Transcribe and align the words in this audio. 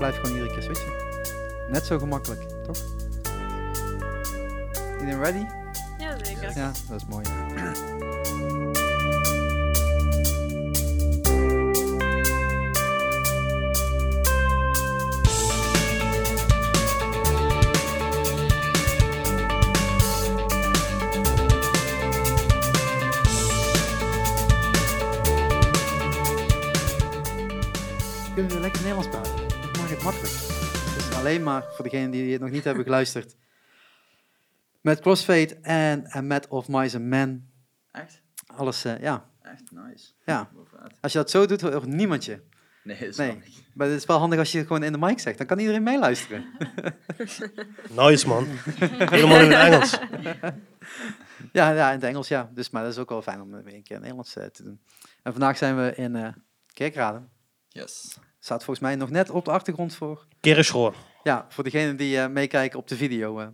blijft 0.00 0.18
gewoon 0.18 0.36
iedere 0.36 0.52
keer 0.54 0.62
switchen. 0.62 0.92
Net 1.68 1.86
zo 1.86 1.98
gemakkelijk, 1.98 2.40
toch? 2.66 2.76
Iedereen 5.00 5.22
ready? 5.22 5.44
Ja, 5.98 6.24
zeker. 6.24 6.56
Ja, 6.56 6.72
dat 6.88 7.00
is 7.00 7.06
mooi. 7.06 7.24
Kunnen 28.34 28.52
we 28.52 28.60
lekker 28.60 28.80
Nederlands 28.80 29.08
praten? 29.08 29.19
Het 30.14 30.22
makkelijk. 30.22 30.94
Dus 30.94 31.14
alleen 31.16 31.42
maar 31.42 31.64
voor 31.74 31.84
degenen 31.84 32.10
die 32.10 32.32
het 32.32 32.40
nog 32.40 32.50
niet 32.50 32.64
hebben 32.64 32.84
geluisterd. 32.84 33.36
Met 34.80 35.00
Crossfade 35.00 35.58
en 35.62 36.16
A 36.16 36.20
Met 36.20 36.48
of 36.48 36.68
Mice 36.68 36.96
and 36.96 37.04
Men. 37.06 37.50
Echt? 37.92 38.22
Alles, 38.46 38.84
eh, 38.84 39.00
ja. 39.00 39.28
Echt 39.42 39.70
nice. 39.70 40.12
ja. 40.24 40.50
Als 41.00 41.12
je 41.12 41.18
dat 41.18 41.30
zo 41.30 41.46
doet, 41.46 41.60
hoort 41.60 41.86
niemand 41.86 42.24
je. 42.24 42.40
Nee, 42.84 42.98
dat 42.98 43.08
is 43.08 43.16
Nee. 43.16 43.34
niet. 43.44 43.62
Maar 43.74 43.86
het 43.88 43.96
is 43.96 44.04
wel 44.06 44.18
handig 44.18 44.38
als 44.38 44.52
je 44.52 44.58
het 44.58 44.66
gewoon 44.66 44.82
in 44.82 44.92
de 44.92 44.98
mic 44.98 45.18
zegt. 45.18 45.38
Dan 45.38 45.46
kan 45.46 45.58
iedereen 45.58 45.82
meeluisteren. 45.82 46.44
Nice 47.96 48.28
man. 48.28 48.46
Helemaal 48.78 49.40
in 49.40 49.50
het 49.50 49.60
Engels. 49.66 49.98
Ja, 51.52 51.70
ja, 51.70 51.86
in 51.88 51.94
het 51.94 52.02
Engels, 52.04 52.28
ja. 52.28 52.50
Dus, 52.54 52.70
maar 52.70 52.82
dat 52.82 52.92
is 52.92 52.98
ook 52.98 53.08
wel 53.08 53.22
fijn 53.22 53.40
om 53.40 53.50
weer 53.50 53.58
een 53.58 53.62
keer 53.64 53.74
in 53.74 53.84
het 53.88 54.00
Nederlands 54.00 54.36
eh, 54.36 54.44
te 54.46 54.62
doen. 54.62 54.80
En 55.22 55.32
vandaag 55.32 55.56
zijn 55.56 55.76
we 55.76 55.94
in 55.94 56.16
eh 56.16 56.32
Kerkrade. 56.72 57.22
Yes. 57.68 58.18
Staat 58.40 58.64
volgens 58.64 58.86
mij 58.86 58.96
nog 58.96 59.10
net 59.10 59.30
op 59.30 59.44
de 59.44 59.50
achtergrond 59.50 59.94
voor. 59.94 60.26
Kerenschoor. 60.40 60.94
Ja, 61.22 61.46
voor 61.48 61.64
degenen 61.64 61.96
die 61.96 62.18
eh, 62.18 62.28
meekijken 62.28 62.78
op 62.78 62.88
de 62.88 62.96
video. 62.96 63.38
eh, 63.40 63.48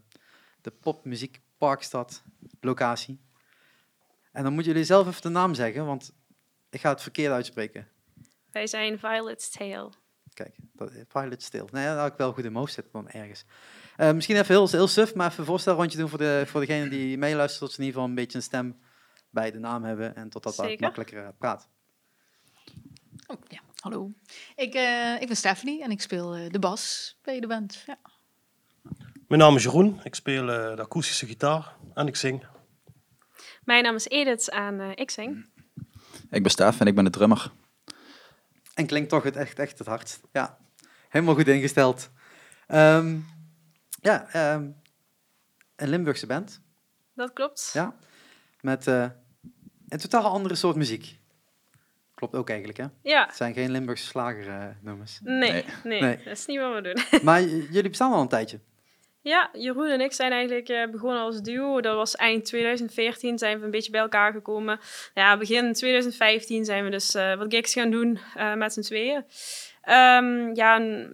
de 0.61 0.71
popmuziek 0.71 1.41
Parkstad 1.59 2.23
locatie. 2.61 3.21
En 4.33 4.43
dan 4.43 4.53
moeten 4.53 4.73
jullie 4.73 4.87
zelf 4.87 5.07
even 5.07 5.23
de 5.23 5.29
naam 5.29 5.55
zeggen, 5.55 5.87
want 5.87 6.13
ik 6.71 6.81
ga 6.81 6.89
het 6.89 7.03
verkeerd 7.03 7.33
uitspreken. 7.33 7.89
Wij 8.51 8.67
zijn 8.67 8.99
Violet's 8.99 9.51
Tale. 9.51 9.91
Kijk, 10.35 10.57
dat, 10.73 10.93
Pilot 11.09 11.43
Stil. 11.43 11.69
Nee, 11.73 11.87
dat 11.87 11.97
had 11.99 12.13
ik 12.13 12.19
wel 12.19 12.29
goed 12.33 12.45
in 12.45 12.45
mijn 12.45 12.57
hoofd 12.57 12.73
zitten 12.73 12.93
dan 12.93 13.09
ergens. 13.09 13.45
Eh, 13.97 14.13
misschien 14.13 14.37
even 14.37 14.55
heel, 14.55 14.69
heel 14.69 14.89
suf, 14.89 15.15
maar 15.15 15.27
even 15.27 15.41
een 15.41 15.47
voorstelrondje 15.47 15.99
doen 15.99 16.09
voor, 16.09 16.19
de, 16.19 16.43
voor 16.47 16.61
degene 16.61 16.89
die 16.89 17.19
meeluistert, 17.19 17.61
tot 17.61 17.73
ze 17.73 17.79
in 17.79 17.85
ieder 17.85 18.01
geval 18.01 18.09
een 18.17 18.23
beetje 18.23 18.39
een 18.39 18.45
stem 18.45 18.79
bij 19.31 19.51
de 19.51 19.59
naam 19.59 19.85
hebben 19.85 20.17
en 20.17 20.29
tot 20.29 20.43
dat 20.43 20.81
makkelijker 20.81 21.25
eh, 21.25 21.29
praat. 21.39 21.69
Oh, 23.27 23.37
ja, 23.49 23.61
hallo. 23.87 24.13
Ik, 24.57 24.75
eh, 24.75 25.21
ik 25.21 25.27
ben 25.27 25.37
Stephanie 25.37 25.83
en 25.83 25.91
ik 25.91 26.01
speel 26.01 26.35
eh, 26.35 26.51
de 26.51 26.59
bas 26.59 27.17
bij 27.23 27.41
de 27.41 27.47
band. 27.47 27.83
Ja. 27.87 27.99
Mijn 29.29 29.41
naam 29.41 29.57
is 29.57 29.63
Jeroen. 29.63 30.01
Ik 30.03 30.15
speel 30.15 30.51
eh, 30.51 30.77
de 30.77 30.83
akoestische 30.83 31.27
gitaar 31.27 31.77
en 31.95 32.07
ik 32.07 32.17
zing. 32.17 32.47
Mijn 33.65 33.83
naam 33.83 33.95
is 33.95 34.07
Edith 34.09 34.51
en 34.51 34.81
eh, 34.81 34.91
ik 34.95 35.11
zing. 35.11 35.51
Ik 36.31 36.43
ben 36.43 36.51
Stef 36.51 36.81
en 36.81 36.87
ik 36.87 36.95
ben 36.95 37.05
de 37.05 37.11
drummer. 37.11 37.53
En 38.75 38.87
klinkt 38.87 39.09
toch 39.09 39.23
het 39.23 39.37
echt, 39.37 39.59
echt 39.59 39.79
het 39.79 39.87
hardst. 39.87 40.21
Ja, 40.33 40.59
helemaal 41.09 41.35
goed 41.35 41.49
ingesteld. 41.49 42.11
Ehm, 42.67 43.19
ja, 44.01 44.29
ehm, 44.29 44.71
een 45.77 45.89
Limburgse 45.89 46.27
band. 46.27 46.61
Dat 47.15 47.33
klopt. 47.33 47.71
Ja, 47.73 47.97
met 48.61 48.87
eh, 48.87 49.11
een 49.89 49.99
totaal 49.99 50.25
andere 50.25 50.55
soort 50.55 50.77
muziek. 50.77 51.19
Klopt 52.17 52.35
ook 52.35 52.49
eigenlijk, 52.49 52.79
hè? 52.79 52.85
Ja. 53.03 53.27
Het 53.27 53.37
zijn 53.37 53.55
geen 53.55 53.71
Limburgse 53.71 54.07
slagernummers. 54.07 55.19
Nee, 55.23 55.51
Nee. 55.53 55.65
nee, 55.85 56.01
Nee. 56.01 56.17
dat 56.25 56.33
is 56.33 56.47
niet 56.47 56.59
wat 56.59 56.75
we 56.75 56.81
doen. 56.81 57.21
maar 57.25 57.43
jullie 57.43 57.89
bestaan 57.89 58.13
al 58.13 58.21
een 58.21 58.29
tijdje. 58.29 58.59
Ja, 59.21 59.51
Jeroen 59.53 59.89
en 59.89 60.01
ik 60.01 60.13
zijn 60.13 60.33
eigenlijk 60.33 60.69
eh, 60.69 60.91
begonnen 60.91 61.21
als 61.21 61.41
duo. 61.43 61.81
Dat 61.81 61.95
was 61.95 62.17
eind 62.17 62.45
2014 62.45 63.39
zijn 63.39 63.59
we 63.59 63.65
een 63.65 63.71
beetje 63.71 63.91
bij 63.91 64.01
elkaar 64.01 64.33
gekomen. 64.33 64.81
Ja, 65.15 65.37
begin 65.39 65.73
2015 65.73 66.65
zijn 66.65 66.85
we 66.85 66.91
dus 66.91 67.15
eh, 67.15 67.35
wat 67.35 67.55
gigs 67.55 67.73
gaan 67.73 67.91
doen 67.91 68.19
eh, 68.35 68.55
met 68.55 68.73
z'n 68.73 68.81
tweeën. 68.81 69.25
Ehm, 69.83 70.55
ja, 70.55 70.75
en 70.75 71.13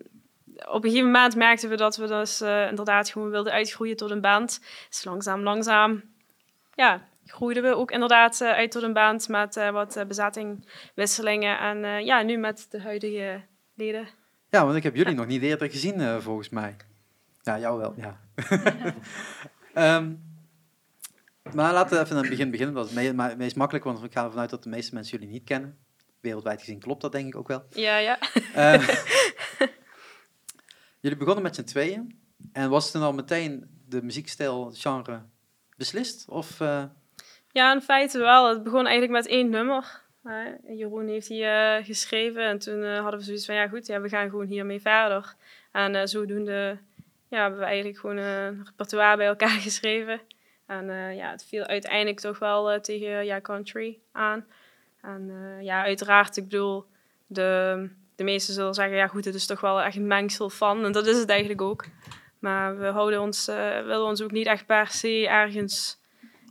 op 0.69 0.85
een 0.85 0.91
gegeven 0.91 1.11
moment 1.11 1.37
merkten 1.37 1.69
we 1.69 1.77
dat 1.77 1.97
we 1.97 2.07
dus 2.07 2.41
eh, 2.41 2.69
inderdaad 2.69 3.11
gewoon 3.11 3.31
wilden 3.31 3.53
uitgroeien 3.53 3.97
tot 3.97 4.11
een 4.11 4.21
band. 4.21 4.61
Dus 4.89 5.05
langzaam, 5.05 5.43
langzaam, 5.43 6.03
ja, 6.75 7.09
groeiden 7.33 7.63
we 7.63 7.77
ook 7.77 7.91
inderdaad 7.91 8.41
eh, 8.41 8.51
uit 8.51 8.71
tot 8.71 8.83
een 8.83 8.93
band 8.93 9.29
met 9.29 9.57
eh, 9.57 9.71
wat 9.71 9.97
eh, 9.97 10.05
bezettingwisselingen. 10.05 11.59
En 11.59 12.05
ja, 12.05 12.23
nu 12.23 12.37
met 12.37 12.67
de 12.71 12.81
huidige 12.81 13.43
leden. 13.75 14.09
Ja, 14.51 14.65
want 14.65 14.77
ik 14.77 14.83
heb 14.83 14.97
jullie 14.97 15.15
nog 15.15 15.27
niet 15.27 15.43
eerder 15.43 15.71
gezien, 15.71 16.21
volgens 16.23 16.49
mij. 16.49 16.77
Ja, 17.43 17.59
jou 17.59 17.79
wel, 17.79 17.95
ja. 17.97 18.21
Ehm, 19.75 20.15
maar 21.55 21.73
laten 21.73 21.97
we 21.97 22.03
even 22.03 22.17
aan 22.17 22.23
het 22.23 22.31
begin 22.31 22.51
beginnen. 22.51 22.75
Dat 22.75 22.91
is 22.91 23.07
het 23.07 23.37
meest 23.39 23.57
makkelijk, 23.57 23.85
want 23.85 24.05
ik 24.05 24.13
ga 24.13 24.25
ervan 24.25 24.41
uit 24.41 24.51
dat 24.51 24.63
de 24.63 24.69
meeste 24.69 24.95
mensen 24.95 25.19
jullie 25.19 25.33
niet 25.33 25.45
kennen. 25.45 25.79
Wereldwijd 26.21 26.61
gezien 26.61 26.79
klopt 26.79 27.01
dat 27.01 27.13
denk 27.13 27.27
ik 27.27 27.37
ook 27.37 27.49
wel. 27.49 27.65
Ja, 27.71 27.97
ja. 27.97 28.19
Ehm, 28.55 28.81
jullie 31.01 31.19
begonnen 31.19 31.43
met 31.43 31.55
z'n 31.55 31.65
tweeën. 31.65 32.21
En 32.53 32.71
was 32.71 32.85
het 32.85 32.93
dan 32.93 33.03
al 33.03 33.13
meteen 33.13 33.81
de 33.89 34.03
muziekstijl, 34.03 34.71
genre 34.75 35.23
beslist? 35.77 36.29
Of, 36.29 36.61
Ja, 37.53 37.73
in 37.73 37.81
feite 37.81 38.19
wel. 38.19 38.49
Het 38.49 38.63
begon 38.63 38.87
eigenlijk 38.87 39.13
met 39.13 39.27
één 39.27 39.51
nummer. 39.51 40.01
Jeroen 40.69 41.09
heeft 41.09 41.29
die 41.29 41.45
eh, 41.45 41.85
geschreven 41.85 42.43
en 42.43 42.59
toen 42.59 42.83
eh, 42.85 43.01
hadden 43.01 43.19
we 43.19 43.25
zoiets 43.27 43.47
van, 43.47 43.55
ja 43.55 43.69
goed, 43.69 43.87
ja, 43.87 44.01
we 44.01 44.09
gaan 44.09 44.31
gewoon 44.31 44.47
hiermee 44.47 44.81
verder. 44.81 45.35
En 45.73 45.95
eh, 45.95 46.07
zodoende 46.07 46.79
ja, 47.29 47.41
hebben 47.41 47.59
we 47.59 47.65
eigenlijk 47.65 47.99
gewoon 47.99 48.17
een 48.17 48.65
repertoire 48.65 49.17
bij 49.17 49.27
elkaar 49.27 49.61
geschreven. 49.69 50.21
En 50.67 51.15
ja, 51.15 51.31
het 51.31 51.45
viel 51.45 51.65
uiteindelijk 51.65 52.21
toch 52.21 52.39
wel 52.39 52.81
tegen 52.81 53.25
ja, 53.25 53.41
country 53.41 53.99
aan. 54.13 54.47
En 55.01 55.33
ja, 55.61 55.83
uiteraard, 55.83 56.37
ik 56.37 56.45
bedoel, 56.45 56.85
de, 57.27 57.89
de 58.17 58.25
meesten 58.25 58.55
zullen 58.55 58.75
zeggen, 58.75 58.97
ja 58.97 59.07
goed, 59.07 59.25
het 59.25 59.35
is 59.35 59.47
toch 59.47 59.61
wel 59.61 59.83
echt 59.83 59.97
een 59.97 60.07
mengsel 60.07 60.51
van. 60.51 60.85
En 60.85 60.93
dat 60.93 61.07
is 61.07 61.19
het 61.19 61.29
eigenlijk 61.29 61.61
ook. 61.61 61.85
Maar 62.39 62.79
we 62.79 62.87
houden 62.87 63.21
ons, 63.21 63.47
willen 63.85 64.05
ons 64.05 64.23
ook 64.23 64.31
niet 64.31 64.47
echt 64.47 64.67
per 64.67 64.87
se 64.87 65.29
ergens 65.29 66.02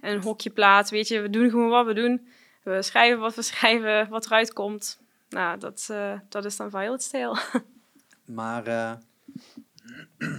een 0.02 0.22
hokje 0.22 0.50
plaatsen. 0.50 0.96
Weet 0.96 1.08
je, 1.08 1.22
we 1.22 1.30
doen 1.30 1.50
gewoon 1.50 1.70
wat 1.70 1.86
we 1.86 1.94
doen. 1.94 2.28
We 2.64 2.82
schrijven 2.82 3.20
wat 3.20 3.36
we 3.36 3.42
schrijven, 3.52 4.10
wat 4.10 4.26
eruit 4.26 4.54
komt. 4.54 5.00
Nou, 5.30 5.60
dat, 5.60 5.88
eh, 5.92 6.20
dat 6.30 6.46
is 6.46 6.58
dan 6.58 6.70
Violet 6.70 7.04
Style. 7.04 7.38
maar 8.26 8.68
eh, 8.68 8.92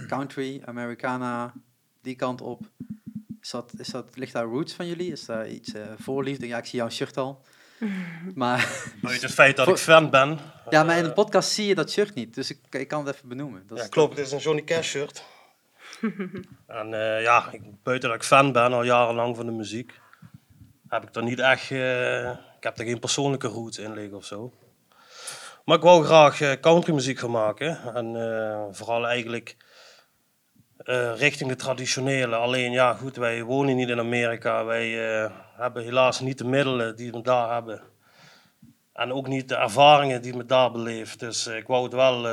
country, 0.07 0.61
Americana, 0.65 1.53
die 2.01 2.15
kant 2.15 2.41
op. 2.41 2.61
Is 3.41 3.49
dat, 3.49 3.73
is 3.77 3.87
dat, 3.87 4.17
ligt 4.17 4.33
daar 4.33 4.45
roots 4.45 4.73
van 4.73 4.87
jullie? 4.87 5.11
Is 5.11 5.25
daar 5.25 5.49
iets 5.49 5.73
eh 5.73 5.81
voorliefde? 5.97 6.47
Ja, 6.47 6.57
ik 6.57 6.65
zie 6.65 6.79
jouw 6.79 6.89
shirt 6.89 7.17
al. 7.17 7.41
Maar, 8.35 8.91
Buiten 9.01 9.25
het 9.25 9.35
feit 9.35 9.55
dat 9.55 9.67
ik 9.67 9.77
fan 9.77 10.09
ben. 10.09 10.39
ja, 10.69 10.83
maar 10.83 10.97
in 10.97 11.03
de 11.03 11.13
podcast 11.13 11.51
zie 11.51 11.67
je 11.67 11.75
dat 11.75 11.91
shirt 11.91 12.13
niet. 12.13 12.35
Dus 12.35 12.49
ik, 12.49 12.59
ik 12.69 12.87
kan 12.87 13.05
het 13.05 13.15
even 13.15 13.29
benoemen. 13.29 13.63
Dat 13.67 13.77
Ja, 13.77 13.87
klopt. 13.87 14.17
Het 14.17 14.25
is 14.25 14.31
een 14.31 14.39
Johnny 14.39 14.63
Cash 14.63 14.89
shirt. 14.89 15.23
en 16.67 16.93
eh, 16.93 17.21
ja, 17.21 17.51
ik, 17.51 17.61
buiten 17.83 18.09
dat 18.09 18.17
ik 18.17 18.23
fan 18.23 18.51
ben 18.51 18.73
al 18.73 18.83
jarenlang 18.83 19.35
van 19.35 19.45
de 19.45 19.51
muziek, 19.51 19.99
heb 20.87 21.03
ik 21.03 21.15
er 21.15 21.23
niet 21.23 21.39
echt, 21.39 21.71
eh, 21.71 22.29
ik 22.29 22.63
heb 22.63 22.79
er 22.79 22.85
geen 22.85 22.99
persoonlijke 22.99 23.47
roots 23.47 23.77
in 23.77 23.93
liggen 23.93 24.17
of 24.17 24.25
zo. 24.25 24.53
Maar 25.65 25.77
ik 25.77 25.83
wou 25.83 26.05
graag 26.05 26.41
eh, 26.41 26.59
countrymuziek 26.59 27.19
gaan 27.19 27.31
maken. 27.31 27.95
En 27.95 28.75
vooral 28.75 29.07
eigenlijk 29.07 29.57
richting 31.15 31.49
de 31.49 31.55
traditionele. 31.55 32.35
Alleen 32.35 32.71
ja, 32.71 32.93
goed, 32.93 33.15
wij 33.15 33.43
wonen 33.43 33.75
niet 33.75 33.89
in 33.89 33.99
Amerika. 33.99 34.65
Wij 34.65 34.89
hebben 35.55 35.83
helaas 35.83 36.19
niet 36.19 36.37
de 36.37 36.45
middelen 36.45 36.95
die 36.95 37.11
we 37.11 37.21
daar 37.21 37.53
hebben. 37.53 37.81
En 38.93 39.13
ook 39.13 39.27
niet 39.27 39.49
de 39.49 39.55
ervaringen 39.55 40.21
die 40.21 40.33
we 40.33 40.45
daar 40.45 40.71
beleefd. 40.71 41.19
Dus 41.19 41.47
ik 41.47 41.67
wou 41.67 41.83
het 41.83 41.93
wel... 41.93 42.25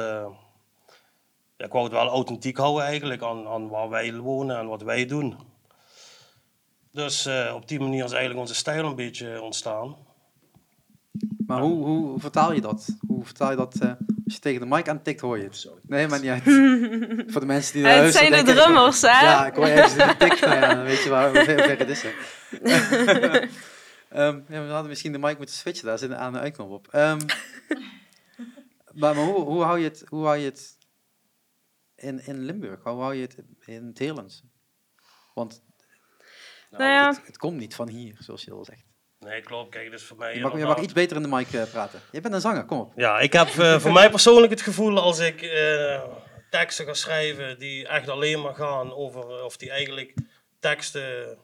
ja, 1.60 1.66
ik 1.66 1.72
wou 1.72 1.84
het 1.84 1.92
wel 1.92 2.09
authentiek 2.09 2.57
houden 2.57 2.84
eigenlijk 2.84 3.22
aan, 3.22 3.47
aan 3.47 3.68
waar 3.68 3.89
wij 3.89 4.15
wonen 4.16 4.59
en 4.59 4.66
wat 4.66 4.83
wij 4.83 5.07
doen. 5.07 5.36
Dus 6.92 7.27
eh, 7.27 7.53
op 7.54 7.68
die 7.68 7.80
manier 7.80 8.04
is 8.04 8.10
eigenlijk 8.10 8.41
onze 8.41 8.54
stijl 8.54 8.84
een 8.84 8.95
beetje 8.95 9.42
ontstaan. 9.42 9.97
Maar 11.47 11.60
hoe, 11.60 11.84
hoe 11.84 12.21
vertaal 12.21 12.53
je 12.53 12.60
dat? 12.60 12.86
Hoe 13.07 13.24
vertaal 13.24 13.51
je 13.51 13.57
dat 13.57 13.74
eh, 13.74 13.89
als 14.24 14.34
je 14.34 14.41
tegen 14.41 14.60
de 14.60 14.66
mic 14.66 14.89
aan 14.89 15.03
tikt, 15.03 15.21
hoor 15.21 15.39
je 15.39 15.45
het? 15.45 15.57
Sorry. 15.57 15.80
Nee, 15.83 16.09
maar 16.09 16.21
niet 16.21 16.30
uit. 16.30 16.42
Voor 17.33 17.41
de 17.41 17.47
mensen 17.47 17.72
die 17.72 17.83
naar 17.83 18.04
het 18.04 18.15
zijn 18.15 18.45
de 18.45 18.53
drummers, 18.53 19.01
hè? 19.01 19.09
Ja, 19.21 19.47
ik 19.47 19.54
hoor 19.54 19.66
ergens 19.66 19.92
een 19.92 20.16
tik. 20.16 20.41
Nou 20.41 20.54
ja, 20.54 20.74
dan 20.74 20.84
weet 20.84 21.03
je 21.03 21.10
waar, 21.10 21.30
hoe 21.30 21.45
ver, 21.45 21.54
hoe 21.54 21.63
ver 21.65 21.78
het 21.78 21.89
is. 21.89 22.04
Ehm, 24.10 24.41
ja, 24.48 24.63
we 24.65 24.71
hadden 24.71 24.89
misschien 24.89 25.13
de 25.13 25.18
mic 25.18 25.36
moeten 25.36 25.54
switchen, 25.54 25.86
daar 25.86 25.98
zit 25.98 26.10
een 26.10 26.16
aan- 26.16 26.34
en 26.36 26.41
uitknop 26.41 26.71
op. 26.71 26.89
Ehm, 26.91 27.18
maar 29.01 29.15
maar 29.15 29.24
hoe, 29.24 29.41
hoe, 29.41 29.63
hou 29.63 29.78
je 29.78 29.84
het, 29.84 30.04
hoe 30.09 30.24
hou 30.24 30.36
je 30.36 30.45
het 30.45 30.77
in, 32.02 32.26
in 32.26 32.44
Limburg? 32.44 32.82
Hoe 32.82 33.00
hou 33.00 33.14
je 33.14 33.22
het 33.22 33.36
in 33.64 33.92
het 33.97 34.42
Want 35.34 35.62
Nou 36.70 36.84
ja. 36.84 37.08
het, 37.08 37.26
het 37.26 37.36
komt 37.36 37.56
niet 37.56 37.74
van 37.74 37.88
hier, 37.88 38.16
zoals 38.18 38.44
je 38.44 38.52
al 38.52 38.64
zegt. 38.64 38.84
Nee, 39.18 39.41
klopt. 39.42 39.70
Kijk, 39.70 39.91
dus 39.91 40.02
voor 40.02 40.16
mij... 40.16 40.34
Je 40.34 40.41
mag, 40.41 40.58
je 40.58 40.64
mag 40.64 40.80
iets 40.80 40.92
beter 40.92 41.16
in 41.16 41.22
de 41.22 41.28
mic 41.28 41.52
eh, 41.52 41.70
praten. 41.70 42.00
Je 42.12 42.20
bent 42.20 42.34
een 42.34 42.41
zanger, 42.41 42.64
kom 42.64 42.80
op. 42.80 42.92
Ja, 42.97 43.18
ik 43.18 43.32
heb 43.32 43.48
eh, 43.48 43.78
voor 43.82 43.92
mij 43.92 44.10
persoonlijk 44.10 44.52
het 44.52 44.62
gevoel 44.62 45.00
als 45.00 45.18
ik 45.18 45.42
eh, 45.42 46.02
teksten 46.50 46.86
ga 46.86 46.94
schrijven 46.94 47.58
die 47.58 47.88
echt 47.88 48.08
alleen 48.08 48.41
maar 48.41 48.54
gaan 48.54 48.92
over, 48.92 49.44
of 49.44 49.56
die 49.56 49.70
eigenlijk 49.70 50.14
teksten 50.60 51.38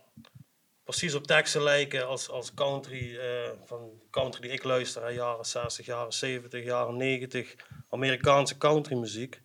precies 0.87 1.15
op 1.15 1.27
teksten 1.27 1.63
lijken 1.63 2.07
als, 2.07 2.31
als 2.31 2.55
country, 2.55 3.17
eh, 3.17 3.51
van 3.65 3.91
country 4.11 4.41
die 4.41 4.51
ik 4.51 4.65
luister, 4.65 5.03
hè, 5.03 5.09
jaren 5.09 5.45
60, 5.45 5.87
jaren 5.87 6.13
70, 6.13 6.65
jaren 6.65 6.97
90, 6.97 7.55
Amerikaanse 7.91 8.59
countrymuziek. 8.59 9.41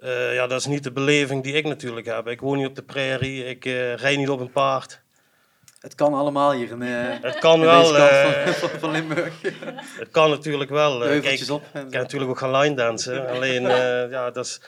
Eh 0.00 0.34
ja, 0.34 0.46
dat 0.46 0.60
is 0.60 0.66
niet 0.66 0.82
de 0.82 0.92
beleving 0.92 1.42
die 1.42 1.54
ik 1.54 1.64
natuurlijk 1.64 2.06
heb. 2.06 2.26
Ik 2.26 2.40
woon 2.40 2.56
niet 2.56 2.66
op 2.66 2.74
de 2.74 2.82
prairie, 2.82 3.44
ik 3.44 3.64
eh 3.64 3.94
rijd 3.94 4.18
niet 4.18 4.28
op 4.28 4.40
een 4.40 4.50
paard. 4.50 5.00
Het 5.80 5.94
kan 5.94 6.14
allemaal 6.14 6.52
hier 6.52 6.70
in, 6.70 6.82
eh, 6.82 7.22
Het 7.22 7.38
kan 7.38 7.60
in 7.60 7.66
wel, 7.66 7.84
van, 7.84 8.54
van, 8.54 8.68
van 8.80 8.90
Limburg. 8.90 9.42
het 9.98 10.08
kan 10.10 10.30
natuurlijk 10.30 10.70
wel. 10.70 10.98
Kijk, 10.98 11.40
Ik 11.40 11.48
kan 11.72 11.90
natuurlijk 11.90 12.30
ook 12.30 12.38
gaan 12.38 12.56
line 12.56 12.74
dansen. 12.74 13.28
Alleen, 13.28 13.62
ja, 14.10 14.30
dat 14.30 14.44
is... 14.44 14.60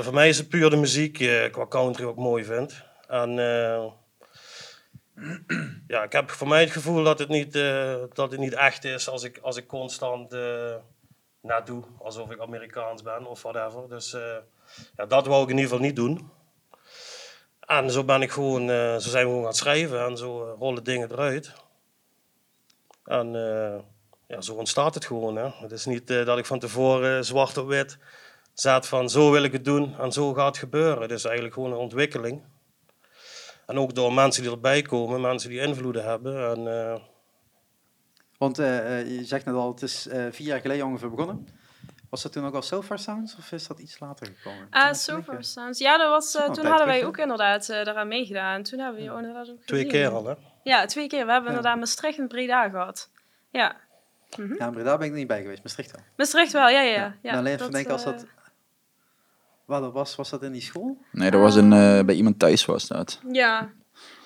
voor 0.00 0.14
mij 0.14 0.28
is 0.28 0.38
het 0.38 0.48
puur 0.48 0.70
de 0.70 0.76
muziek 0.76 1.48
qua 1.50 1.66
country 1.68 2.08
ik 2.08 2.16
mooi 2.16 2.44
vind. 2.44 2.82
En 3.08 3.30
ja, 5.86 6.02
ik 6.02 6.12
heb 6.12 6.30
voor 6.30 6.48
mij 6.48 6.60
het 6.60 6.70
gevoel 6.70 7.04
dat 7.04 7.18
het 7.18 7.28
niet, 7.28 7.52
dat 8.12 8.30
het 8.30 8.38
niet 8.38 8.54
echt 8.54 8.84
is 8.84 9.08
als 9.08 9.22
ik, 9.22 9.38
als 9.42 9.56
ik 9.56 9.66
constant 9.66 10.36
net 11.48 11.66
doe. 11.66 11.82
Alsof 11.98 12.30
ik 12.30 12.40
Amerikaans 12.40 13.02
ben 13.02 13.26
of 13.26 13.42
whatever. 13.42 13.88
Dus 13.88 14.12
eh, 14.12 14.36
ja, 14.96 15.06
dat 15.06 15.26
wou 15.26 15.42
ik 15.42 15.48
in 15.48 15.56
ieder 15.56 15.70
geval 15.70 15.86
niet 15.86 15.96
doen. 15.96 16.30
En 17.60 17.90
zo 17.90 18.04
ben 18.04 18.22
ik 18.22 18.30
gewoon, 18.30 18.70
eh, 18.70 18.96
zo 18.96 19.08
zijn 19.10 19.24
we 19.24 19.30
gewoon 19.30 19.44
gaan 19.44 19.54
schrijven 19.54 20.04
en 20.04 20.16
zo 20.16 20.46
eh, 20.46 20.58
rollen 20.58 20.84
dingen 20.84 21.12
eruit. 21.12 21.52
En 23.04 23.32
ja, 24.26 24.40
zo 24.40 24.54
ontstaat 24.54 24.94
het 24.94 25.04
gewoon. 25.04 25.36
Hè. 25.36 25.48
Het 25.50 25.72
is 25.72 25.86
niet 25.86 26.06
dat 26.06 26.38
ik 26.38 26.46
van 26.46 26.58
tevoren 26.58 27.24
zwart 27.24 27.56
op 27.56 27.66
wit 27.66 27.98
zet 28.54 28.86
van 28.86 29.10
zo 29.10 29.30
wil 29.30 29.42
ik 29.42 29.52
het 29.52 29.64
doen 29.64 29.98
en 29.98 30.12
zo 30.12 30.34
gaat 30.34 30.46
het 30.46 30.56
gebeuren. 30.58 31.02
Het 31.02 31.10
is 31.10 31.24
eigenlijk 31.24 31.54
gewoon 31.54 31.72
een 31.72 31.78
ontwikkeling. 31.78 32.42
En 33.66 33.78
ook 33.78 33.94
door 33.94 34.12
mensen 34.12 34.42
die 34.42 34.52
erbij 34.52 34.82
komen, 34.82 35.20
mensen 35.20 35.50
die 35.50 35.60
invloeden 35.60 36.04
hebben. 36.04 36.50
En, 36.50 36.66
Want 38.38 38.58
eh, 38.58 39.00
eh, 39.00 39.16
je 39.18 39.24
zegt 39.24 39.44
net 39.44 39.54
al, 39.54 39.70
het 39.70 39.82
is 39.82 40.06
eh, 40.08 40.24
vier 40.30 40.46
jaar 40.46 40.60
geleden 40.60 40.86
ongeveer 40.86 41.10
begonnen. 41.10 41.48
Was 42.10 42.22
dat 42.22 42.32
toen 42.32 42.46
ook 42.46 42.54
al 42.54 42.62
Sofar 42.62 42.98
Sounds 42.98 43.36
of 43.36 43.52
is 43.52 43.66
dat 43.66 43.78
iets 43.78 43.98
later 43.98 44.26
gekomen? 44.26 44.66
Ah, 44.70 44.94
far 44.94 45.24
denk, 45.26 45.42
sounds. 45.44 45.78
Ja, 45.78 45.98
dat 45.98 46.08
was, 46.08 46.32
toen 46.54 46.66
hadden 46.66 46.86
wij 46.86 47.04
ook 47.06 47.16
inderdaad 47.18 47.68
eh, 47.68 47.84
daaraan 47.84 48.08
meegedaan. 48.08 48.62
Toen 48.62 48.78
hebben 48.78 48.96
we 49.02 49.10
je 49.10 49.16
inderdaad 49.16 49.50
ook 49.50 49.62
twee 49.64 49.86
keer 49.86 50.08
al, 50.08 50.26
hè? 50.26 50.34
Ja, 50.62 50.84
twee 50.86 51.06
keer. 51.06 51.26
We 51.26 51.32
hebben 51.32 51.50
Ja. 51.50 51.56
inderdaad 51.56 51.78
Maastricht 51.78 52.18
en 52.18 52.28
Breda 52.28 52.68
gehad. 52.68 53.10
Ja, 53.50 53.76
eh, 54.30 54.50
Ja, 54.58 54.70
daar 54.70 54.98
ben 54.98 55.06
ik 55.06 55.12
er 55.12 55.18
niet 55.18 55.26
bij 55.26 55.42
geweest. 55.42 55.62
Maastricht 55.62 55.90
wel. 55.90 56.00
Maastricht 56.16 56.52
wel, 56.52 56.68
ja, 56.68 56.80
ja. 56.80 56.94
ja. 56.94 57.14
Ja. 57.22 57.32
alleen 57.32 57.46
even 57.52 57.58
dat, 57.58 57.72
denken 57.72 57.92
als 57.92 58.04
dat... 58.04 58.26
Waar 59.64 59.80
dat 59.80 59.92
was, 59.92 60.16
was 60.16 60.30
dat 60.30 60.42
in 60.42 60.52
die 60.52 60.62
school? 60.62 60.98
Nee, 61.12 61.30
dat 61.30 61.40
was 61.40 61.54
een, 61.56 61.72
eh, 61.72 62.04
bij 62.04 62.14
iemand 62.14 62.38
thuis 62.38 62.64
was 62.64 62.86
dat. 62.88 63.20
Ja, 63.32 63.70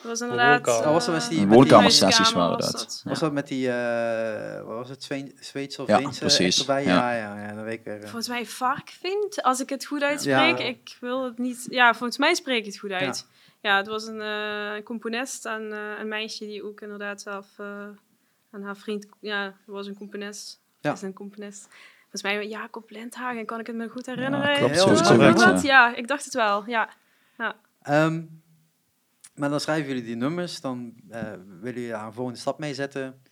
dat 0.03 0.11
was 0.11 0.21
inderdaad... 0.21 0.69
Oh, 0.69 0.85
was 0.93 1.05
dat 1.07 1.15
met 1.15 1.29
die- 1.29 1.41
eh, 1.45 1.49
woonkamersessies 1.49 2.33
waren 2.33 2.57
was 2.57 2.73
dat. 2.73 3.03
Was 3.05 3.19
dat 3.19 3.33
met 3.33 3.47
die, 3.49 3.71
eh, 3.71 4.63
wat 4.65 4.77
was 4.77 4.89
het, 4.89 5.03
Zweedse 5.41 5.83
of 5.83 5.89
Ja, 5.89 5.97
Deense 5.99 6.21
precies. 6.21 6.61
erbij? 6.61 6.85
Ja. 6.85 7.13
Ja, 7.13 7.17
ja, 7.37 7.47
ja, 7.49 7.55
dat 7.55 7.65
weet 7.65 7.79
ik 7.79 7.85
weer. 7.85 7.95
eh. 7.95 8.01
Volgens 8.03 8.29
mij 8.29 8.47
Varkvind, 8.47 9.43
als 9.43 9.61
ik 9.61 9.69
het 9.69 9.85
goed 9.85 10.03
uitspreek. 10.03 10.59
Ja. 10.59 10.65
Ik 10.65 10.97
wil 11.01 11.25
het 11.25 11.39
niet... 11.39 11.67
Ja, 11.71 11.95
volgens 11.95 12.19
mij 12.19 12.35
spreek 12.35 12.59
ik 12.59 12.67
het 12.67 12.79
goed 12.79 12.91
uit. 12.93 13.27
Ja, 13.61 13.77
het 13.77 13.87
was 13.87 14.07
een 14.07 14.83
componist 14.85 15.47
en 15.47 15.73
een 16.01 16.09
meisje 16.09 16.45
die 16.45 16.65
ook 16.65 16.81
inderdaad 16.81 17.21
zelf... 17.23 17.47
eh 17.57 17.67
en 18.51 18.63
haar 18.63 18.77
vriend... 18.77 19.07
Ja, 19.21 19.55
was 19.67 19.87
een 19.87 19.95
componist. 19.97 20.61
Ja. 20.81 20.93
Is 20.93 21.03
een 21.03 21.13
componist. 21.13 21.69
Volgens 22.01 22.23
mij 22.23 22.49
Jacob 22.49 22.91
Lindhagen, 22.91 23.47
kan 23.47 23.61
ik 23.61 23.67
het 23.67 23.77
me 23.77 23.89
goed 23.89 24.07
herinneren? 24.07 24.51
Ja, 24.51 24.57
klopt. 24.59 24.79
Zo, 24.79 25.17
Wat? 25.17 25.41
ja. 25.41 25.61
Ja, 25.63 25.95
ik 25.97 26.09
dacht 26.09 26.25
het 26.25 26.35
wel. 26.35 26.65
Ja, 26.67 26.89
Ehm, 27.83 28.23
maar 29.35 29.51
dan 29.51 29.61
schrijven 29.61 29.87
jullie 29.89 30.05
die 30.05 30.17
nummers, 30.17 30.61
dan 30.61 30.95
eh, 31.11 31.21
willen 31.61 31.75
jullie 31.75 31.89
daar 31.89 32.07
een 32.07 32.13
volgende 32.13 32.39
stap 32.41 32.59
mee 32.59 32.75
zetten. 32.75 33.23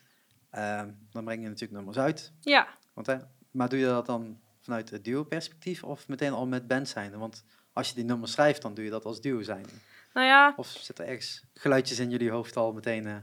Ehm, 0.51 0.91
dan 1.11 1.25
breng 1.25 1.43
je 1.43 1.49
natuurlijk 1.49 1.73
nummers 1.79 1.99
uit. 1.99 2.33
ja. 2.41 2.69
Want, 2.95 3.07
hè, 3.07 3.17
maar 3.51 3.69
doe 3.69 3.79
je 3.79 3.87
dat 3.87 4.07
dan 4.07 4.41
vanuit 4.61 4.91
het 4.91 5.05
duo-perspectief 5.05 5.85
of 5.85 6.09
meteen 6.09 6.33
al 6.33 6.47
met 6.47 6.67
band 6.67 6.89
zijn? 6.89 7.19
Want 7.19 7.45
als 7.73 7.89
je 7.89 7.95
die 7.95 8.05
nummers 8.05 8.33
schrijft, 8.33 8.63
dan 8.63 8.75
doe 8.75 8.85
je 8.85 8.91
dat 8.91 9.05
als 9.05 9.21
duo 9.21 9.43
zijn. 9.43 9.67
Nou 10.13 10.27
ja, 10.27 10.53
Of 10.57 10.67
zitten 10.67 11.05
er 11.05 11.11
ergens 11.11 11.45
geluidjes 11.55 11.99
in 11.99 12.11
jullie 12.11 12.31
hoofd 12.31 12.57
al 12.57 12.73
meteen? 12.73 13.07
eh, 13.07 13.17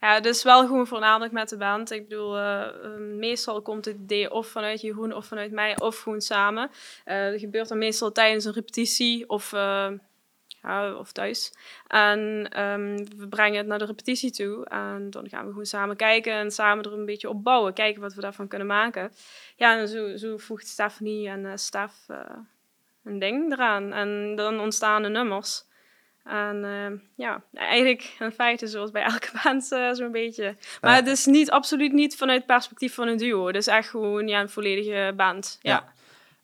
Ja, 0.00 0.20
dus 0.20 0.42
wel 0.42 0.66
gewoon 0.66 0.86
voornamelijk 0.86 1.32
met 1.32 1.48
de 1.48 1.56
band. 1.56 1.90
Ik 1.90 2.08
bedoel, 2.08 2.38
eh, 2.38 2.96
meestal 2.98 3.62
komt 3.62 3.84
het 3.84 3.96
idee 3.96 4.30
of 4.30 4.46
vanuit 4.46 4.80
Jeroen 4.80 5.12
of 5.14 5.26
vanuit 5.26 5.52
mij, 5.52 5.78
of 5.80 5.98
gewoon 5.98 6.20
samen. 6.20 6.70
Eh 7.04 7.30
dat 7.30 7.40
gebeurt 7.40 7.68
dan 7.68 7.78
meestal 7.78 8.12
tijdens 8.12 8.44
een 8.44 8.52
repetitie 8.52 9.28
of, 9.28 9.52
ja, 10.62 10.94
of 10.94 11.12
thuis. 11.12 11.52
En 11.86 12.48
ehm, 12.50 12.96
we 13.16 13.28
brengen 13.28 13.58
het 13.58 13.66
naar 13.66 13.78
de 13.78 13.84
repetitie 13.84 14.30
toe. 14.30 14.64
En 14.66 15.06
dan 15.10 15.28
gaan 15.28 15.44
we 15.44 15.50
gewoon 15.50 15.66
samen 15.66 15.96
kijken 15.96 16.32
en 16.32 16.50
samen 16.50 16.84
er 16.84 16.92
een 16.92 17.04
beetje 17.04 17.28
op 17.28 17.44
bouwen. 17.44 17.72
Kijken 17.72 18.02
wat 18.02 18.14
we 18.14 18.20
daarvan 18.20 18.48
kunnen 18.48 18.66
maken. 18.66 19.12
Ja, 19.56 19.78
en 19.78 19.88
zo, 19.88 20.16
zo 20.16 20.36
voegt 20.36 20.66
Stephanie 20.66 21.28
en 21.28 21.58
Stef 21.58 21.92
eh, 22.06 22.16
een 23.04 23.18
ding 23.18 23.52
eraan. 23.52 23.92
En 23.92 24.34
dan 24.36 24.60
ontstaan 24.60 25.02
de 25.02 25.08
nummers. 25.08 25.68
En 26.24 26.64
eh, 26.64 27.00
ja, 27.26 27.42
eigenlijk 27.52 28.16
in 28.18 28.32
feite 28.32 28.66
zoals 28.66 28.90
bij 28.90 29.02
elke 29.02 29.30
band 29.42 29.72
eh, 29.72 29.92
zo'n 29.92 30.12
beetje. 30.12 30.56
Maar 30.80 30.90
Ja. 30.90 30.96
het 30.96 31.06
is 31.06 31.26
niet, 31.26 31.50
absoluut 31.50 31.92
niet 31.92 32.16
vanuit 32.16 32.38
het 32.38 32.46
perspectief 32.46 32.94
van 32.94 33.08
een 33.08 33.16
duo. 33.16 33.46
Het 33.46 33.56
is 33.56 33.66
echt 33.66 33.88
gewoon 33.88 34.28
ja, 34.28 34.40
een 34.40 34.48
volledige 34.48 35.12
band. 35.16 35.58
Ja. 35.62 35.70
Ja. 35.72 35.92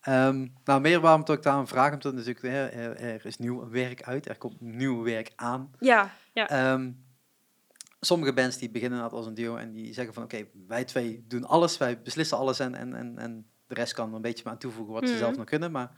Ehm, 0.06 0.47
nou, 0.64 0.81
meer 0.81 1.00
waarom 1.00 1.25
ik 1.26 1.43
daar 1.43 1.58
een 1.58 1.67
vraag 1.67 1.93
omdat 1.93 2.14
natuurlijk 2.14 2.43
er, 2.44 2.97
er 2.97 3.26
is 3.26 3.37
nieuw 3.38 3.69
werk 3.69 4.03
uit, 4.03 4.29
er 4.29 4.38
komt 4.38 4.61
nieuw 4.61 5.03
werk 5.03 5.32
aan. 5.37 5.70
Ja, 5.79 6.11
ja. 6.32 6.49
Ehm, 6.49 6.93
sommige 8.00 8.32
bands 8.32 8.58
die 8.58 8.70
beginnen 8.70 9.11
als 9.11 9.26
een 9.26 9.35
duo 9.35 9.56
en 9.56 9.73
die 9.73 9.93
zeggen 9.94 10.14
van 10.14 10.23
oké, 10.23 10.47
wij 10.67 10.85
twee 10.85 11.25
doen 11.29 11.44
alles, 11.44 11.79
wij 11.79 12.03
beslissen 12.03 12.37
alles 12.38 12.58
en, 12.58 12.75
en, 12.75 12.94
en, 12.94 13.19
en 13.19 13.47
de 13.67 13.75
rest 13.75 13.93
kan 13.93 14.08
er 14.08 14.14
een 14.14 14.23
beetje 14.23 14.44
maar 14.44 14.53
aan 14.53 14.58
toevoegen 14.58 14.94
wat 14.94 15.05
ze 15.05 15.11
Mhm. 15.14 15.19
zelf 15.23 15.37
nog 15.37 15.44
kunnen, 15.47 15.70
maar 15.73 15.91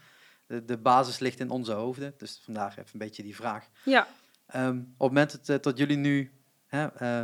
de, 0.46 0.64
de 0.64 0.78
basis 0.78 1.18
ligt 1.18 1.40
in 1.40 1.50
onze 1.50 1.72
hoofden, 1.72 2.14
dus 2.16 2.40
vandaar 2.44 2.70
even 2.70 2.84
een 2.92 2.98
beetje 2.98 3.22
die 3.22 3.36
vraag. 3.36 3.68
ja. 3.84 4.06
Ehm, 4.46 4.76
op 4.78 4.84
het 4.88 4.98
moment 4.98 5.30
dat, 5.30 5.48
eh, 5.48 5.62
dat 5.62 5.78
jullie 5.78 5.96
nu 5.96 6.32
hè, 6.66 6.86
eh, 6.86 7.20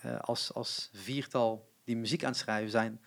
eh, 0.00 0.20
als, 0.20 0.54
als 0.54 0.90
viertal 0.92 1.72
die 1.84 1.96
muziek 1.96 2.22
aan 2.24 2.30
het 2.30 2.38
schrijven 2.38 2.70
zijn, 2.70 3.00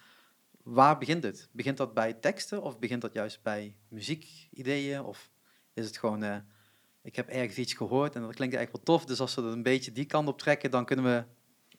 waar 0.63 0.97
begint 0.97 1.23
het? 1.23 1.50
Begint 1.51 1.77
dat 1.77 1.94
bij 1.94 2.13
teksten 2.13 2.61
of 2.61 2.79
begint 2.79 3.01
dat 3.01 3.13
juist 3.13 3.41
bij 3.41 3.75
muziekideeën? 3.88 5.04
Of 5.04 5.30
is 5.73 5.85
het 5.85 5.97
gewoon, 5.97 6.23
eh, 6.23 6.37
ik 7.01 7.16
heb 7.16 7.30
ergens 7.30 7.57
iets 7.57 7.73
gehoord 7.73 8.16
en 8.16 8.21
dat 8.21 8.35
klinkt 8.35 8.56
eigenlijk 8.56 8.85
wel 8.85 8.97
tof, 8.97 9.07
dus 9.07 9.19
als 9.19 9.35
we 9.35 9.42
dat 9.42 9.54
een 9.54 9.63
beetje 9.63 9.92
die 9.92 10.06
kant 10.06 10.28
op 10.28 10.39
trekken, 10.39 10.71
dan 10.71 10.85
kunnen 10.85 11.06
we 11.06 11.23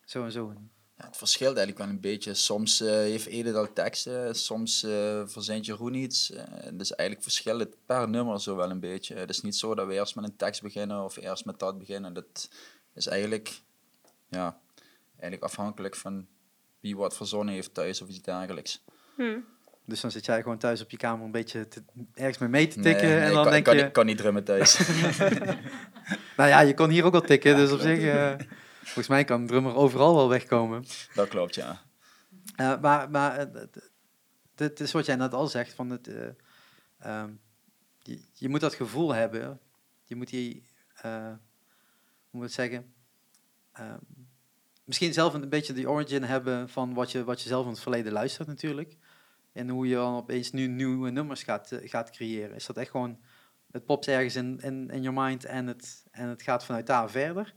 zo 0.05 0.25
en 0.25 0.33
zo. 0.33 0.53
Ja, 1.01 1.07
het 1.07 1.17
verschilt 1.17 1.57
eigenlijk 1.57 1.79
wel 1.79 1.89
een 1.89 2.01
beetje. 2.01 2.35
Soms 2.35 2.81
eh, 2.81 2.89
heeft 2.89 3.27
Edith 3.27 3.55
al 3.55 3.73
teksten, 3.73 4.35
soms 4.35 4.83
eh 4.83 5.23
verzint 5.27 5.67
Jeroen 5.67 5.95
iets. 5.95 6.31
Eh, 6.31 6.45
dus 6.73 6.95
eigenlijk 6.95 7.29
verschilt 7.29 7.61
het 7.61 7.77
per 7.87 8.09
nummer 8.09 8.41
zo 8.41 8.57
wel 8.57 8.71
een 8.71 8.81
beetje. 8.81 9.15
Het 9.15 9.31
is 9.31 9.41
niet 9.41 9.57
zo 9.57 9.75
dat 9.75 9.87
we 9.87 9.95
eerst 9.95 10.15
met 10.15 10.25
een 10.25 10.37
tekst 10.37 10.63
beginnen 10.63 11.05
of 11.05 11.17
eerst 11.17 11.45
met 11.45 11.59
dat 11.59 11.79
beginnen. 11.79 12.13
Dat 12.13 12.49
is 12.95 13.07
eigenlijk, 13.07 13.61
ja, 14.29 14.61
eigenlijk 15.11 15.43
afhankelijk 15.43 15.97
van 15.97 16.27
wie 16.81 16.97
wat 16.97 17.17
verzonnen 17.17 17.55
heeft 17.55 17.75
thuis 17.75 18.03
of 18.03 18.09
iets 18.09 18.23
dergelijks. 18.23 18.85
Hm. 19.17 19.39
Dus 19.85 20.01
dan 20.01 20.11
zit 20.11 20.25
jij 20.25 20.43
gewoon 20.43 20.59
thuis 20.59 20.83
op 20.83 20.91
je 20.91 20.97
kamer 20.97 21.25
een 21.25 21.31
beetje 21.31 21.69
te, 21.69 21.83
ergens 22.15 22.39
mee 22.39 22.49
mee 22.49 22.67
te 22.69 22.79
Nee, 22.79 22.93
tikken 22.93 23.09
nee, 23.09 23.19
en 23.19 23.27
ik 23.29 23.33
dan 23.35 23.43
kan, 23.43 23.53
denk 23.53 23.57
ik 23.59 23.65
kan, 23.65 23.77
je, 23.77 23.83
niet- 23.83 23.93
kan 23.93 24.07
niet 24.07 24.17
drummen 24.19 24.45
thuis. 24.45 24.79
nou 26.37 26.49
ja, 26.49 26.61
je 26.61 26.75
kon 26.75 26.91
hier 26.91 27.05
ook 27.05 27.15
al 27.15 27.21
tikken, 27.21 27.57
dus 27.57 27.73
op 27.73 27.81
zich, 27.81 27.99
eh, 28.03 28.35
volgens 28.83 29.09
mij 29.09 29.25
kan 29.25 29.41
een 29.41 29.47
drummer 29.47 29.75
overal 29.75 30.15
wel 30.15 30.29
wegkomen. 30.29 30.85
dat 31.15 31.29
klopt, 31.29 31.55
ja. 31.55 31.81
Eh, 32.57 32.81
maar 32.81 33.11
maar 33.11 33.49
dit 34.55 34.81
is 34.81 34.93
wat 34.93 35.07
jij 35.07 35.17
net 35.17 35.33
al 35.35 35.47
zegt, 35.47 35.73
van 35.75 35.91
het, 35.91 36.09
eh, 36.09 36.27
ehm, 36.99 37.31
je, 38.03 38.21
je 38.33 38.49
moet 38.49 38.61
dat 38.61 38.75
gevoel 38.75 39.15
hebben, 39.15 39.61
je 40.05 40.17
moet 40.17 40.29
die, 40.29 40.65
eh, 41.03 41.13
hoe 41.13 41.39
moet 42.31 42.43
ik 42.43 42.47
het 42.49 42.53
zeggen, 42.53 42.95
Ehm, 43.73 43.99
misschien 44.91 45.13
zelf 45.13 45.35
een 45.35 45.49
beetje 45.49 45.73
die 45.73 45.91
origin 45.91 46.23
hebben 46.23 46.69
van 46.69 46.95
wat 46.95 47.11
je, 47.13 47.25
wat 47.25 47.43
je 47.43 47.49
zelf 47.49 47.65
in 47.65 47.71
het 47.71 47.81
verleden 47.81 48.13
luistert 48.13 48.49
natuurlijk. 48.49 48.97
En 49.53 49.69
hoe 49.69 49.89
je 49.89 49.95
dan 49.95 50.15
opeens 50.17 50.51
nu 50.53 50.67
nieuwe 50.67 51.11
nummers 51.11 51.43
gaat, 51.43 51.73
eh, 51.73 51.89
gaat 51.89 52.11
creëren. 52.11 52.55
Is 52.55 52.67
dat 52.67 52.77
echt 52.77 52.91
gewoon, 52.91 53.21
het 53.71 53.85
popt 53.85 54.09
ergens 54.09 54.37
in, 54.37 54.59
in, 54.61 54.91
in 54.91 55.03
your 55.03 55.23
mind 55.23 55.45
en 55.45 55.67
het, 55.67 56.05
en 56.11 56.29
het 56.29 56.43
gaat 56.43 56.65
vanuit 56.65 56.87
daar 56.87 57.11
verder? 57.11 57.55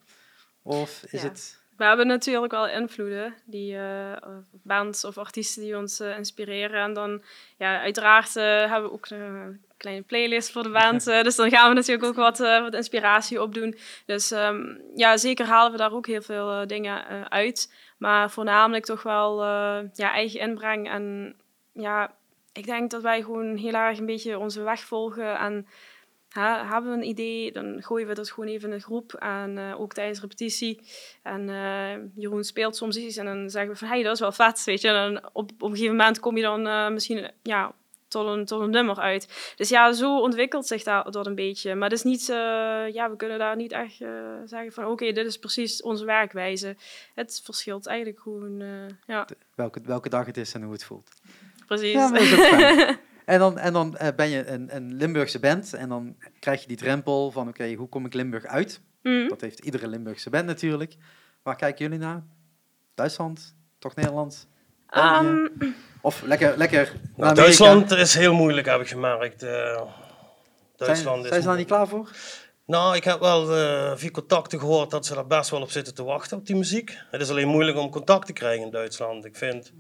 Of 0.62 1.04
is 1.10 1.22
Ja. 1.22 1.28
het... 1.28 1.63
we 1.78 1.84
hebben 1.84 2.08
natuurlijk 2.08 2.52
wel 2.52 2.68
invloeden, 2.68 3.34
die 3.46 3.74
uh, 3.74 4.12
bands 4.52 5.06
of 5.06 5.18
artiesten 5.18 5.62
die 5.62 5.78
ons 5.78 6.02
uh, 6.02 6.18
inspireren. 6.18 6.82
En 6.82 6.94
dan, 6.94 7.24
ja, 7.58 7.82
uiteraard 7.82 8.36
uh, 8.36 8.44
hebben 8.44 8.84
we 8.84 8.92
ook 8.92 9.10
een 9.10 9.62
kleine 9.78 10.02
playlist 10.02 10.52
voor 10.52 10.64
de 10.64 10.70
band. 10.80 11.06
dus 11.06 11.36
dan 11.36 11.50
gaan 11.50 11.70
we 11.70 11.76
natuurlijk 11.76 12.08
ook 12.08 12.16
wat, 12.16 12.38
wat 12.38 12.74
inspiratie 12.74 13.42
opdoen. 13.42 13.78
Dus 14.06 14.32
um, 14.32 14.82
ja, 14.96 15.18
zeker 15.18 15.46
halen 15.46 15.72
we 15.72 15.78
daar 15.78 15.94
ook 15.94 16.08
heel 16.08 16.22
veel 16.22 16.68
dingen 16.68 17.30
uit. 17.30 17.74
Maar 17.98 18.32
voornamelijk 18.32 18.86
toch 18.86 19.04
wel 19.04 19.44
ja, 19.94 20.12
eigen 20.12 20.40
inbreng. 20.40 20.90
En 20.90 21.36
ja, 21.74 22.14
ik 22.54 22.66
denk 22.66 22.92
dat 22.92 23.02
wij 23.02 23.22
gewoon 23.22 23.56
heel 23.56 23.74
erg 23.74 23.98
een 23.98 24.06
beetje 24.06 24.40
onze 24.40 24.64
weg 24.64 24.80
volgen. 24.80 25.38
En 25.38 25.68
ha, 26.34 26.68
hebben 26.68 26.92
we 26.92 26.98
een 26.98 27.08
idee, 27.08 27.52
dan 27.52 27.78
gooien 27.80 28.08
we 28.08 28.14
dat 28.14 28.32
gewoon 28.32 28.50
even 28.50 28.70
in 28.70 28.76
de 28.76 28.84
groep. 28.84 29.14
En 29.14 29.58
uh, 29.58 29.80
ook 29.80 29.94
tijdens 29.94 30.22
repetitie. 30.22 30.80
En 31.24 31.48
uh, 31.48 31.92
Jeroen 32.16 32.44
speelt 32.44 32.76
soms 32.76 32.98
iets 32.98 33.18
en 33.18 33.26
dan 33.26 33.50
zeggen 33.50 33.72
we 33.72 33.78
van, 33.78 33.88
hey, 33.88 34.04
dat 34.04 34.14
is 34.14 34.20
wel 34.20 34.32
vet, 34.32 34.64
weet 34.64 34.82
je. 34.82 34.88
En 34.88 35.14
dan 35.14 35.30
op, 35.34 35.52
op 35.52 35.62
een 35.62 35.70
gegeven 35.70 35.96
moment 35.96 36.20
kom 36.20 36.38
je 36.38 36.44
dan 36.44 36.68
uh, 36.68 36.90
misschien, 36.90 37.32
ja, 37.42 37.74
tot 38.08 38.28
een, 38.28 38.46
tot 38.46 38.62
een 38.62 38.70
nummer 38.70 39.00
uit. 39.00 39.54
Dus 39.56 39.70
ja, 39.70 39.92
zo 39.92 40.20
ontwikkelt 40.20 40.68
zich 40.68 40.84
dat, 40.84 41.14
dat 41.14 41.28
een 41.28 41.36
beetje. 41.36 41.76
Maar 41.76 41.90
het 41.90 41.98
is 41.98 42.04
niet, 42.04 42.26
ja, 42.94 43.10
we 43.10 43.16
kunnen 43.18 43.40
daar 43.40 43.56
niet 43.56 43.72
echt 43.72 43.98
zeggen 44.46 44.72
van, 44.72 44.84
oké, 44.84 44.92
okay, 44.92 45.12
dit 45.12 45.26
is 45.26 45.38
precies 45.38 45.82
onze 45.82 46.06
werkwijze. 46.06 46.76
Het 47.16 47.42
verschilt 47.44 47.88
eigenlijk 47.88 48.20
gewoon, 48.20 48.64
ja. 49.08 49.28
Welke, 49.56 49.82
welke 49.84 50.10
dag 50.10 50.26
het 50.26 50.38
is 50.38 50.54
en 50.54 50.64
hoe 50.64 50.74
het 50.74 50.84
voelt. 50.84 51.10
Precies. 51.66 51.94
Ja, 51.94 52.10
maar 52.10 53.00
En 53.26 53.40
dan, 53.40 53.58
en 53.58 53.74
dan 53.74 53.98
uh, 54.02 54.08
ben 54.16 54.30
je 54.30 54.48
een, 54.48 54.76
een, 54.76 54.94
Limburgse 54.94 55.40
band 55.40 55.74
en 55.74 55.90
dan 55.90 56.16
krijg 56.40 56.62
je 56.62 56.68
die 56.68 56.78
drempel 56.78 57.32
van 57.32 57.48
oké, 57.48 57.74
hoe 57.74 57.90
kom 57.90 58.06
ik 58.06 58.14
Limburg 58.14 58.46
uit? 58.46 58.82
Mm. 59.02 59.28
Dat 59.28 59.42
heeft 59.42 59.60
iedere 59.60 59.88
Limburgse 59.88 60.30
band 60.30 60.46
natuurlijk. 60.46 60.96
Waar 61.44 61.56
kijken 61.56 61.86
jullie 61.86 62.00
naar? 62.00 62.24
Duitsland? 62.96 63.56
Toch 63.80 63.96
Nederland? 63.96 64.48
Um, 64.98 65.52
of 66.02 66.22
lekker, 66.22 66.58
lekker 66.58 66.94
nou, 67.16 67.36
Duitsland 67.36 67.92
is 67.92 68.14
heel 68.14 68.34
moeilijk, 68.34 68.68
heb 68.68 68.82
ik 68.82 68.88
gemerkt. 68.88 69.44
Uh, 69.44 69.82
Duitsland 70.76 71.18
zijn, 71.20 71.28
zijn 71.28 71.42
ze 71.42 71.48
daar 71.48 71.58
niet 71.58 71.68
klaar 71.68 71.88
voor? 71.88 72.10
Nou, 72.66 72.96
ik 72.96 73.04
heb 73.04 73.20
wel 73.20 73.58
uh, 73.58 73.92
via 73.96 74.10
contacten 74.10 74.60
gehoord 74.60 74.92
dat 74.92 75.06
ze 75.06 75.14
daar 75.14 75.28
best 75.28 75.50
wel 75.50 75.62
op 75.62 75.72
zitten 75.72 75.94
te 75.94 76.04
wachten 76.04 76.38
op 76.38 76.46
die 76.46 76.56
muziek. 76.56 76.98
Het 77.12 77.22
is 77.22 77.30
alleen 77.30 77.48
moeilijk 77.48 77.78
om 77.78 77.90
contact 77.90 78.26
te 78.26 78.34
krijgen 78.34 78.66
in 78.66 78.72
Duitsland. 78.72 79.26
Ik 79.26 79.36
vind 79.36 79.72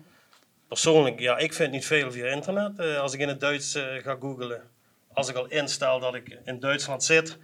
persoonlijk, 0.73 1.19
ja, 1.19 1.37
ik 1.37 1.53
vind 1.53 1.71
niet 1.71 1.85
veel 1.85 2.11
via 2.11 2.25
internet. 2.25 2.79
Uh, 2.79 2.99
als 2.99 3.13
ik 3.13 3.19
in 3.19 3.27
het 3.27 3.39
Duits 3.39 3.75
uh, 3.75 3.83
ga 3.83 4.15
googlen, 4.19 4.61
als 5.13 5.29
ik 5.29 5.35
al 5.35 5.45
instel 5.45 5.99
dat 5.99 6.15
ik 6.15 6.39
in 6.45 6.59
Duitsland 6.59 7.03
zit, 7.03 7.37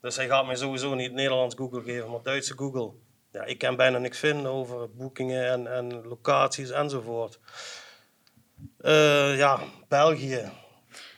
dus 0.00 0.16
hij 0.16 0.26
gaat 0.26 0.46
mij 0.46 0.56
sowieso 0.56 0.94
niet 0.94 1.12
Nederlands 1.12 1.54
Google 1.54 1.82
geven, 1.82 2.10
maar 2.10 2.22
Duitse 2.22 2.54
Google. 2.56 2.92
Ja, 3.32 3.44
ik 3.44 3.58
kan 3.58 3.76
bijna 3.76 3.98
niks 3.98 4.18
vinden 4.18 4.50
over 4.50 4.90
boekingen 4.94 5.50
en, 5.50 5.72
en 5.72 6.06
locaties 6.06 6.70
enzovoort. 6.70 7.38
Uh, 8.80 9.36
ja, 9.36 9.58
België. 9.88 10.50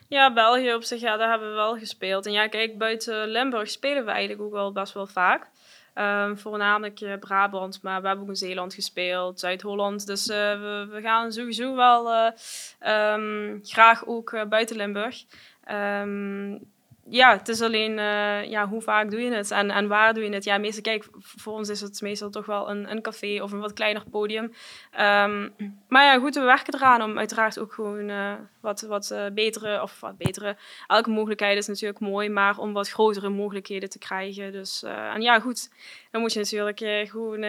Ja, 0.08 0.32
België 0.32 0.74
op 0.74 0.82
zich, 0.82 1.00
ja, 1.00 1.16
daar 1.16 1.30
hebben 1.30 1.48
we 1.48 1.54
wel 1.54 1.78
gespeeld. 1.78 2.26
En 2.26 2.32
ja, 2.32 2.48
kijk, 2.48 2.78
buiten 2.78 3.28
Limburg 3.28 3.70
spelen 3.70 4.04
we 4.04 4.10
eigenlijk 4.10 4.42
ook 4.42 4.52
wel 4.52 4.72
best 4.72 4.92
wel 4.92 5.06
vaak. 5.06 5.50
Um, 5.94 6.38
voornamelijk 6.38 7.20
Brabant, 7.20 7.82
maar 7.82 8.00
we 8.00 8.06
hebben 8.06 8.24
ook 8.24 8.30
in 8.30 8.36
Zeeland 8.36 8.74
gespeeld, 8.74 9.40
Zuid-Holland. 9.40 10.06
Dus 10.06 10.28
uh, 10.28 10.36
we, 10.90 10.98
gaan 11.02 11.32
sowieso 11.32 11.74
wel 11.76 12.12
uh, 12.12 13.12
um, 13.14 13.60
graag 13.62 14.06
ook 14.06 14.48
buiten 14.48 14.76
Limburg. 14.76 15.24
Um, 15.70 16.72
ja, 17.10 17.36
het 17.36 17.48
is 17.48 17.60
alleen 17.60 17.90
uh, 17.90 18.44
ja, 18.44 18.68
hoe 18.68 18.82
vaak 18.82 19.10
doe 19.10 19.20
je 19.20 19.32
het 19.32 19.50
en, 19.50 19.70
en 19.70 19.88
waar 19.88 20.14
doe 20.14 20.24
je 20.24 20.32
het. 20.32 20.44
Ja, 20.44 20.58
meestal, 20.58 20.82
kijk, 20.82 21.08
voor 21.18 21.52
ons 21.52 21.68
is 21.68 21.80
het 21.80 22.00
meestal 22.00 22.30
toch 22.30 22.46
wel 22.46 22.70
een, 22.70 22.90
een 22.90 23.02
café 23.02 23.42
of 23.42 23.52
een 23.52 23.60
wat 23.60 23.72
kleiner 23.72 24.04
podium. 24.10 24.44
Um, 24.44 25.54
maar 25.88 26.04
ja, 26.04 26.18
goed, 26.18 26.34
we 26.34 26.40
werken 26.40 26.74
eraan 26.74 27.02
om 27.02 27.18
uiteraard 27.18 27.58
ook 27.58 27.72
gewoon 27.72 28.08
uh, 28.08 28.32
wat, 28.60 28.80
wat 28.80 29.10
uh, 29.12 29.26
betere, 29.34 29.82
of 29.82 30.00
wat 30.00 30.16
betere, 30.16 30.56
elke 30.86 31.10
mogelijkheid 31.10 31.58
is 31.58 31.66
natuurlijk 31.66 32.00
mooi, 32.00 32.28
maar 32.28 32.58
om 32.58 32.72
wat 32.72 32.90
grotere 32.90 33.28
mogelijkheden 33.28 33.90
te 33.90 33.98
krijgen. 33.98 34.52
Dus, 34.52 34.82
en 34.82 35.20
ja, 35.22 35.40
goed, 35.40 35.70
dan 36.10 36.20
moet 36.20 36.32
je 36.32 36.38
natuurlijk 36.38 36.78
gewoon 37.08 37.40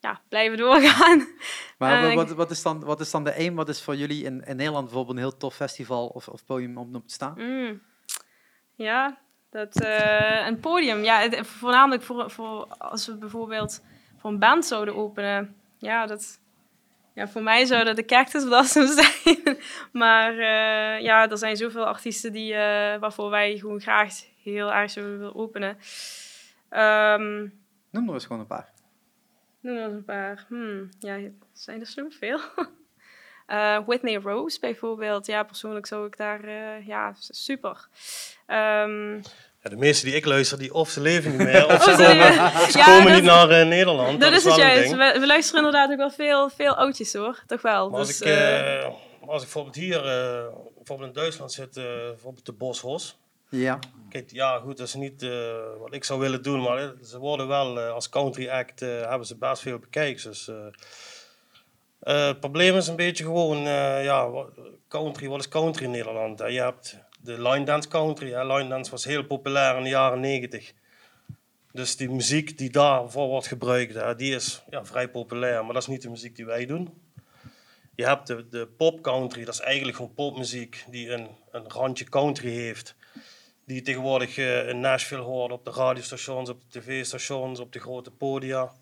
ja, 0.00 0.20
blijven 0.28 0.58
doorgaan. 0.58 1.26
Maar 1.78 2.14
wat, 2.14 2.30
wat, 2.30 2.50
is 2.50 2.62
dan, 2.62 2.84
wat 2.84 3.00
is 3.00 3.10
dan 3.10 3.24
de 3.24 3.34
aim? 3.34 3.54
Wat 3.54 3.68
is 3.68 3.82
voor 3.82 3.96
jullie 3.96 4.24
in, 4.24 4.44
in 4.44 4.56
Nederland 4.56 4.84
bijvoorbeeld 4.84 5.16
een 5.16 5.22
heel 5.22 5.36
tof 5.36 5.54
festival 5.54 6.06
of, 6.06 6.28
of 6.28 6.44
podium 6.44 6.78
om 6.78 6.94
op 6.94 7.08
te 7.08 7.14
staan? 7.14 7.34
Mm. 7.36 7.80
Ja, 8.76 9.18
dat, 9.50 9.82
uh, 9.82 10.46
een 10.46 10.60
podium. 10.60 11.04
Ja, 11.04 11.20
het, 11.20 11.46
voornamelijk 11.46 12.02
voor, 12.02 12.30
voor 12.30 12.66
als 12.78 13.06
we 13.06 13.16
bijvoorbeeld 13.16 13.84
voor 14.16 14.30
een 14.30 14.38
band 14.38 14.64
zouden 14.64 14.94
openen. 14.94 15.56
Ja, 15.78 16.06
dat, 16.06 16.40
ja 17.14 17.28
voor 17.28 17.42
mij 17.42 17.64
zou 17.64 17.84
dat 17.84 17.96
de 17.96 18.04
Cactus 18.04 18.44
Blossom 18.44 18.86
zijn. 19.02 19.58
maar 19.92 20.32
uh, 20.32 21.00
ja, 21.00 21.30
er 21.30 21.38
zijn 21.38 21.56
zoveel 21.56 21.86
artiesten 21.86 22.32
die, 22.32 22.52
uh, 22.52 22.58
waarvoor 22.96 23.30
wij 23.30 23.56
gewoon 23.56 23.80
graag 23.80 24.14
heel 24.42 24.72
erg 24.72 24.90
zouden 24.90 25.18
willen 25.18 25.34
openen. 25.34 25.78
Um, 26.70 27.64
Noem 27.90 28.08
er 28.08 28.14
eens 28.14 28.26
gewoon 28.26 28.40
een 28.40 28.46
paar. 28.46 28.72
Noem 29.60 29.76
er 29.76 29.84
eens 29.84 29.94
een 29.94 30.04
paar. 30.04 30.44
Hmm, 30.48 30.88
ja, 30.98 31.18
zijn 31.52 31.80
er 31.80 31.86
zo 31.86 32.06
veel? 32.08 32.40
Uh, 33.48 33.78
Whitney 33.86 34.16
Rose 34.16 34.60
bijvoorbeeld. 34.60 35.26
Ja, 35.26 35.42
persoonlijk 35.42 35.86
zou 35.86 36.06
ik 36.06 36.16
daar... 36.16 36.44
Uh, 36.44 36.86
ja, 36.86 37.14
super. 37.18 37.88
Um, 38.46 39.22
ja, 39.62 39.70
de 39.70 39.76
meeste 39.76 40.06
die 40.06 40.14
ik 40.14 40.24
luister, 40.24 40.58
die 40.58 40.74
of 40.74 40.90
ze 40.90 41.00
leven 41.00 41.30
niet 41.30 41.46
meer, 41.50 41.66
of 41.66 41.82
ze 41.82 41.90
komen, 41.90 42.44
of 42.44 42.70
ze 42.70 42.78
ja, 42.78 42.84
komen 42.84 43.12
niet 43.12 43.22
naar 43.22 43.50
uh, 43.50 43.66
Nederland. 43.66 44.20
Dat, 44.20 44.30
dat 44.30 44.38
is 44.38 44.44
het 44.44 44.56
juist. 44.56 44.90
We, 44.90 45.16
we, 45.20 45.26
luisteren 45.26 45.64
inderdaad 45.64 45.90
ook 45.90 45.96
wel 45.96 46.10
veel, 46.10 46.50
veel 46.50 46.74
oudjes 46.74 47.12
hoor. 47.12 47.42
Toch 47.46 47.62
wel. 47.62 47.90
Maar 47.90 47.98
als, 47.98 48.18
dus, 48.18 48.20
ik, 48.20 48.84
als 49.20 49.42
ik 49.42 49.52
bijvoorbeeld 49.52 49.74
hier, 49.74 50.00
bijvoorbeeld 50.76 51.08
in 51.08 51.14
Duitsland 51.14 51.52
zit, 51.52 51.74
bijvoorbeeld 51.74 52.46
de 52.46 52.52
Boshos. 52.52 53.18
Ja. 53.48 53.78
Kijk, 54.08 54.30
ja 54.32 54.58
goed, 54.58 54.76
dat 54.76 54.86
is 54.86 54.94
niet 54.94 55.26
wat 55.78 55.94
ik 55.94 56.04
zou 56.04 56.20
willen 56.20 56.42
doen, 56.42 56.62
maar 56.62 56.92
ze 57.04 57.18
worden 57.18 57.48
wel 57.48 57.78
als 57.80 58.08
country 58.08 58.48
act, 58.48 58.80
hebben 58.80 59.26
ze 59.26 59.36
best 59.36 59.62
veel 59.62 59.78
bekijks. 59.78 60.22
Dus 60.22 60.50
uh, 62.06 62.26
het 62.26 62.40
probleem 62.40 62.76
is 62.76 62.88
een 62.88 62.96
beetje 62.96 63.24
gewoon, 63.24 63.66
uh, 63.66 64.04
ja, 64.04 64.30
country, 64.88 65.28
wat 65.28 65.40
is 65.40 65.48
country 65.48 65.84
in 65.84 65.90
Nederland? 65.90 66.38
Je 66.38 66.60
hebt 66.60 66.98
de 67.20 67.42
line 67.42 67.64
dance 67.64 67.88
country. 67.88 68.34
Line 68.34 68.68
dance 68.68 68.90
was 68.90 69.04
heel 69.04 69.24
populair 69.24 69.76
in 69.76 69.82
de 69.82 69.88
jaren 69.88 70.20
90. 70.20 70.72
Dus 71.72 71.96
die 71.96 72.10
muziek 72.10 72.58
die 72.58 72.70
daarvoor 72.70 73.28
wordt 73.28 73.46
gebruikt, 73.46 74.18
die 74.18 74.34
is 74.34 74.62
ja, 74.70 74.84
vrij 74.84 75.08
populair. 75.08 75.64
Maar 75.64 75.72
dat 75.72 75.82
is 75.82 75.88
niet 75.88 76.02
de 76.02 76.10
muziek 76.10 76.36
die 76.36 76.46
wij 76.46 76.66
doen. 76.66 77.00
Je 77.94 78.06
hebt 78.06 78.26
de, 78.26 78.48
de 78.48 78.66
pop 78.76 79.02
country, 79.02 79.44
dat 79.44 79.54
is 79.54 79.60
eigenlijk 79.60 79.96
gewoon 79.96 80.14
popmuziek 80.14 80.84
die 80.90 81.10
een, 81.10 81.28
een 81.50 81.68
randje 81.68 82.04
country 82.04 82.50
heeft. 82.50 82.94
Die 83.64 83.82
tegenwoordig 83.82 84.36
uh, 84.36 84.68
in 84.68 84.80
Nashville 84.80 85.22
hoort 85.22 85.52
op 85.52 85.64
de 85.64 85.70
radiostations, 85.70 86.48
op 86.48 86.60
de 86.68 86.80
tv-stations, 86.80 87.60
op 87.60 87.72
de 87.72 87.78
grote 87.78 88.10
podia. 88.10 88.72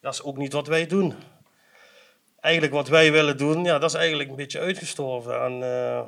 Dat 0.00 0.12
is 0.12 0.22
ook 0.22 0.36
niet 0.36 0.52
wat 0.52 0.66
wij 0.66 0.86
doen 0.86 1.14
eigenlijk 2.48 2.72
wat 2.72 2.88
wij 2.88 3.12
willen 3.12 3.36
doen, 3.36 3.64
ja, 3.64 3.78
dat 3.78 3.90
is 3.90 3.96
eigenlijk 3.96 4.30
een 4.30 4.36
beetje 4.36 4.60
uitgestorven. 4.60 5.42
En, 5.42 5.52
uh, 5.52 6.02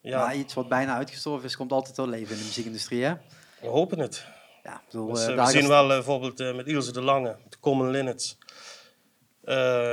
ja. 0.00 0.18
Maar 0.18 0.36
iets 0.36 0.54
wat 0.54 0.68
bijna 0.68 0.96
uitgestorven 0.96 1.44
is, 1.44 1.56
komt 1.56 1.72
altijd 1.72 1.96
wel 1.96 2.08
leven 2.08 2.32
in 2.32 2.38
de 2.38 2.44
muziekindustrie, 2.44 3.04
hè? 3.04 3.14
We 3.60 3.66
hopen 3.66 3.98
het. 3.98 4.26
Ja, 4.62 4.82
bedoel, 4.90 5.12
dus, 5.12 5.28
uh, 5.28 5.44
we 5.44 5.50
zien 5.50 5.68
wel 5.68 5.86
bijvoorbeeld 5.86 6.54
met 6.54 6.66
Ilse 6.66 6.92
de 6.92 7.02
Lange, 7.02 7.36
de 7.48 7.56
Common 7.60 7.90
Linnets. 7.90 8.38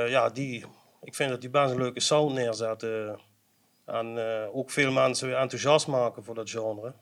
ja, 0.08 0.28
die, 0.28 0.64
ik 1.02 1.14
vind 1.14 1.30
dat 1.30 1.40
die 1.40 1.50
best 1.50 1.70
een 1.70 1.78
leuke 1.78 2.00
sound 2.00 2.34
neerzetten. 2.34 3.20
en 3.84 4.18
ook 4.52 4.70
veel 4.70 4.92
mensen 4.92 5.28
weer 5.28 5.36
enthousiast 5.36 5.86
maken 5.86 6.24
voor 6.24 6.34
dat 6.34 6.50
genre. 6.50 6.94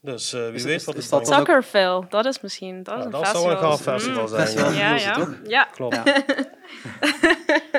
Dus 0.00 0.34
uh, 0.34 0.46
wie 0.46 0.54
is, 0.54 0.64
weet 0.64 0.84
wat 0.84 0.96
is 0.96 1.08
dat 1.08 1.26
Zuckerville, 1.26 2.06
dat 2.08 2.24
is 2.24 2.40
misschien 2.40 2.82
dat, 2.82 2.98
is 2.98 3.04
een 3.04 3.10
dat 3.10 3.20
festival. 3.20 3.50
zou 3.50 3.54
een 3.54 3.62
gaaf 3.62 3.80
festival 3.80 4.22
mm. 4.22 4.28
zijn. 4.28 4.40
Festival 4.40 4.72
ja, 4.72 4.94
ja. 4.94 5.14
Toch? 5.14 5.34
ja. 5.46 5.64
Klopt. 5.64 5.94
Ja. 5.94 6.04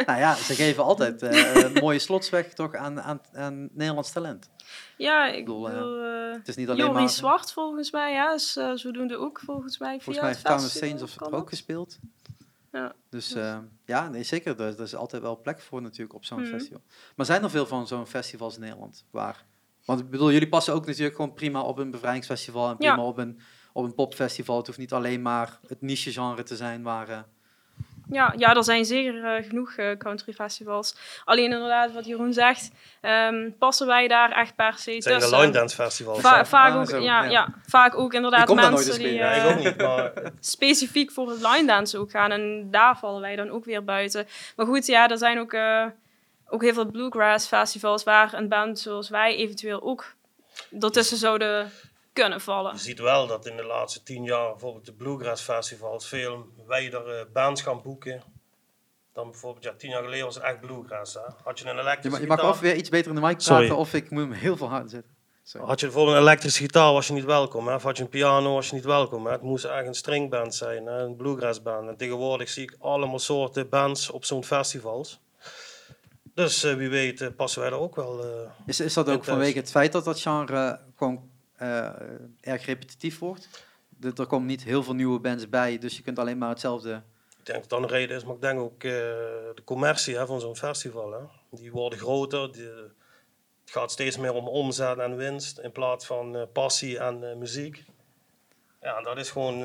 nou 0.05 0.19
ja, 0.19 0.35
ze 0.35 0.53
geven 0.53 0.83
altijd 0.83 1.23
uh, 1.23 1.55
een 1.55 1.73
mooie 1.73 1.99
slotsweg 1.99 2.53
toch 2.53 2.75
aan, 2.75 3.01
aan, 3.01 3.21
aan 3.33 3.69
Nederlands 3.71 4.11
talent. 4.11 4.49
Ja, 4.97 5.27
ik 5.27 5.45
bedoel, 5.45 5.69
uh, 5.69 6.33
het 6.33 6.47
is 6.47 6.55
niet 6.55 6.69
alleen 6.69 6.85
Jorie 6.85 6.99
maar... 6.99 7.09
Zwart 7.09 7.51
volgens 7.51 7.91
mij, 7.91 8.13
ja, 8.13 8.33
is 8.33 8.57
uh, 8.57 8.71
zodoende 8.73 9.17
ook 9.17 9.39
volgens 9.45 9.77
mij 9.77 9.99
Volgens 9.99 10.17
mij 10.17 10.27
heeft 10.27 10.45
Thomas 10.45 10.77
Saints 10.77 11.03
of 11.03 11.19
het 11.19 11.31
ook 11.31 11.49
gespeeld. 11.49 11.99
Ja. 12.71 12.93
Dus 13.09 13.35
uh, 13.35 13.57
ja, 13.85 14.09
nee, 14.09 14.23
zeker. 14.23 14.59
Er, 14.59 14.67
er, 14.77 14.81
is 14.81 14.95
altijd 14.95 15.21
wel 15.21 15.41
plek 15.41 15.61
voor 15.61 15.81
natuurlijk 15.81 16.13
op 16.13 16.25
zo'n 16.25 16.39
mm. 16.39 16.45
festival. 16.45 16.81
Maar 17.15 17.25
zijn 17.25 17.43
er 17.43 17.49
veel 17.49 17.65
van 17.65 17.87
zo'n 17.87 18.07
festivals 18.07 18.55
in 18.55 18.61
Nederland 18.61 19.05
waar 19.11 19.45
want 19.89 20.01
ik 20.01 20.09
bedoel, 20.09 20.31
jullie 20.31 20.49
passen 20.49 20.73
ook 20.73 20.85
natuurlijk 20.85 21.15
gewoon 21.15 21.33
prima 21.33 21.61
op 21.61 21.77
een 21.77 21.91
bevrijdingsfestival 21.91 22.69
en 22.69 22.77
prima 22.77 23.03
op, 23.03 23.17
een, 23.17 23.39
op 23.73 23.83
een 23.83 23.93
popfestival. 23.93 24.57
Het 24.57 24.65
hoeft 24.65 24.79
niet 24.79 24.93
alleen 24.93 25.21
maar 25.21 25.59
het 25.67 25.81
niche-genre 25.81 26.43
te 26.43 26.55
zijn 26.55 26.83
waar... 26.83 27.09
Uh, 27.09 27.17
Ja, 28.09 28.33
ja, 28.37 28.55
er 28.55 28.63
zijn 28.63 28.85
zeker 28.85 29.23
eh, 29.23 29.47
genoeg 29.47 29.77
uh, 29.77 29.97
country 29.97 30.33
festivals. 30.33 30.95
Alleen 31.25 31.51
inderdaad, 31.51 31.91
wat 31.91 32.05
Jeroen 32.05 32.33
zegt, 32.33 32.71
um, 33.01 33.55
passen 33.57 33.87
wij 33.87 34.07
daar 34.07 34.31
echt 34.31 34.55
per 34.55 34.73
se 34.73 34.91
tussen. 34.91 35.13
Het 35.13 35.23
zijn 35.23 35.31
de 35.31 35.37
line 35.37 35.51
dance 35.51 35.75
festivals. 35.75 36.19
Va 36.19 36.45
vaak, 36.45 36.73
ah, 36.73 36.79
ook, 36.79 36.89
zo, 36.89 36.99
ja, 36.99 37.23
ja. 37.23 37.29
ja, 37.29 37.53
vaak 37.65 37.97
ook 37.97 38.13
inderdaad 38.13 38.53
mensen 38.53 38.99
die 38.99 39.13
ja, 39.13 39.31
ik 39.31 39.51
ook 39.51 39.63
niet, 39.63 39.77
maar... 39.77 40.11
specifiek 40.39 41.11
voor 41.11 41.29
het 41.29 41.41
line 41.41 41.65
dance 41.65 41.97
ook 41.97 42.11
gaan. 42.11 42.31
En 42.31 42.67
daar 42.71 42.97
vallen 42.97 43.21
wij 43.21 43.35
dan 43.35 43.49
ook 43.49 43.65
weer 43.65 43.83
buiten. 43.83 44.27
Maar 44.55 44.65
goed, 44.65 44.85
ja, 44.85 45.09
er 45.09 45.17
zijn 45.17 45.39
ook, 45.39 45.53
uh, 45.53 45.85
ook 46.49 46.61
heel 46.61 46.73
veel 46.73 46.91
bluegrass 46.91 47.47
festivals 47.47 48.03
waar 48.03 48.33
een 48.33 48.47
band 48.47 48.79
zoals 48.79 49.09
wij 49.09 49.35
eventueel 49.35 49.81
ook 49.81 50.15
ertussen 50.79 51.17
zouden 51.17 51.71
kunnen 52.13 52.41
vallen. 52.41 52.73
Je 52.73 52.79
ziet 52.79 52.99
wel 52.99 53.27
dat 53.27 53.45
in 53.45 53.57
de 53.57 53.63
laatste 53.63 54.03
tien 54.03 54.23
jaar 54.23 54.49
bijvoorbeeld 54.49 54.85
de 54.85 54.93
Bluegrass 54.93 55.43
Festivals 55.43 56.07
veel 56.07 56.45
wijder 56.67 57.27
bands 57.33 57.61
gaan 57.61 57.81
boeken. 57.81 58.23
Dan 59.13 59.29
bijvoorbeeld, 59.29 59.63
ja, 59.63 59.73
tien 59.77 59.89
jaar 59.89 60.03
geleden 60.03 60.25
was 60.25 60.35
het 60.35 60.43
echt 60.43 60.59
Bluegrass. 60.59 61.13
Hè? 61.13 61.21
Had 61.43 61.59
je 61.59 61.65
een 61.65 61.79
elektrische 61.79 62.19
Je, 62.21 62.27
je 62.27 62.27
mag 62.27 62.43
of 62.43 62.59
weer 62.59 62.75
iets 62.75 62.89
beter 62.89 63.09
in 63.09 63.15
de 63.15 63.21
mic 63.21 63.37
praten 63.37 63.77
of 63.77 63.93
ik 63.93 64.09
moet 64.09 64.21
hem 64.21 64.31
heel 64.31 64.57
veel 64.57 64.69
harder 64.69 64.89
zetten. 64.89 65.17
Sorry. 65.43 65.67
Had 65.67 65.79
je 65.79 65.85
bijvoorbeeld 65.85 66.15
een 66.15 66.21
elektrische 66.21 66.61
gitaar, 66.61 66.93
was 66.93 67.07
je 67.07 67.13
niet 67.13 67.25
welkom. 67.25 67.67
Hè? 67.67 67.75
Of 67.75 67.83
had 67.83 67.97
je 67.97 68.03
een 68.03 68.09
piano, 68.09 68.53
was 68.53 68.69
je 68.69 68.75
niet 68.75 68.85
welkom. 68.85 69.25
Hè? 69.25 69.31
Het 69.31 69.41
moest 69.41 69.65
echt 69.65 69.87
een 69.87 69.93
stringband 69.93 70.55
zijn, 70.55 70.85
hè? 70.85 71.03
een 71.03 71.15
bluegrass 71.15 71.61
band. 71.61 71.87
En 71.87 71.97
tegenwoordig 71.97 72.49
zie 72.49 72.63
ik 72.63 72.75
allemaal 72.79 73.19
soorten 73.19 73.69
bands 73.69 74.09
op 74.09 74.25
zo'n 74.25 74.43
festivals. 74.43 75.19
Dus 76.39 76.63
uh, 76.63 76.73
wie 76.73 76.89
weet 76.89 77.21
uh, 77.21 77.27
passen 77.35 77.61
wij 77.61 77.69
er 77.69 77.77
ook 77.77 77.95
wel 77.95 78.25
uh, 78.25 78.49
is, 78.65 78.79
is 78.79 78.93
dat 78.93 79.09
ook 79.09 79.23
vanwege 79.23 79.57
het 79.57 79.71
feit 79.71 79.91
dat 79.91 80.03
dat 80.03 80.19
genre 80.19 80.79
gewoon 80.95 81.29
uh, 81.61 81.89
erg 82.41 82.65
repetitief 82.65 83.19
wordt. 83.19 83.49
De, 83.89 84.11
er 84.15 84.25
komen 84.25 84.47
niet 84.47 84.63
heel 84.63 84.83
veel 84.83 84.93
nieuwe 84.93 85.19
bands 85.19 85.49
bij, 85.49 85.77
dus 85.77 85.97
je 85.97 86.03
kunt 86.03 86.19
alleen 86.19 86.37
maar 86.37 86.49
hetzelfde. 86.49 87.01
Ik 87.39 87.45
denk 87.45 87.59
dat 87.59 87.69
dat 87.69 87.81
een 87.81 87.97
reden 87.97 88.17
is, 88.17 88.23
maar 88.23 88.35
ik 88.35 88.41
denk 88.41 88.59
ook 88.59 88.81
de 88.81 89.61
commercie 89.65 90.17
hè, 90.17 90.25
van 90.25 90.39
zo'n 90.39 90.55
festival. 90.55 91.11
Hè. 91.11 91.19
Die 91.51 91.71
worden 91.71 91.99
groter, 91.99 92.51
die, 92.51 92.63
het 92.63 93.71
gaat 93.71 93.91
steeds 93.91 94.17
meer 94.17 94.33
om 94.33 94.47
omzet 94.47 94.97
en 94.97 95.15
winst 95.15 95.59
in 95.59 95.71
plaats 95.71 96.05
van 96.05 96.47
passie 96.53 96.99
en 96.99 97.37
muziek. 97.37 97.85
Ja, 98.81 99.01
dat 99.01 99.17
is 99.17 99.29
gewoon 99.29 99.61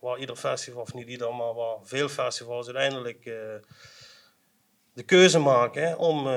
waar 0.00 0.18
ieder 0.18 0.36
festival, 0.36 0.82
of 0.82 0.94
niet 0.94 1.08
ieder, 1.08 1.34
maar 1.34 1.54
waar 1.54 1.76
veel 1.82 2.08
festivals 2.08 2.66
uiteindelijk 2.66 3.30
de 4.92 5.02
keuze 5.02 5.38
maken 5.38 5.98
om, 5.98 6.28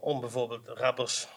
om 0.00 0.20
bijvoorbeeld 0.20 0.68
rappers 0.68 1.28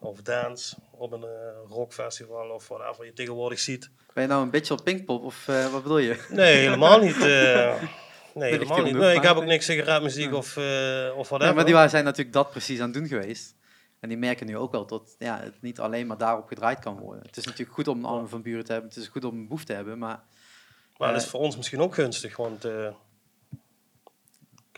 of 0.00 0.22
dance 0.22 0.76
op 0.90 1.12
een 1.12 1.22
uh, 1.22 1.28
rockfestival 1.68 2.48
of 2.48 2.68
whatever 2.68 3.04
je 3.04 3.12
tegenwoordig 3.12 3.58
ziet. 3.58 3.90
Ben 4.14 4.22
je 4.22 4.28
nou 4.28 4.42
een 4.42 4.50
beetje 4.50 4.74
op 4.74 4.84
Pinkpop 4.84 5.24
of 5.24 5.48
uh, 5.48 5.72
wat 5.72 5.82
bedoel 5.82 5.98
je? 5.98 6.26
Nee, 6.28 6.56
helemaal 6.56 6.98
niet. 7.00 7.16
Nee, 8.34 8.50
helemaal 8.50 8.82
niet. 8.82 8.96
Nee, 8.96 9.16
ik 9.16 9.22
heb 9.22 9.36
ook 9.36 9.44
niks 9.44 9.66
tegen 9.66 9.84
rapmuziek 9.84 10.34
of, 10.34 10.56
of 11.16 11.28
whatever. 11.28 11.54
maar 11.54 11.64
die 11.64 11.88
zijn 11.88 12.04
natuurlijk 12.04 12.32
dat 12.32 12.50
precies 12.50 12.78
aan 12.78 12.84
het 12.84 12.94
doen 12.94 13.06
geweest. 13.06 13.54
En 14.00 14.08
die 14.08 14.18
merken 14.18 14.46
nu 14.46 14.56
ook 14.56 14.72
wel 14.72 14.86
dat 14.86 15.14
ja, 15.18 15.40
het 15.42 15.62
niet 15.62 15.80
alleen 15.80 16.06
maar 16.06 16.18
daarop 16.18 16.46
gedraaid 16.46 16.78
kan 16.78 16.98
worden. 16.98 17.22
Het 17.26 17.36
is 17.36 17.44
natuurlijk 17.44 17.72
goed 17.72 17.88
om 17.88 17.98
een 17.98 18.10
arm 18.10 18.28
van 18.28 18.42
buren 18.42 18.64
te 18.64 18.72
hebben. 18.72 18.90
Het 18.90 18.98
is 18.98 19.08
goed 19.08 19.24
om 19.24 19.34
een 19.34 19.48
boef 19.48 19.64
te 19.64 19.72
hebben, 19.72 19.98
maar... 19.98 20.20
Maar 20.96 21.12
dat 21.12 21.22
is 21.22 21.28
voor 21.28 21.40
ons 21.40 21.56
misschien 21.56 21.80
ook 21.80 21.94
gunstig, 21.94 22.36
want... 22.36 22.64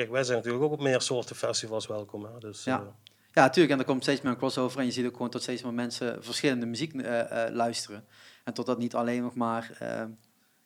kijk, 0.01 0.13
wij 0.13 0.25
zijn 0.25 0.37
natuurlijk 0.37 0.65
ook 0.65 0.73
op 0.73 0.81
meer 0.81 1.01
soorten 1.01 1.37
festivals 1.37 1.87
welkom. 1.87 2.25
Hè? 2.25 2.39
Dus, 2.39 2.65
ja. 2.65 2.97
Ja, 3.33 3.43
natuurlijk. 3.43 3.73
En 3.75 3.79
er 3.79 3.85
komt 3.85 4.03
steeds 4.03 4.21
meer 4.21 4.33
een 4.33 4.39
crossover. 4.39 4.81
En 4.81 4.87
je 4.87 4.93
ziet 4.93 5.07
ook 5.07 5.13
gewoon 5.13 5.31
tot 5.31 5.43
steeds 5.43 5.63
meer 5.63 5.75
mensen 5.75 6.25
verschillende 6.25 6.67
muziek 6.67 6.95
uh, 6.95 7.03
uh, 7.03 7.45
luisteren. 7.51 8.05
En 8.45 8.55
tot 8.55 8.67
dat 8.67 8.79
niet 8.79 8.95
alleen 8.95 9.23
nog 9.23 9.35
maar 9.35 9.79
uh, 9.83 10.03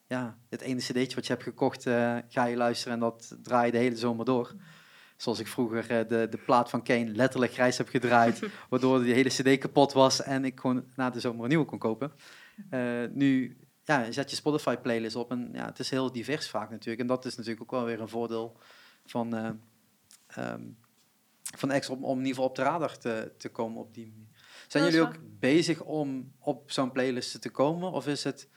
ja, 0.07 0.39
het 0.49 0.61
ene 0.61 0.81
cd'tje 0.81 1.15
wat 1.15 1.27
je 1.27 1.33
hebt 1.33 1.43
gekocht, 1.43 1.83
ga 2.29 2.45
je 2.45 2.57
luisteren 2.57 2.95
en 2.95 3.01
dat 3.01 3.37
draai 3.43 3.67
je 3.67 3.73
de 3.73 3.79
hele 3.79 3.97
zomer 3.97 4.25
door. 4.25 4.55
Zoals 5.17 5.39
ik 5.39 5.47
vroeger 5.47 6.09
de, 6.09 6.27
de 6.31 6.39
plaat 6.47 6.71
van 6.71 6.83
Kane 6.83 7.07
letterlijk 7.07 7.53
grijs 7.53 7.79
heb 7.79 7.89
gedraaid, 7.89 8.41
waardoor 8.71 9.03
die 9.03 9.15
hele 9.15 9.29
cd 9.29 9.59
kapot 9.59 9.93
was 9.93 10.23
en 10.23 10.45
ik 10.45 10.61
gewoon 10.61 10.85
na 10.95 11.11
de 11.11 11.21
zomer 11.21 11.43
een 11.43 11.49
nieuwe 11.49 11.65
kon 11.65 11.79
kopen. 11.79 12.13
nu 13.13 13.59
ja, 13.85 14.13
zet 14.13 14.31
je 14.31 14.37
Spotify 14.37 14.77
playlist 14.77 15.17
op 15.17 15.31
en 15.31 15.51
ja, 15.53 15.65
het 15.65 15.79
is 15.79 15.91
heel 15.91 16.13
divers 16.13 16.49
vaak 16.49 16.71
natuurlijk. 16.71 17.01
En 17.01 17.07
dat 17.07 17.25
is 17.25 17.37
natuurlijk 17.37 17.63
ook 17.63 17.71
wel 17.81 17.85
weer 17.85 18.01
een 18.01 18.09
voordeel 18.09 18.57
van... 19.07 19.59
Um, 20.39 20.79
van 21.57 21.71
extra 21.71 21.95
om, 21.95 22.05
om 22.05 22.19
in 22.19 22.27
ieder 22.27 22.35
geval 22.35 22.49
op 22.49 22.57
de 22.57 22.63
radar 22.63 22.99
te, 22.99 23.33
te 23.39 23.49
komen 23.49 23.81
op 23.81 23.95
die 23.95 24.07
manier. 24.07 24.29
Zijn 24.69 24.85
jullie 24.85 25.01
ook 25.01 25.17
bezig 25.21 25.81
om 25.81 26.33
op 26.39 26.71
zo'n 26.71 26.93
playlist 26.93 27.43
te 27.43 27.51
komen? 27.51 27.93
Of 27.93 28.07
is 28.07 28.25
het, 28.25 28.49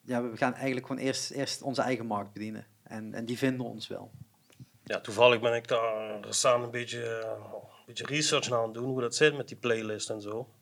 ja, 0.00 0.22
we 0.22 0.36
gaan 0.36 0.54
eigenlijk 0.54 0.86
gewoon 0.86 1.02
eerst, 1.02 1.30
eerst 1.30 1.62
onze 1.62 1.82
eigen 1.82 2.06
markt 2.06 2.32
bedienen. 2.32 2.66
En, 2.82 3.14
en 3.14 3.24
die 3.24 3.38
vinden 3.38 3.66
ons 3.66 3.88
wel. 3.88 4.10
Ja, 4.84 5.00
toevallig 5.00 5.40
ben 5.40 5.54
ik 5.54 5.68
daar 5.68 6.24
staan 6.28 6.62
een 6.62 6.70
beetje, 6.70 7.36
een 7.78 7.86
beetje 7.86 8.06
research 8.06 8.48
naar 8.48 8.58
aan 8.58 8.64
het 8.64 8.74
doen, 8.74 8.88
hoe 8.88 9.00
dat 9.00 9.14
zit 9.14 9.36
met 9.36 9.48
die 9.48 9.56
playlist 9.56 10.10
en 10.10 10.20
zo. 10.20 10.54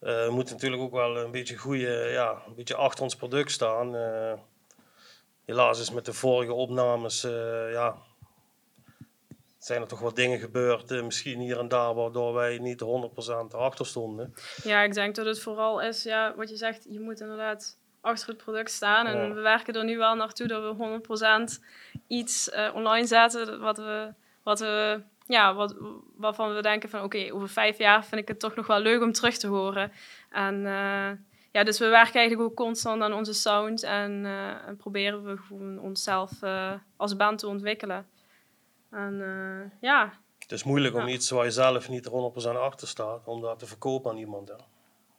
Uh, 0.00 0.26
we 0.26 0.30
moeten 0.30 0.54
natuurlijk 0.54 0.82
ook 0.82 0.92
wel 0.92 1.16
een 1.16 1.30
beetje 1.30 1.56
goede, 1.56 2.08
ja, 2.12 2.42
een 2.46 2.54
beetje 2.54 2.74
achter 2.74 3.02
ons 3.02 3.16
product 3.16 3.50
staan. 3.50 3.94
Uh, 3.94 4.32
helaas 5.44 5.80
is 5.80 5.90
met 5.90 6.04
de 6.04 6.12
vorige 6.12 6.52
opnames, 6.52 7.24
uh, 7.24 7.72
ja, 7.72 7.96
zijn 9.58 9.80
er 9.80 9.88
toch 9.88 10.00
wat 10.00 10.16
dingen 10.16 10.38
gebeurd, 10.38 10.90
uh, 10.90 11.02
misschien 11.02 11.40
hier 11.40 11.58
en 11.58 11.68
daar, 11.68 11.94
waardoor 11.94 12.34
wij 12.34 12.58
niet 12.58 12.80
100% 12.80 13.54
achter 13.54 13.86
stonden. 13.86 14.34
Ja, 14.62 14.82
ik 14.82 14.94
denk 14.94 15.14
dat 15.14 15.26
het 15.26 15.40
vooral 15.40 15.80
is, 15.80 16.02
ja, 16.02 16.34
wat 16.36 16.48
je 16.48 16.56
zegt, 16.56 16.86
je 16.88 17.00
moet 17.00 17.20
inderdaad 17.20 17.78
achter 18.04 18.28
het 18.28 18.36
product 18.36 18.70
staan. 18.70 19.06
En 19.06 19.34
we 19.34 19.40
werken 19.40 19.74
er 19.74 19.84
nu 19.84 19.96
wel 19.96 20.14
naartoe 20.14 20.46
dat 20.46 20.76
we 20.76 21.00
100% 21.58 21.62
iets 22.06 22.48
uh, 22.48 22.74
online 22.74 23.06
zetten, 23.06 23.60
wat 23.60 23.76
we, 23.76 24.12
wat 24.42 24.60
we, 24.60 25.02
ja, 25.26 25.54
wat, 25.54 25.76
waarvan 26.16 26.54
we 26.54 26.62
denken 26.62 26.88
van, 26.88 27.02
oké, 27.02 27.32
over 27.32 27.48
vijf 27.48 27.78
jaar 27.78 28.04
vind 28.04 28.20
ik 28.20 28.28
het 28.28 28.40
toch 28.40 28.54
nog 28.54 28.66
wel 28.66 28.80
leuk 28.80 29.02
om 29.02 29.12
terug 29.12 29.36
te 29.36 29.46
horen. 29.46 29.92
En 30.30 30.54
uh, 30.64 31.10
ja, 31.54 31.64
dus 31.64 31.78
we 31.78 31.86
werken 31.86 32.20
eigenlijk 32.20 32.50
ook 32.50 32.56
constant 32.56 33.02
aan 33.02 33.12
onze 33.12 33.32
sound 33.32 33.82
en, 33.82 34.26
en 34.66 34.76
proberen 34.76 35.24
we 35.24 35.36
gewoon 35.36 35.78
onszelf 35.78 36.30
als 36.96 37.16
band 37.16 37.38
te 37.38 37.46
ontwikkelen. 37.46 38.06
En 38.94 39.14
uh, 39.14 39.70
ja. 39.80 40.12
Het 40.38 40.52
is 40.52 40.64
moeilijk 40.64 40.94
om 40.94 41.08
iets 41.08 41.30
waar 41.30 41.44
je 41.44 41.50
zelf 41.50 41.88
niet 41.88 42.08
100% 42.08 42.10
achter 42.44 42.88
staat, 42.88 43.26
om 43.26 43.40
dat 43.40 43.58
te 43.58 43.66
verkopen 43.66 44.10
aan 44.10 44.16
iemand. 44.16 44.48
Hè. 44.48 44.54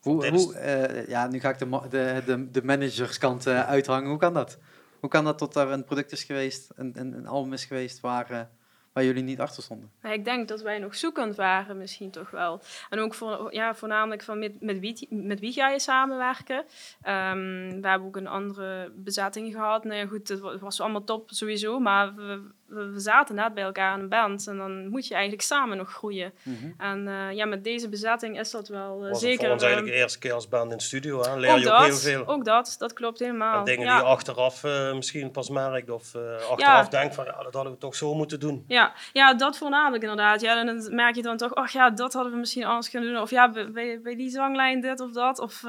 Hoe, 0.01 0.27
hoe 0.27 0.53
uh, 0.53 1.07
ja, 1.07 1.27
nu 1.27 1.39
ga 1.39 1.49
ik 1.49 1.59
de, 1.59 1.79
de, 1.89 2.21
de, 2.25 2.51
de 2.51 2.63
managerskant 2.63 3.47
uh, 3.47 3.67
uithangen. 3.67 4.09
Hoe 4.09 4.19
kan 4.19 4.33
dat? 4.33 4.57
Hoe 4.99 5.09
kan 5.09 5.23
dat 5.23 5.37
tot 5.37 5.55
er 5.55 5.71
een 5.71 5.83
product 5.83 6.11
is 6.11 6.23
geweest, 6.23 6.71
een, 6.75 6.91
een, 6.95 7.13
een 7.13 7.27
album 7.27 7.53
is 7.53 7.65
geweest 7.65 7.99
waar 7.99 8.49
waar 8.95 9.03
jullie 9.03 9.23
niet 9.23 9.39
achter 9.39 9.63
stonden? 9.63 9.91
ik 10.01 10.25
denk 10.25 10.47
dat 10.47 10.61
wij 10.61 10.79
nog 10.79 10.95
zoekend 10.95 11.35
waren, 11.35 11.77
misschien 11.77 12.11
toch 12.11 12.29
wel. 12.29 12.61
En 12.89 12.99
ook 12.99 13.13
voor, 13.13 13.53
ja, 13.53 13.75
voornamelijk 13.75 14.23
van 14.23 14.39
met, 14.39 14.61
met, 14.61 14.79
wie, 14.79 15.07
met 15.09 15.39
wie 15.39 15.51
ga 15.51 15.69
je 15.69 15.79
samenwerken. 15.79 16.57
Um, 16.57 17.81
we 17.81 17.87
hebben 17.87 18.07
ook 18.07 18.15
een 18.15 18.27
andere 18.27 18.91
bezetting 18.95 19.53
gehad. 19.53 19.83
Nou 19.83 19.95
ja, 19.95 20.05
goed, 20.05 20.27
het 20.27 20.59
was 20.59 20.81
allemaal 20.81 21.03
top 21.03 21.29
sowieso, 21.31 21.79
maar 21.79 22.15
we, 22.15 22.41
we, 22.67 22.99
zaten 22.99 23.35
net 23.35 23.53
bij 23.53 23.63
elkaar 23.63 23.95
in 23.95 24.03
een 24.03 24.09
band. 24.09 24.47
En 24.47 24.57
dan 24.57 24.87
moet 24.89 25.07
je 25.07 25.13
eigenlijk 25.13 25.43
samen 25.43 25.77
nog 25.77 25.89
groeien. 25.89 26.33
Mhm. 26.43 26.71
En 26.77 27.07
uh, 27.07 27.31
ja, 27.31 27.45
met 27.45 27.63
deze 27.63 27.89
bezetting 27.89 28.39
is 28.39 28.51
dat 28.51 28.67
wel 28.67 29.03
uh, 29.03 29.09
was 29.09 29.19
zeker... 29.19 29.43
voor 29.43 29.53
ons 29.53 29.63
eigenlijk 29.63 29.93
de 29.93 29.99
eerste 29.99 30.19
keer 30.19 30.33
als 30.33 30.47
band 30.47 30.71
in 30.71 30.77
de 30.77 30.83
studio. 30.83 31.21
Hè? 31.21 31.37
Leer 31.37 31.59
je 31.59 31.71
ook 31.71 31.85
heel 31.85 31.95
veel. 31.95 32.27
Ook 32.27 32.45
dat, 32.45 32.75
dat 32.77 32.93
klopt 32.93 33.19
helemaal. 33.19 33.59
En 33.59 33.63
dingen 33.63 33.87
die 33.87 33.95
je 33.95 34.01
achteraf 34.01 34.63
uh, 34.63 34.93
misschien 34.93 35.31
pas 35.31 35.49
merkt 35.49 35.89
of 35.89 36.15
achteraf 36.15 36.57
ja. 36.57 36.83
denkt 36.83 37.15
van 37.15 37.25
ja, 37.25 37.43
dat 37.43 37.53
hadden 37.53 37.73
we 37.73 37.77
toch 37.77 37.95
zo 37.95 38.13
moeten 38.13 38.39
doen. 38.39 38.63
Ja, 38.67 38.93
ja 39.13 39.33
dat 39.33 39.57
voornamelijk 39.57 40.03
inderdaad. 40.03 40.41
Ja, 40.41 40.59
en 40.59 40.65
dan 40.65 40.95
merk 40.95 41.15
je 41.15 41.21
dan 41.21 41.37
toch, 41.37 41.55
ach 41.55 41.71
ja, 41.71 41.89
dat 41.89 42.13
hadden 42.13 42.31
we 42.31 42.37
misschien 42.37 42.65
anders 42.65 42.89
kunnen 42.89 43.13
doen. 43.13 43.21
Of 43.21 43.29
ja, 43.29 43.51
bij, 43.51 43.99
bij 44.01 44.15
die 44.15 44.29
zanglijn 44.29 44.81
dit 44.81 44.99
of 44.99 45.11
dat. 45.11 45.39
Of 45.39 45.61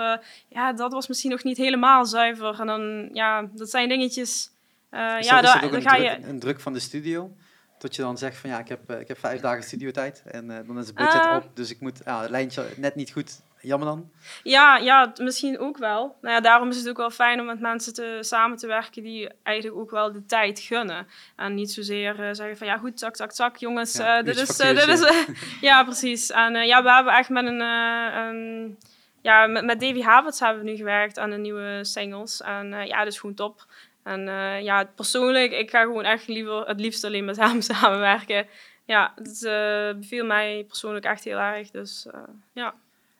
ja, 0.49 0.73
dat 0.73 0.93
was 0.93 1.09
misschien 1.09 1.31
nog 1.31 1.45
niet 1.45 1.57
helemaal 1.57 2.05
zuiver. 2.05 2.61
En 2.61 2.67
dan, 2.67 3.09
ja, 3.13 3.49
dat 3.55 3.71
zijn 3.71 3.89
dingetjes 3.89 4.56
uh, 4.90 5.18
is 5.18 5.27
ja, 5.27 5.40
dat, 5.40 5.62
ook 5.62 5.72
een, 5.72 5.83
ga 5.83 5.96
druk, 5.96 6.03
je... 6.03 6.27
een 6.29 6.38
druk 6.38 6.61
van 6.61 6.72
de 6.72 6.81
studio? 6.81 7.37
Dat 7.79 7.96
je 7.96 8.03
dan 8.03 8.18
zegt 8.18 8.37
van 8.37 8.51
ja, 8.51 8.59
ik 8.59 8.68
heb, 8.68 8.90
uh, 8.90 9.01
ik 9.01 9.09
heb 9.09 9.18
vijf 9.18 9.40
dagen 9.40 9.62
studiotijd 9.62 10.22
en 10.27 10.44
uh, 10.51 10.57
dan 10.66 10.79
is 10.79 10.87
het 10.87 10.94
budget 10.94 11.25
uh, 11.25 11.37
op, 11.37 11.57
dus 11.57 11.70
ik 11.70 11.81
moet 11.81 12.01
ja, 12.05 12.20
het 12.20 12.31
lijntje 12.31 12.66
net 12.77 12.94
niet 12.94 13.12
goed. 13.12 13.44
Jammer 13.61 13.88
dan? 13.88 14.11
Ja, 14.42 14.77
ja, 14.77 15.12
misschien 15.16 15.59
ook 15.59 15.79
wel. 15.79 16.16
Nou 16.20 16.35
ja, 16.35 16.40
daarom 16.40 16.68
is 16.68 16.77
het 16.77 16.88
ook 16.88 16.96
wel 16.96 17.11
fijn 17.11 17.40
om 17.40 17.46
met 17.46 17.61
mensen 17.61 17.94
te, 17.94 18.18
samen 18.20 18.57
te 18.57 18.66
werken 18.66 19.03
die 19.03 19.31
eigenlijk 19.42 19.81
ook 19.81 19.90
wel 19.90 20.12
de 20.12 20.27
tijd 20.27 20.61
gunnen. 20.61 21.07
En 21.37 21.55
niet 21.55 21.72
zozeer 21.72 22.14
zeggen 22.14 22.57
van 22.57 22.66
ja, 22.66 22.77
goed, 22.77 22.99
tak, 22.99 23.16
tak, 23.16 23.33
tak, 23.33 23.57
jongens, 23.57 23.96
ja, 23.96 24.22
dit 24.22 24.37
is... 24.37 24.57
dit 24.57 24.87
is 24.88 25.27
ja, 25.61 25.85
precies. 25.85 26.31
En 26.31 26.66
ja, 26.66 26.83
we 26.83 26.92
hebben 26.92 27.12
echt 27.12 27.29
met 27.29 27.46
een... 27.46 27.61
een 27.61 28.79
ja, 29.22 29.46
met, 29.46 29.64
met 29.64 29.81
Davy 29.81 30.03
Havertz 30.03 30.40
hebben 30.40 30.64
we 30.64 30.70
nu 30.70 30.77
gewerkt 30.77 31.18
aan 31.18 31.31
de 31.31 31.37
nieuwe 31.37 31.79
singles. 31.83 32.40
En 32.40 32.87
ja, 32.87 32.99
dat 32.99 33.12
is 33.12 33.18
gewoon 33.18 33.35
top. 33.35 33.66
En 34.07 34.21
uh, 34.21 34.62
ja, 34.62 34.85
persoonlijk, 34.85 35.53
ik 35.53 35.71
ga 35.71 35.83
gewoon 35.83 36.05
echt 36.05 36.29
liever, 36.29 36.66
het 36.66 36.81
liefst 36.81 37.05
alleen 37.05 37.25
met 37.25 37.37
hem 37.37 37.61
samenwerken. 37.73 38.47
Ja, 38.85 39.12
het 39.14 39.42
uh, 39.42 40.01
beviel 40.01 40.25
mij 40.25 40.64
persoonlijk 40.69 41.05
echt 41.05 41.25
heel 41.25 41.38
erg. 41.38 41.71
Dus 41.71 42.07
uh, 42.14 42.21
ja. 42.53 42.75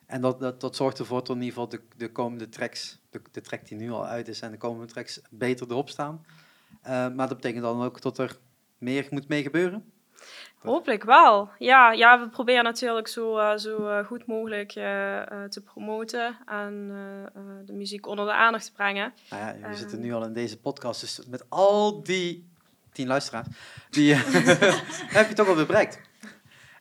En 0.07 0.20
dat, 0.20 0.40
dat, 0.40 0.61
dat 0.61 0.77
zorgt 0.77 0.99
ervoor 0.99 1.18
dat 1.18 1.29
in 1.29 1.42
ieder 1.42 1.49
geval 1.49 1.68
de, 1.68 1.81
de 1.96 2.12
komende 2.12 2.49
tracks, 2.49 2.99
de, 3.11 3.20
de 3.33 3.40
track 3.40 3.66
die 3.66 3.79
nu 3.79 3.90
al 3.90 4.07
uit 4.07 4.29
is 4.29 4.40
en 4.40 4.51
de 4.51 4.57
komende 4.57 4.92
tracks 4.92 5.20
beter 5.31 5.66
erop 5.70 5.88
staan. 5.88 6.25
Eh, 6.83 7.09
maar 7.09 7.29
dat 7.29 7.37
betekent 7.37 7.62
dan 7.62 7.83
ook 7.83 8.03
dat 8.03 8.18
er 8.18 8.38
meer 8.79 9.07
moet 9.11 9.29
mee 9.29 9.42
gebeuren? 9.42 9.92
Hopelijk 10.59 11.05
wel. 11.05 11.51
Ja, 11.59 11.93
ja 11.93 12.21
we 12.21 12.29
proberen 12.29 12.65
natuurlijk 12.65 13.09
zo, 13.09 13.39
eh, 13.39 13.57
zo 13.57 13.89
eh, 13.89 14.07
goed 14.07 14.27
mogelijk 14.27 14.71
eh, 14.75 14.85
te 15.49 15.62
promoten 15.65 16.37
en 16.47 16.89
de 17.67 17.73
muziek 17.73 18.07
onder 18.07 18.25
de 18.27 18.33
aandacht 18.33 18.65
te 18.65 18.73
brengen. 18.73 19.12
Nou 19.31 19.43
ja, 19.47 19.55
we 19.61 19.65
Ehm. 19.67 19.75
zitten 19.75 20.01
nu 20.01 20.12
al 20.15 20.25
in 20.25 20.33
deze 20.33 20.59
podcast, 20.59 21.01
dus 21.01 21.21
met 21.27 21.45
al 21.49 22.03
die 22.03 22.49
tien 22.93 23.07
luisteraars, 23.07 23.47
die 23.91 24.15
heb 25.19 25.29
je 25.29 25.35
toch 25.35 25.49
al 25.49 25.55
bereikt. 25.67 26.01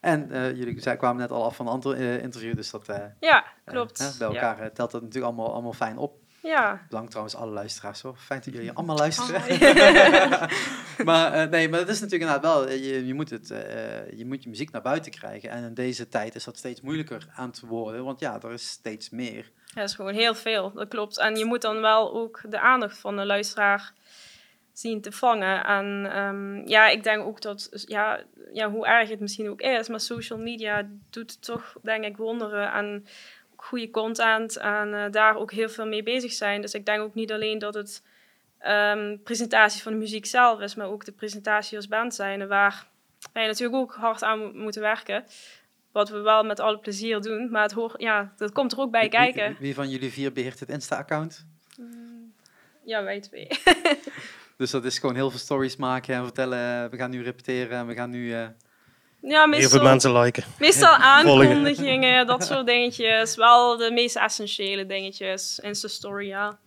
En 0.02 0.28
jullie 0.56 0.82
zij 0.82 0.98
kwamen 0.98 1.22
net 1.22 1.32
al 1.32 1.44
af 1.46 1.56
van 1.56 1.66
een 1.68 1.72
ander 1.72 1.98
interview, 2.22 2.56
dus 2.56 2.72
dat 2.72 2.90
Ja, 3.20 3.46
klopt. 3.66 4.16
bij 4.20 4.28
elkaar 4.28 4.74
telt 4.74 4.92
dat 4.92 5.02
natuurlijk 5.02 5.26
allemaal, 5.34 5.54
allemaal 5.54 5.74
fijn 5.74 5.98
op. 5.98 6.24
Ja. 6.46 6.82
Bedankt 6.90 7.10
trouwens 7.10 7.36
alle 7.36 7.52
luisteraars 7.52 8.02
hoor. 8.02 8.16
Fijn 8.18 8.42
dat 8.44 8.54
jullie 8.54 8.72
allemaal 8.72 8.98
luisteren. 8.98 9.42
Oh. 9.42 11.06
maar 11.10 11.34
eh, 11.34 11.50
nee, 11.50 11.70
maar 11.70 11.80
het 11.80 11.90
is 11.90 12.00
natuurlijk 12.00 12.32
inderdaad 12.32 12.42
wel, 12.42 12.68
eh, 12.68 12.86
je, 12.86 13.06
je, 13.06 13.14
moet 13.14 13.30
het, 13.30 13.52
eh, 13.52 14.18
je 14.18 14.26
moet 14.26 14.44
je 14.44 14.50
muziek 14.50 14.72
naar 14.72 14.82
buiten 14.82 15.12
krijgen. 15.12 15.50
En 15.50 15.64
in 15.64 15.74
deze 15.74 16.08
tijd 16.08 16.36
is 16.36 16.44
dat 16.44 16.58
steeds 16.58 16.82
moeilijker 16.82 17.28
aan 17.36 17.52
te 17.52 17.66
worden, 17.66 18.04
want 18.04 18.20
ja, 18.20 18.42
er 18.42 18.52
is 18.52 18.70
steeds 18.70 19.10
meer. 19.10 19.52
Ja, 19.66 19.82
dat 19.82 19.90
is 19.90 19.96
gewoon 19.96 20.14
heel 20.14 20.36
veel, 20.36 20.72
dat 20.74 20.88
klopt. 20.88 21.18
En 21.18 21.36
je 21.36 21.46
moet 21.46 21.62
dan 21.62 21.82
wel 21.82 22.14
ook 22.14 22.42
de 22.50 22.60
aandacht 22.60 22.98
van 22.98 23.16
de 23.16 23.26
luisteraar 23.26 23.94
zien 24.74 25.02
te 25.02 25.12
vangen. 25.12 25.64
En 25.64 26.12
ehm, 26.12 26.68
ja, 26.68 26.88
ik 26.88 27.04
denk 27.04 27.26
ook 27.26 27.42
dat, 27.42 27.84
ja, 27.88 28.24
ja, 28.54 28.72
hoe 28.72 28.88
erg 28.88 29.10
het 29.10 29.20
misschien 29.20 29.50
ook 29.50 29.62
is, 29.62 29.88
maar 29.88 30.00
social 30.00 30.40
media 30.40 30.88
doet 31.10 31.42
toch, 31.42 31.76
denk 31.82 32.04
ik, 32.04 32.18
wonderen 32.18 32.72
en 32.72 33.06
goede 33.66 33.90
content 33.90 34.58
en 34.58 34.94
eh, 34.94 35.12
daar 35.12 35.36
ook 35.36 35.52
heel 35.52 35.70
veel 35.70 35.86
mee 35.88 36.04
bezig 36.04 36.34
zijn. 36.34 36.62
Dus 36.62 36.74
ik 36.74 36.86
denk 36.86 37.02
ook 37.02 37.14
niet 37.16 37.32
alleen 37.32 37.60
dat 37.60 37.74
het 37.74 38.04
ehm, 38.60 39.18
presentatie 39.24 39.82
van 39.82 39.92
de 39.92 39.98
muziek 39.98 40.26
zelf 40.26 40.60
is, 40.60 40.76
maar 40.76 40.88
ook 40.88 41.06
de 41.06 41.12
presentatie 41.12 41.78
als 41.78 41.88
band 41.88 42.16
zijn, 42.16 42.48
waar 42.48 42.88
wij 43.34 43.46
natuurlijk 43.48 43.78
ook 43.82 43.94
hard 43.94 44.24
aan 44.24 44.40
mo- 44.40 44.52
moeten 44.54 44.82
werken. 44.82 45.26
Wat 45.92 46.10
we 46.10 46.18
wel 46.20 46.44
met 46.44 46.60
alle 46.60 46.80
plezier 46.80 47.22
doen, 47.22 47.52
maar 47.52 47.62
het 47.62 47.72
hoort, 47.72 48.02
ja, 48.02 48.34
dat 48.38 48.52
komt 48.52 48.72
er 48.72 48.80
ook 48.80 48.92
bij 48.92 49.02
Wie- 49.02 49.10
kijken. 49.10 49.48
Wie, 49.48 49.58
wie 49.60 49.74
van 49.76 49.90
jullie 49.90 50.12
vier 50.12 50.32
beheert 50.34 50.60
het 50.60 50.70
Insta-account? 50.70 51.46
Ja, 52.86 53.04
wij 53.04 53.20
twee. 53.20 53.48
Dus 54.58 54.72
dat 54.72 54.86
is 54.86 55.00
gewoon 55.00 55.16
heel 55.16 55.30
veel 55.30 55.40
stories 55.40 55.76
maken 55.76 56.16
en 56.16 56.24
vertellen, 56.24 56.90
we 56.92 56.98
gaan 56.98 57.10
nu 57.10 57.24
repeteren 57.24 57.78
en 57.78 57.88
we 57.88 57.94
gaan 57.94 58.10
nu... 58.10 58.34
eh, 58.34 58.48
Ja, 59.28 59.40
Heel 59.42 59.50
veel 59.50 59.60
meestal, 59.60 59.84
mensen 59.84 60.18
liken. 60.20 60.44
meestal 60.60 60.96
aankondigingen, 61.14 62.28
dat 62.28 62.46
soort 62.46 62.66
dingetjes. 62.66 63.36
Wel 63.36 63.78
de 63.78 63.92
meest 63.92 64.16
essentiële 64.16 64.86
dingetjes. 64.86 65.60
Insta-story, 65.60 66.28
ja. 66.28 66.58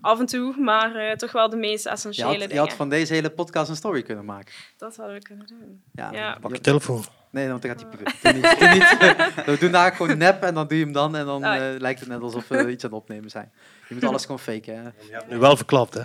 Af 0.00 0.18
en 0.18 0.26
toe, 0.26 0.54
maar 0.58 0.94
eh, 0.94 1.12
toch 1.16 1.32
wel 1.32 1.50
de 1.50 1.56
meest 1.56 1.84
je, 1.84 1.90
essentiële 1.90 2.28
had, 2.28 2.40
je 2.40 2.46
dingen. 2.48 2.62
had 2.62 2.72
van 2.72 2.88
deze 2.88 3.12
hele 3.14 3.30
podcast 3.30 3.70
een 3.70 3.76
story 3.76 4.02
kunnen 4.02 4.24
maken. 4.24 4.54
Dat 4.76 4.96
hadden 4.96 5.14
we 5.14 5.22
kunnen 5.22 5.46
doen. 5.46 5.82
Ja, 5.92 6.12
Ja. 6.12 6.38
Pak 6.40 6.52
je 6.52 6.60
telefoon. 6.60 7.04
Nee, 7.30 7.48
want 7.48 7.62
dan 7.62 7.70
gaat 7.70 7.84
hij 8.22 8.32
niet, 8.32 8.58
doe 8.58 8.68
niet. 8.68 8.96
We 9.46 9.56
doen 9.60 9.72
daar 9.72 9.92
gewoon 9.92 10.18
nep 10.18 10.42
en 10.42 10.54
dan 10.54 10.66
doe 10.68 10.78
je 10.78 10.84
hem 10.84 10.92
dan 10.92 11.16
en 11.16 11.24
dan 11.26 11.44
Oh. 11.44 11.54
eh, 11.56 11.80
lijkt 11.80 12.00
het 12.00 12.08
net 12.08 12.20
alsof 12.20 12.48
we 12.48 12.70
iets 12.70 12.84
aan 12.84 12.90
het 12.90 12.98
opnemen 13.00 13.30
zijn. 13.30 13.52
Je 13.88 13.94
moet 13.94 14.04
alles 14.04 14.22
gewoon 14.22 14.38
faken. 14.38 14.74
Hè? 14.76 14.82
Je 14.82 15.12
hebt 15.12 15.30
nu 15.30 15.38
wel 15.38 15.56
verklapt, 15.56 15.94
hè? 15.94 16.02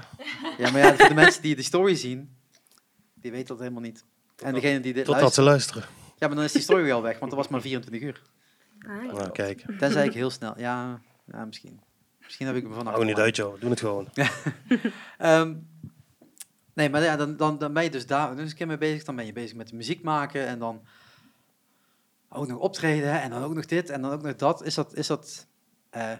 Ja, 0.57 0.71
maar 0.71 0.81
ja, 0.81 0.95
voor 0.95 1.07
de 1.07 1.13
mensen 1.13 1.41
die 1.41 1.55
de 1.55 1.63
story 1.63 1.95
zien, 1.95 2.35
die 3.15 3.31
weten 3.31 3.47
dat 3.47 3.59
helemaal 3.59 3.81
niet. 3.81 4.03
En 4.43 4.53
degene 4.53 4.79
die 4.79 4.93
dit 4.93 5.05
Totdat 5.05 5.33
ze 5.33 5.41
luisteren, 5.41 5.81
luisteren. 5.81 6.13
ja, 6.19 6.27
maar 6.27 6.35
dan 6.35 6.45
is 6.45 6.51
die 6.51 6.61
story 6.61 6.91
al 6.91 7.01
weg, 7.01 7.19
want 7.19 7.31
dat 7.31 7.39
was 7.39 7.49
maar 7.49 7.61
24 7.61 8.01
uur. 8.01 8.21
Ah, 8.87 9.03
ja. 9.03 9.11
Nou, 9.11 9.31
kijk. 9.31 9.65
Tenzij 9.79 10.05
ik 10.05 10.13
heel 10.13 10.29
snel, 10.29 10.53
ja, 10.57 11.01
ja 11.25 11.45
misschien. 11.45 11.79
Misschien 12.23 12.47
heb 12.47 12.55
ik 12.55 12.67
me 12.67 12.73
van 12.73 12.87
Hou 12.87 13.05
niet 13.05 13.17
uit, 13.17 13.35
joh. 13.35 13.59
Doe 13.59 13.69
het 13.69 13.79
gewoon. 13.79 14.07
Ehm, 15.17 15.55
nee, 16.73 16.89
maar 16.89 17.03
ja, 17.03 17.15
dan, 17.15 17.37
dan, 17.37 17.57
dan 17.57 17.73
ben 17.73 17.83
je 17.83 17.89
dus 17.89 18.07
daar 18.07 18.35
dus 18.35 18.49
een 18.49 18.57
keer 18.57 18.67
mee 18.67 18.77
bezig. 18.77 19.03
Dan 19.03 19.15
ben 19.15 19.25
je 19.25 19.33
bezig 19.33 19.55
met 19.55 19.67
de 19.69 19.75
muziek 19.75 20.01
maken 20.01 20.47
en 20.47 20.59
dan 20.59 20.81
ook 22.29 22.47
nog 22.47 22.59
optreden 22.59 23.21
en 23.21 23.29
dan 23.29 23.43
ook 23.43 23.53
nog 23.53 23.65
dit 23.65 23.89
en 23.89 24.01
dan 24.01 24.11
ook 24.11 24.21
nog 24.21 24.35
dat. 24.35 24.63
Is 24.63 24.73
dat, 24.73 24.95
is 24.95 25.07
dat 25.07 25.47
eh, 25.89 26.11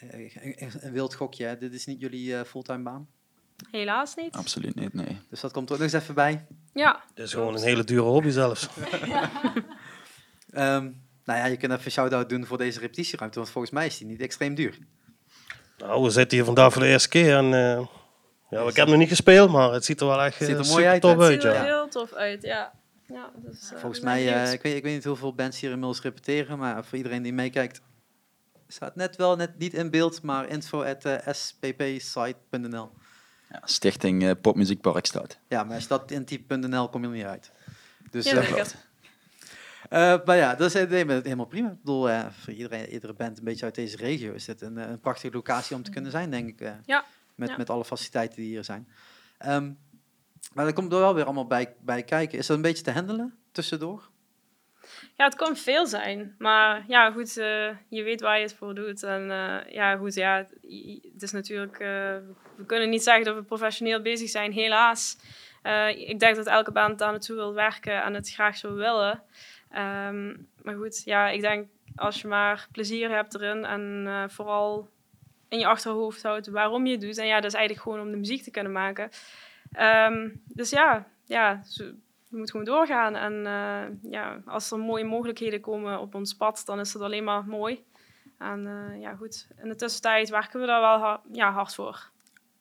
een, 0.00 0.70
een 0.80 0.92
wild 0.92 1.14
gokje? 1.14 1.44
Hè? 1.44 1.58
Dit 1.58 1.72
is 1.72 1.86
niet 1.86 2.00
jullie 2.00 2.36
eh, 2.36 2.44
fulltime 2.44 2.82
baan. 2.82 3.08
Helaas 3.70 4.14
niet. 4.14 4.34
Absoluut 4.34 4.74
niet, 4.74 4.94
nee. 4.94 5.20
Dus 5.28 5.40
dat 5.40 5.52
komt 5.52 5.68
er 5.68 5.74
ook 5.74 5.80
nog 5.80 5.92
eens 5.92 6.02
even 6.02 6.14
bij. 6.14 6.46
Ja, 6.74 7.02
Het 7.14 7.24
is 7.24 7.32
gewoon 7.32 7.54
een 7.54 7.62
hele 7.62 7.84
dure 7.84 8.02
hobby 8.02 8.30
zelfs. 8.30 8.68
Ehm, 10.50 10.90
nou 11.24 11.38
ja, 11.38 11.44
je 11.44 11.56
kunt 11.56 11.72
even 11.72 11.84
een 11.84 11.90
shout-out 11.90 12.28
doen 12.28 12.46
voor 12.46 12.58
deze 12.58 12.80
repetitieruimte, 12.80 13.38
want 13.38 13.50
volgens 13.50 13.72
mij 13.74 13.86
is 13.86 13.98
die 13.98 14.06
niet 14.06 14.20
extreem 14.20 14.54
duur. 14.54 14.78
Nou, 15.78 16.02
we 16.02 16.10
zitten 16.10 16.36
hier 16.36 16.46
vandaag 16.46 16.72
voor 16.72 16.82
de 16.82 16.88
eerste 16.88 17.08
keer 17.08 17.36
en... 17.36 17.44
eh, 17.54 17.86
ja, 18.50 18.62
ik 18.68 18.76
heb 18.76 18.88
nog 18.88 18.96
niet 18.96 19.08
gespeeld, 19.08 19.50
maar 19.50 19.72
het 19.72 19.84
ziet 19.84 20.00
er 20.00 20.06
wel 20.06 20.22
echt 20.22 20.36
Ziet 20.36 20.48
er 20.48 20.60
eh, 20.60 20.68
mooi 20.70 20.84
uit, 20.86 21.00
top 21.00 21.18
hè? 21.18 21.22
het 21.22 21.32
uit, 21.32 21.42
ziet 21.42 21.50
er 21.50 21.56
ja. 21.56 21.64
heel 21.64 21.88
tof 21.88 22.12
uit, 22.12 22.42
ja. 22.42 22.72
ja 23.06 23.30
dus, 23.36 23.72
eh, 23.72 23.78
Volgens 23.78 24.00
mij, 24.00 24.34
eh, 24.34 24.52
ik, 24.52 24.62
weet, 24.62 24.76
ik 24.76 24.82
weet 24.82 24.94
niet 24.94 25.04
hoeveel 25.04 25.34
bands 25.34 25.60
hier 25.60 25.70
inmiddels 25.70 26.02
repeteren, 26.02 26.58
maar 26.58 26.84
voor 26.84 26.98
iedereen 26.98 27.22
die 27.22 27.32
meekijkt, 27.32 27.80
staat 28.68 28.96
net 28.96 29.16
wel 29.16 29.36
net 29.36 29.58
niet 29.58 29.74
in 29.74 29.90
beeld, 29.90 30.22
maar 30.22 30.48
info 30.48 30.82
at 30.82 31.04
eh, 31.04 31.32
sppsite.nl. 31.32 32.90
Ja, 33.52 33.60
Stichting 33.64 34.22
eh, 34.24 34.30
Popmuziek 34.40 34.80
Parkstad. 34.80 35.38
Ja, 35.48 35.64
maar 35.64 35.74
als 35.74 35.86
dat 35.86 36.10
in 36.10 36.24
type.nl 36.24 36.88
kom 36.88 37.02
je 37.02 37.08
er 37.08 37.14
niet 37.14 37.24
uit. 37.24 37.50
Dus, 38.10 38.24
Ja, 38.30 38.40
eh, 39.88 40.24
maar 40.24 40.36
ja, 40.36 40.54
dat 40.54 40.74
is 40.74 40.88
nee, 40.88 41.04
helemaal 41.06 41.46
prima. 41.46 41.68
Ik 41.70 41.78
bedoel, 41.78 42.10
eh, 42.10 42.26
voor 42.30 42.52
iedereen, 42.52 42.88
iedere 42.88 43.12
band 43.12 43.38
een 43.38 43.44
beetje 43.44 43.64
uit 43.64 43.74
deze 43.74 43.96
regio 43.96 44.32
is 44.32 44.44
dit 44.44 44.60
een, 44.60 44.76
een 44.76 45.00
prachtige 45.00 45.34
locatie 45.34 45.76
om 45.76 45.82
te 45.82 45.90
kunnen 45.90 46.10
zijn, 46.10 46.30
denk 46.30 46.48
ik. 46.48 46.60
eh, 46.60 46.72
Ja, 46.84 47.04
Met, 47.34 47.48
ja. 47.48 47.56
met 47.56 47.70
alle 47.70 47.84
faciliteiten 47.84 48.36
die 48.36 48.46
hier 48.46 48.64
zijn. 48.64 48.88
Ehm, 49.38 49.72
maar 50.52 50.66
er 50.66 50.72
komt 50.72 50.92
er 50.92 50.98
wel 50.98 51.14
weer 51.14 51.24
allemaal 51.24 51.46
bij, 51.46 51.74
bij 51.80 52.02
kijken. 52.02 52.38
Is 52.38 52.46
dat 52.46 52.56
een 52.56 52.62
beetje 52.62 52.84
te 52.84 52.90
handelen 52.90 53.34
tussendoor? 53.52 54.10
Ja, 55.16 55.24
het 55.24 55.34
kan 55.34 55.56
veel 55.56 55.86
zijn. 55.86 56.34
Maar 56.38 56.84
ja, 56.88 57.10
goed, 57.10 57.36
eh, 57.36 57.68
je 57.88 58.02
weet 58.02 58.20
waar 58.20 58.36
je 58.36 58.42
het 58.42 58.54
voor 58.54 58.74
doet. 58.74 59.02
En 59.02 59.30
eh, 59.30 59.72
ja, 59.74 59.96
goed, 59.96 60.14
ja, 60.14 60.36
het- 60.36 61.22
is 61.22 61.32
natuurlijk... 61.32 61.78
eh, 61.78 62.16
we 62.56 62.66
kunnen 62.66 62.88
niet 62.90 63.02
zeggen 63.02 63.24
dat 63.24 63.34
we 63.36 63.42
professioneel 63.42 64.02
bezig 64.02 64.28
zijn, 64.28 64.52
helaas. 64.52 65.16
Ik 65.96 66.18
denk 66.20 66.36
dat 66.36 66.46
elke 66.46 66.72
band 66.72 66.98
daar 66.98 67.10
naartoe 67.10 67.36
wil 67.36 67.54
werken 67.54 68.02
en 68.02 68.14
het 68.14 68.30
graag 68.30 68.56
zou 68.56 68.74
willen. 68.74 69.22
Ehm, 69.70 70.34
maar 70.62 70.74
goed, 70.74 71.02
ja, 71.04 71.28
ik 71.28 71.40
denk 71.40 71.68
als 71.96 72.20
je 72.20 72.28
maar 72.28 72.66
plezier 72.72 73.10
hebt 73.10 73.34
erin 73.34 73.64
en 73.64 74.06
vooral 74.30 74.90
in 75.48 75.58
je 75.58 75.66
achterhoofd 75.66 76.22
houdt 76.22 76.46
waarom 76.48 76.86
je 76.86 76.92
het 76.92 77.00
doet. 77.00 77.18
En 77.18 77.26
ja, 77.26 77.34
dat 77.40 77.44
is 77.50 77.54
eigenlijk 77.54 77.86
gewoon 77.86 78.00
om 78.06 78.10
de 78.10 78.16
muziek 78.16 78.42
te 78.42 78.50
kunnen 78.50 78.72
maken. 78.72 79.10
Ehm, 79.72 80.28
dus 80.44 80.70
ja, 80.70 81.06
ja 81.24 81.60
we 82.32 82.38
moeten 82.38 82.60
gewoon 82.60 82.76
doorgaan. 82.76 83.14
En 83.16 83.46
eh, 83.46 84.10
ja, 84.12 84.40
als 84.46 84.70
er 84.70 84.78
mooie 84.78 85.04
mogelijkheden 85.04 85.60
komen 85.60 86.00
op 86.00 86.14
ons 86.14 86.34
pad, 86.34 86.62
dan 86.64 86.80
is 86.80 86.92
dat 86.92 87.02
alleen 87.02 87.24
maar 87.24 87.44
mooi. 87.44 87.84
En 88.38 88.66
eh, 88.66 89.00
ja, 89.00 89.14
goed. 89.14 89.46
In 89.62 89.68
de 89.68 89.74
tussentijd 89.76 90.28
werken 90.28 90.60
we 90.60 90.66
daar 90.66 90.80
wel 90.80 90.98
ha- 90.98 91.20
ja, 91.32 91.52
hard 91.52 91.74
voor. 91.74 92.10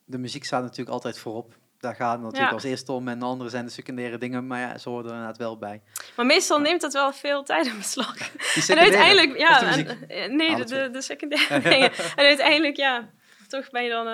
De 0.06 0.18
muziek 0.18 0.44
staat 0.46 0.62
natuurlijk 0.62 0.90
altijd 0.90 1.20
voorop. 1.20 1.54
Daar 1.80 1.96
gaat 1.96 2.12
het 2.12 2.22
natuurlijk 2.22 2.50
Ja. 2.50 2.56
als 2.56 2.64
eerste 2.64 2.92
om 2.92 3.08
en 3.08 3.20
de 3.20 3.26
andere 3.26 3.50
zijn 3.50 3.66
de 3.66 3.72
secundaire 3.72 4.18
dingen. 4.18 4.48
Maar 4.48 4.60
ja, 4.60 4.78
ze 4.78 4.90
horen 4.90 5.06
er 5.06 5.12
inderdaad 5.12 5.38
wel 5.38 5.58
bij. 5.58 5.82
Maar 6.16 6.26
meestal 6.26 6.60
neemt 6.60 6.82
dat 6.82 6.94
wel 6.94 7.12
veel 7.14 7.44
tijd 7.44 7.66
in 7.66 7.78
beslag. 7.78 8.16
En 8.70 8.78
uiteindelijk, 8.78 9.38
ja, 9.38 9.62
en, 9.62 10.10
eh, 10.10 10.30
nee, 10.30 10.56
de, 10.56 10.64
twee. 10.64 10.84
de, 10.84 10.90
de 10.90 11.02
secundaire 11.02 11.60
dingen. 11.70 11.92
En 12.16 12.26
uiteindelijk, 12.26 12.76
ja, 12.78 13.10
toch 13.48 13.70
ben 13.70 13.84
je 13.84 13.90
dan 13.90 14.08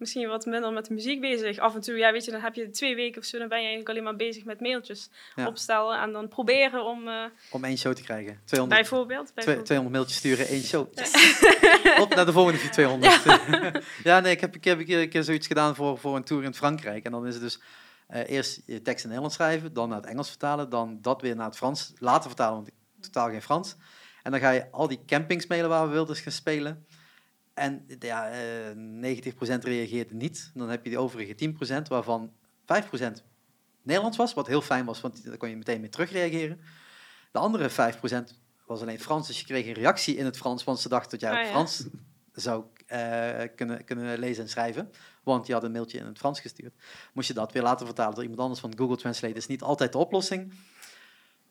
misschien 0.00 0.28
wat 0.28 0.46
minder 0.46 0.72
met 0.72 0.86
de 0.86 0.94
muziek 0.94 1.20
bezig. 1.20 1.58
Af 1.58 1.74
en 1.74 1.80
toe, 1.80 1.96
ja, 1.96 2.12
weet 2.12 2.24
je, 2.24 2.30
dan 2.30 2.40
heb 2.40 2.54
je 2.54 2.70
twee 2.70 2.94
weken 2.94 3.20
of 3.20 3.26
zo, 3.26 3.38
dan 3.38 3.48
ben 3.48 3.56
je 3.58 3.62
eigenlijk 3.66 3.90
alleen 3.90 4.04
maar 4.04 4.16
bezig 4.16 4.44
met 4.44 4.60
mailtjes 4.60 5.10
Ja. 5.34 5.46
opstellen. 5.46 6.00
En 6.00 6.12
dan 6.12 6.28
proberen 6.28 6.84
om, 6.84 7.08
eh, 7.08 7.24
Om 7.50 7.64
één 7.64 7.78
show 7.78 7.92
te 7.94 8.02
krijgen. 8.02 8.40
200, 8.44 8.80
bijvoorbeeld, 8.80 9.34
bijvoorbeeld 9.34 9.66
200 9.66 9.96
mailtjes 9.96 10.18
sturen, 10.18 10.46
één 10.46 10.62
show. 10.62 10.86
Op 12.04 12.14
naar 12.14 12.26
de 12.26 12.32
volgende 12.32 12.68
200. 12.68 13.22
Ja, 14.04 14.20
nee, 14.20 14.32
ik 14.32 14.40
heb, 14.40 14.54
ik 14.54 14.64
heb 14.64 14.78
een 14.78 14.84
keer, 14.84 15.08
keer 15.08 15.22
zoiets 15.22 15.46
gedaan 15.46 15.74
voor, 15.74 15.98
voor 15.98 16.16
een 16.16 16.24
tour 16.24 16.44
in 16.44 16.54
Frankrijk. 16.54 17.04
En 17.04 17.10
dan 17.12 17.26
is 17.26 17.34
het 17.34 17.42
dus 17.42 17.60
eh, 18.06 18.28
eerst 18.30 18.62
je 18.66 18.82
tekst 18.82 19.00
in 19.02 19.06
Nederlands 19.08 19.34
schrijven, 19.36 19.72
dan 19.72 19.88
naar 19.88 20.00
het 20.00 20.06
Engels 20.10 20.28
vertalen, 20.28 20.68
dan 20.70 20.98
dat 21.02 21.20
weer 21.20 21.36
naar 21.36 21.46
het 21.46 21.56
Frans 21.56 21.92
laten 21.98 22.28
vertalen, 22.30 22.54
want 22.54 22.68
ik 22.68 22.74
totaal 23.00 23.28
geen 23.30 23.42
Frans. 23.42 23.76
En 24.22 24.30
dan 24.30 24.40
ga 24.40 24.50
je 24.50 24.70
al 24.70 24.88
die 24.88 25.00
campings 25.06 25.46
mailen 25.46 25.68
waar 25.68 25.86
we 25.86 25.92
wilden 25.92 26.16
gaan 26.16 26.32
spelen. 26.32 26.86
En 27.54 27.86
ja, 27.98 28.30
eh 28.30 28.76
90% 28.76 29.58
reageerde 29.60 30.14
niet. 30.14 30.50
Dan 30.54 30.68
heb 30.68 30.84
je 30.84 30.90
die 30.90 30.98
overige 30.98 31.54
10%, 31.84 31.88
waarvan 31.88 32.32
5% 32.62 33.22
Nederlands 33.82 34.16
was, 34.16 34.34
wat 34.34 34.46
heel 34.46 34.60
fijn 34.60 34.84
was, 34.84 35.00
want 35.00 35.24
daar 35.24 35.36
kon 35.36 35.48
je 35.48 35.56
meteen 35.56 35.80
mee 35.80 35.90
terugreageren. 35.90 36.60
De 37.32 37.38
andere 37.38 37.70
5% 37.70 37.74
was 38.66 38.80
alleen 38.80 39.00
Frans, 39.00 39.26
dus 39.26 39.38
je 39.38 39.44
kreeg 39.44 39.66
een 39.66 39.72
reactie 39.72 40.16
in 40.16 40.24
het 40.24 40.36
Frans, 40.36 40.64
want 40.64 40.80
ze 40.80 40.88
dachten 40.88 41.10
dat 41.10 41.20
jij 41.20 41.30
ook 41.30 41.44
ja. 41.44 41.50
Frans 41.50 41.86
zou 42.32 42.64
eh, 42.86 43.42
kunnen, 43.56 43.84
kunnen 43.84 44.18
lezen 44.18 44.42
en 44.42 44.48
schrijven. 44.48 44.90
Want 45.22 45.46
je 45.46 45.52
had 45.52 45.64
een 45.64 45.72
mailtje 45.72 45.98
in 45.98 46.06
het 46.06 46.18
Frans 46.18 46.40
gestuurd. 46.40 46.74
Moest 47.12 47.28
je 47.28 47.34
dat 47.34 47.52
weer 47.52 47.62
laten 47.62 47.86
vertalen 47.86 48.14
door 48.14 48.22
iemand 48.22 48.40
anders, 48.40 48.60
want 48.60 48.76
Google 48.76 48.96
Translate 48.96 49.34
is 49.34 49.46
niet 49.46 49.62
altijd 49.62 49.92
de 49.92 49.98
oplossing. 49.98 50.52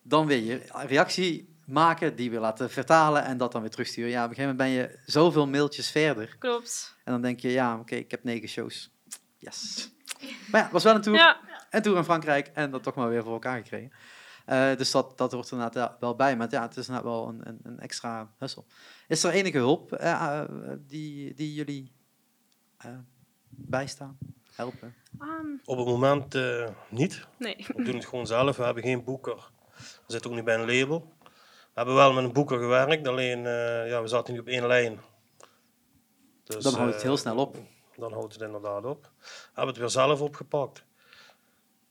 Dan 0.02 0.26
weer 0.26 0.42
je 0.42 0.62
reactie 0.86 1.49
maken, 1.70 2.16
die 2.16 2.30
weer 2.30 2.40
laten 2.40 2.70
vertalen 2.70 3.24
en 3.24 3.38
dat 3.38 3.52
dan 3.52 3.60
weer 3.60 3.70
terugsturen. 3.70 4.10
Ja, 4.10 4.24
op 4.24 4.30
een 4.30 4.34
gegeven 4.36 4.56
moment 4.56 4.76
ben 4.76 4.82
je 4.82 4.98
zoveel 5.12 5.46
mailtjes 5.46 5.90
verder. 5.90 6.36
Klopt. 6.38 6.96
En 7.04 7.12
dan 7.12 7.22
denk 7.22 7.40
je, 7.40 7.48
ja, 7.50 7.78
oké, 7.78 7.94
ik 7.94 8.10
heb 8.10 8.24
negen 8.24 8.48
shows. 8.48 8.90
Yes. 9.38 9.90
Maar 10.20 10.60
ja, 10.60 10.62
het 10.62 10.72
was 10.72 10.84
wel 10.84 10.94
een 10.94 11.00
tour. 11.00 11.18
Ja, 11.18 11.40
En 11.70 11.82
tour 11.82 11.98
in 11.98 12.04
Frankrijk. 12.04 12.46
En 12.54 12.70
dat 12.70 12.82
toch 12.82 12.94
maar 12.94 13.08
weer 13.08 13.22
voor 13.22 13.32
elkaar 13.32 13.56
gekregen. 13.56 13.92
Eh, 14.46 14.76
dus 14.76 14.90
dat, 14.90 15.18
dat 15.18 15.32
hoort 15.32 15.46
er 15.46 15.52
inderdaad 15.52 15.90
ja, 15.90 15.96
wel 16.00 16.16
bij. 16.16 16.36
Maar 16.36 16.46
ja, 16.50 16.62
het 16.62 16.76
is 16.76 16.88
inderdaad 16.88 17.12
wel 17.12 17.28
een, 17.28 17.40
een, 17.48 17.58
een 17.62 17.80
extra 17.80 18.30
hustle. 18.38 18.64
Is 19.08 19.24
er 19.24 19.30
enige 19.32 19.56
hulp 19.56 19.92
eh, 19.92 20.12
eh, 20.40 20.48
die, 20.86 21.34
die 21.34 21.54
jullie 21.54 21.92
eh, 22.78 22.90
bijstaan? 23.48 24.18
Helpen? 24.54 24.94
Ehm, 25.18 25.46
Op 25.64 25.76
het 25.78 25.86
moment 25.86 26.34
eh, 26.34 26.68
niet. 26.88 27.26
nee. 27.38 27.66
We 27.76 27.82
doen 27.82 27.94
het 27.94 28.06
gewoon 28.06 28.26
zelf. 28.26 28.56
We 28.56 28.62
hebben 28.64 28.82
geen 28.82 29.04
boeker. 29.04 29.50
We 29.76 30.12
zitten 30.12 30.30
ook 30.30 30.36
niet 30.36 30.44
bij 30.44 30.54
een 30.54 30.78
label. 30.78 31.12
We 31.80 31.86
hebben 31.86 32.04
wel 32.04 32.12
met 32.12 32.24
een 32.24 32.32
boeker 32.32 32.58
gewerkt, 32.58 33.08
alleen 33.08 33.46
eh, 33.46 33.88
ja, 33.88 34.02
we 34.02 34.08
zaten 34.08 34.32
niet 34.32 34.42
op 34.42 34.48
één 34.48 34.66
lijn. 34.66 35.00
Dus, 36.44 36.64
Dan 36.64 36.74
houdt 36.74 36.92
het 36.92 37.02
eh, 37.02 37.08
heel 37.08 37.16
snel 37.16 37.36
op. 37.36 37.56
Dan 37.96 38.12
houdt 38.12 38.32
het 38.32 38.42
inderdaad 38.42 38.84
op. 38.84 39.02
We 39.02 39.28
hebben 39.46 39.66
het 39.66 39.76
weer 39.76 39.88
zelf 39.88 40.20
opgepakt. 40.20 40.84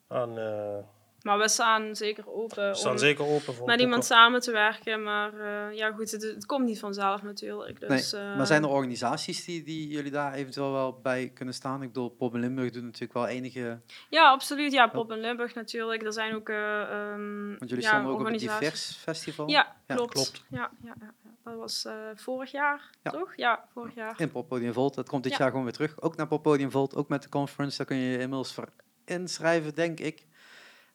En 0.08 0.38
eh, 0.38 0.84
Maar 1.30 1.38
we 1.38 1.48
staan 1.48 1.96
zeker 1.96 2.28
open 2.34 2.70
we 2.70 2.76
staan 2.76 2.92
om 2.92 2.98
zeker 2.98 3.26
open 3.26 3.54
voor 3.54 3.66
met 3.68 3.80
iemand 3.80 4.06
samen 4.06 4.42
te 4.42 4.52
werken. 4.52 5.04
Maar 5.04 5.34
eh, 5.40 5.78
ja, 5.78 5.92
goed, 5.92 6.12
het, 6.12 6.22
het 6.22 6.46
komt 6.46 6.66
niet 6.66 6.80
vanzelf 6.80 7.24
natuurlijk. 7.24 7.80
Dus, 7.80 8.12
nee. 8.12 8.22
eh, 8.22 8.38
maar 8.38 8.48
zijn 8.48 8.64
er 8.64 8.70
organisaties 8.70 9.46
die, 9.46 9.64
die 9.64 9.88
jullie 9.88 10.12
daar 10.12 10.34
eventueel 10.34 10.72
wel 10.72 11.00
bij 11.02 11.32
kunnen 11.34 11.54
staan? 11.54 11.82
Ik 11.82 11.88
bedoel, 11.88 12.10
Pop 12.10 12.34
in 12.34 12.40
Limburg 12.40 12.72
doet 12.72 12.84
natuurlijk 12.84 13.14
wel 13.14 13.28
enige... 13.28 13.82
Ja, 14.10 14.30
absoluut. 14.30 14.72
Ja, 14.72 14.88
Pop 14.88 15.12
in 15.12 15.20
Limburg 15.20 15.54
natuurlijk. 15.56 16.04
Er 16.04 16.14
zijn 16.14 16.36
ook 16.36 16.50
eh 16.50 16.82
ehm, 16.82 17.48
Want 17.58 17.70
jullie 17.70 17.84
ja, 17.84 17.90
stonden 17.90 18.12
ook 18.14 18.20
op 18.20 18.26
het. 18.26 18.40
Divers 18.40 18.96
Festival. 18.96 19.50
Ja, 19.50 19.76
Ja, 19.88 19.96
klopt. 19.96 20.14
klopt. 20.14 20.44
Ja, 20.50 20.72
ja, 20.84 20.96
ja, 21.00 21.14
ja. 21.24 21.30
Dat 21.44 21.56
was 21.56 21.86
eh, 21.86 21.94
vorig 22.16 22.52
jaar, 22.52 22.90
Ja. 23.04 23.12
toch? 23.12 23.36
Ja, 23.36 23.66
vorig 23.74 23.96
jaar. 23.96 24.14
In 24.18 24.32
Poppodium 24.32 24.74
Volt. 24.74 24.96
Dat 24.96 25.10
komt 25.10 25.24
dit 25.24 25.32
Ja. 25.32 25.38
jaar 25.38 25.50
gewoon 25.50 25.64
weer 25.64 25.74
terug. 25.74 26.02
Ook 26.02 26.16
naar 26.16 26.28
Poppodium 26.28 26.72
Volt. 26.72 26.96
Ook 26.96 27.10
met 27.10 27.24
de 27.24 27.30
conference. 27.30 27.78
Daar 27.78 27.86
kun 27.86 27.98
je 27.98 28.12
je 28.12 28.20
inmiddels 28.20 28.54
voor 28.54 28.70
inschrijven, 29.06 29.76
denk 29.76 30.00
ik. 30.00 30.28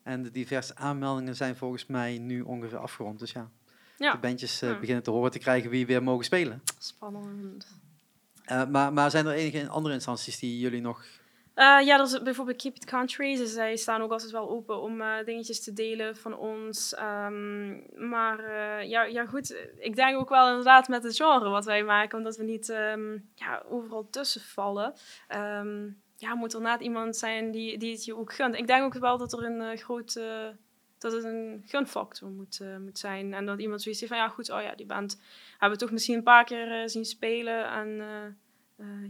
En 0.05 0.23
de 0.23 0.31
diverse 0.31 0.77
aanmeldingen 0.77 1.37
zijn 1.37 1.57
volgens 1.57 1.87
mij 1.87 2.19
nu 2.19 2.40
ongeveer 2.40 2.79
afgerond. 2.79 3.19
Dus 3.19 3.33
ja, 3.33 3.51
Ja. 3.97 4.12
de 4.12 4.19
bandjes 4.19 4.62
eh, 4.62 4.69
Ja. 4.71 4.79
beginnen 4.79 5.03
te 5.05 5.11
horen 5.11 5.31
te 5.31 5.38
krijgen 5.38 5.71
wie 5.71 5.87
weer 5.87 6.03
mogen 6.03 6.25
spelen. 6.25 6.62
Spannend. 6.79 7.67
Eh, 8.45 8.67
maar, 8.67 8.93
maar 8.93 9.11
zijn 9.11 9.27
er 9.27 9.33
enige 9.35 9.69
andere 9.69 9.95
instanties 9.95 10.38
die 10.38 10.59
jullie 10.59 10.81
nog... 10.81 11.05
Eh, 11.55 11.64
ja, 11.64 11.99
er 11.99 12.03
is 12.05 12.23
bijvoorbeeld 12.23 12.62
Keep 12.62 12.75
It 12.77 12.85
Country. 12.85 13.37
Dus 13.37 13.53
zij 13.53 13.77
staan 13.77 14.01
ook 14.03 14.11
altijd 14.11 14.31
wel 14.31 14.51
open 14.51 14.81
om 14.83 15.01
eh, 15.01 15.25
dingetjes 15.25 15.62
te 15.64 15.73
delen 15.73 16.17
van 16.17 16.37
ons. 16.37 16.95
Ehm, 16.95 17.71
maar 18.09 18.38
eh, 18.38 18.88
ja, 18.88 19.03
ja, 19.03 19.27
goed. 19.27 19.57
Ik 19.79 19.97
denk 19.97 20.17
ook 20.19 20.29
wel 20.29 20.49
inderdaad 20.49 20.88
met 20.88 21.03
het 21.03 21.17
genre 21.17 21.49
wat 21.49 21.64
wij 21.64 21.85
maken. 21.85 22.19
Omdat 22.19 22.37
we 22.37 22.45
niet 22.45 22.69
ehm, 22.69 23.19
ja, 23.35 23.62
overal 23.69 24.09
tussen 24.11 24.40
vallen. 24.40 24.95
Ehm, 25.29 25.88
ja, 26.25 26.35
moet 26.35 26.55
er 26.55 26.61
net 26.61 26.81
iemand 26.81 27.17
zijn 27.17 27.51
die, 27.51 27.79
die 27.79 27.93
het 27.93 28.05
je 28.05 28.17
ook 28.17 28.33
gunt. 28.33 28.55
Ik 28.55 28.67
denk 28.67 28.85
ook 28.85 28.95
wel 28.95 29.19
dat 29.19 29.33
er 29.33 29.45
een 29.45 29.79
groot... 29.79 30.17
Uh, 30.17 30.49
dat 30.99 31.13
het 31.13 31.25
een 31.25 31.63
gunfactor 31.67 32.31
moet, 32.31 32.59
uh, 32.63 32.77
moet 32.77 32.99
zijn. 32.99 33.35
En 33.35 33.47
dat 33.47 33.61
iemand 33.61 33.83
zoiets 33.83 34.01
heeft 34.01 34.13
van... 34.13 34.23
Ja, 34.23 34.29
goed, 34.29 34.51
oh 34.51 34.63
ja, 34.63 34.75
die 34.75 34.87
band 34.87 35.21
hebben 35.51 35.79
we 35.79 35.85
toch 35.85 35.93
misschien 35.93 36.17
een 36.17 36.23
paar 36.23 36.45
keer 36.45 36.83
uh, 36.83 36.89
zien 36.89 37.05
spelen. 37.05 37.71
En... 37.71 38.03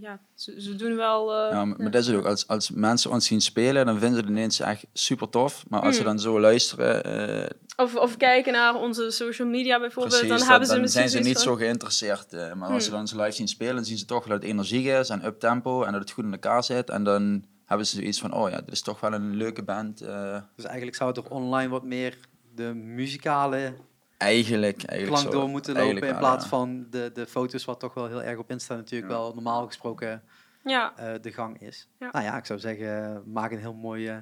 ja, 0.01 0.21
ze, 0.35 0.61
ze, 0.61 0.75
doen 0.75 0.97
wel. 0.97 1.47
Uh, 1.47 1.53
ja, 1.53 1.65
maar, 1.65 1.77
maar 1.79 1.91
dat 1.91 2.01
is 2.01 2.07
het 2.07 2.17
ook. 2.17 2.27
Als, 2.27 2.49
als 2.49 2.71
mensen 2.71 3.11
ons 3.11 3.27
zien 3.27 3.41
spelen, 3.41 3.87
dan 3.87 3.99
vinden 3.99 4.19
ze 4.19 4.21
het 4.21 4.31
ineens 4.31 4.61
echt 4.61 4.87
super 4.93 5.29
tof. 5.29 5.65
Maar 5.69 5.81
als 5.81 5.89
mm. 5.89 5.95
ze 5.95 6.03
dan 6.03 6.19
zo 6.19 6.41
luisteren. 6.41 7.41
Uh, 7.41 7.47
of, 7.77 7.97
of 7.97 8.17
kijken 8.17 8.53
naar 8.53 8.75
onze 8.75 9.11
social 9.11 9.49
media 9.49 9.81
bijvoorbeeld, 9.81 10.21
precies, 10.21 10.39
dan 10.39 10.49
hebben 10.49 10.69
ze 10.69 10.75
dan 10.75 10.89
zijn 10.89 11.09
ze 11.09 11.19
niet 11.19 11.33
van... 11.33 11.43
zo 11.43 11.55
geïnteresseerd. 11.55 12.33
Uh, 12.33 12.53
maar 12.53 12.69
als 12.69 12.85
ze 12.85 12.91
dan 12.91 13.09
ze 13.09 13.17
live 13.17 13.33
zien 13.33 13.49
spelen, 13.49 13.75
dan 13.75 13.85
zien 13.85 13.99
ze 13.99 14.05
toch 14.05 14.25
wel 14.25 14.33
dat 14.33 14.43
het 14.43 14.53
energiek 14.53 14.87
is 14.87 15.09
en 15.09 15.25
up 15.25 15.41
tempo 15.41 15.83
en 15.83 15.93
dat 15.93 16.01
het 16.01 16.11
goed 16.11 16.25
in 16.25 16.33
elkaar 16.33 16.65
zit. 16.65 16.91
En 16.91 17.05
dan 17.05 17.45
hebben 17.65 17.87
ze 17.87 17.97
zoiets 17.97 18.21
van: 18.21 18.35
oh 18.35 18.51
ja, 18.51 18.57
dit 18.57 18.73
is 18.73 18.83
toch 18.83 19.01
wel 19.01 19.13
een 19.13 19.35
leuke 19.35 19.63
band. 19.63 20.01
eh. 20.01 20.39
Dus 20.57 20.65
eigenlijk 20.65 20.97
zou 20.97 21.13
het 21.13 21.25
toch 21.25 21.33
online 21.33 21.69
wat 21.69 21.85
meer 21.85 22.19
de 22.55 22.75
muzikale 22.75 23.75
Eigenlijk, 24.17 24.85
eigenlijk 24.85 25.23
zo. 25.23 25.31
door 25.31 25.49
moeten 25.49 25.75
lopen 25.75 26.09
in 26.09 26.19
plaats 26.19 26.47
van 26.47 26.87
de, 26.91 27.11
de 27.15 27.27
foto's, 27.27 27.65
wat 27.65 27.81
toch 27.81 27.95
wel 27.95 28.09
heel 28.09 28.23
erg 28.23 28.39
op 28.39 28.51
Insta 28.51 28.75
natuurlijk 28.75 29.13
ja. 29.13 29.19
wel 29.19 29.35
normaal 29.35 29.67
gesproken 29.67 30.23
ja. 30.65 30.95
uh, 31.01 31.15
de 31.21 31.33
gang 31.33 31.61
is. 31.61 31.89
Ja. 31.99 32.09
Nou 32.13 32.25
ja, 32.25 32.37
ik 32.37 32.47
zou 32.47 32.59
zeggen, 32.59 33.23
maak 33.27 33.51
een 33.51 33.59
heel 33.59 33.75
mooi 33.75 34.11
uh, 34.11 34.17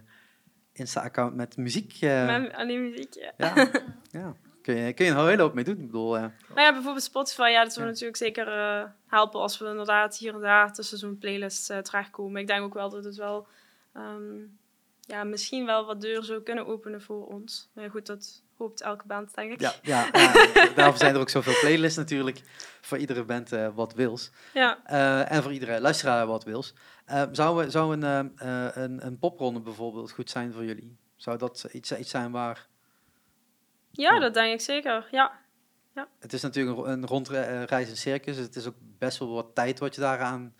Insta-account 0.73 1.35
met 1.35 1.57
muziek. 1.57 2.01
Uh, 2.01 2.27
met 2.27 2.53
alleen 2.53 2.83
muziek, 2.83 3.15
ja. 3.15 3.33
ja. 3.37 3.71
ja. 4.21 4.35
Kun, 4.63 4.75
je, 4.75 4.93
kun 4.93 5.05
je 5.05 5.11
een 5.11 5.27
hele 5.27 5.43
hoop 5.43 5.55
mee 5.55 5.65
doen. 5.65 5.79
Ik 5.79 5.87
bedoel, 5.87 6.11
nou 6.11 6.31
ja, 6.55 6.73
bijvoorbeeld 6.73 7.05
Spotify, 7.05 7.49
ja, 7.49 7.63
dat 7.63 7.73
zou 7.73 7.87
natuurlijk 7.87 8.17
zeker 8.17 8.47
uh, 8.47 8.85
helpen 9.07 9.41
als 9.41 9.59
we 9.59 9.69
inderdaad 9.69 10.17
hier 10.17 10.35
en 10.35 10.41
daar 10.41 10.73
tussen 10.73 10.99
zo'n 10.99 11.19
playlist 11.19 11.71
uh, 11.71 11.79
terechtkomen. 11.79 12.41
Ik 12.41 12.47
denk 12.47 12.63
ook 12.63 12.75
wel 12.75 12.91
dat 12.91 13.05
het 13.05 13.17
wel, 13.17 13.47
um, 13.97 14.59
ja, 15.01 15.25
misschien 15.25 15.67
wel 15.67 15.87
wat 15.87 16.01
deuren 16.01 16.25
zou 16.25 16.43
kunnen 16.43 16.67
openen 16.67 17.03
voor 17.03 17.27
ons. 17.27 17.71
Maar 17.73 17.91
goed, 17.91 18.07
dat 18.07 18.43
hoopt 18.57 18.81
elke 18.81 19.07
band, 19.07 19.35
denk 19.35 19.53
ik. 19.53 19.61
Ja, 19.83 20.09
ja, 20.77 20.97
zijn 20.97 21.15
er 21.15 21.21
ook 21.21 21.29
zoveel 21.29 21.59
playlists 21.61 21.97
natuurlijk. 21.97 22.41
Voor 22.81 22.99
iedere 22.99 23.25
band 23.25 23.53
uh, 23.53 23.69
wat 23.75 23.95
wils. 23.95 24.31
Ja. 24.55 24.79
Uh, 24.91 25.33
en 25.33 25.43
voor 25.43 25.53
iedere 25.53 25.81
luisteraar 25.81 26.27
wat 26.27 26.45
wils. 26.45 26.75
Uh, 27.11 27.23
zou 27.33 27.71
zou 27.71 28.01
een, 28.01 28.33
een, 28.83 29.07
een 29.07 29.19
popronde 29.19 29.61
bijvoorbeeld 29.61 30.13
goed 30.13 30.31
zijn 30.31 30.53
voor 30.53 30.65
jullie? 30.65 30.97
Zou 31.17 31.39
dat 31.39 31.69
iets, 31.73 31.93
iets 31.93 32.11
zijn 32.11 32.31
waar... 32.31 32.67
Ja, 33.91 34.19
dat 34.19 34.35
denk 34.35 34.53
ik 34.53 34.61
zeker, 34.61 35.09
ja. 35.11 35.33
ja. 35.95 36.09
Het 36.19 36.33
is 36.33 36.43
natuurlijk 36.43 36.79
een, 36.79 36.93
een 36.93 37.07
rondreizend 37.07 37.99
circus. 37.99 38.37
Het 38.37 38.57
is 38.57 38.67
ook 38.67 38.75
best 38.99 39.19
wel 39.19 39.33
wat 39.33 39.55
tijd 39.55 39.79
wat 39.79 39.95
je 39.95 40.01
daaraan 40.01 40.55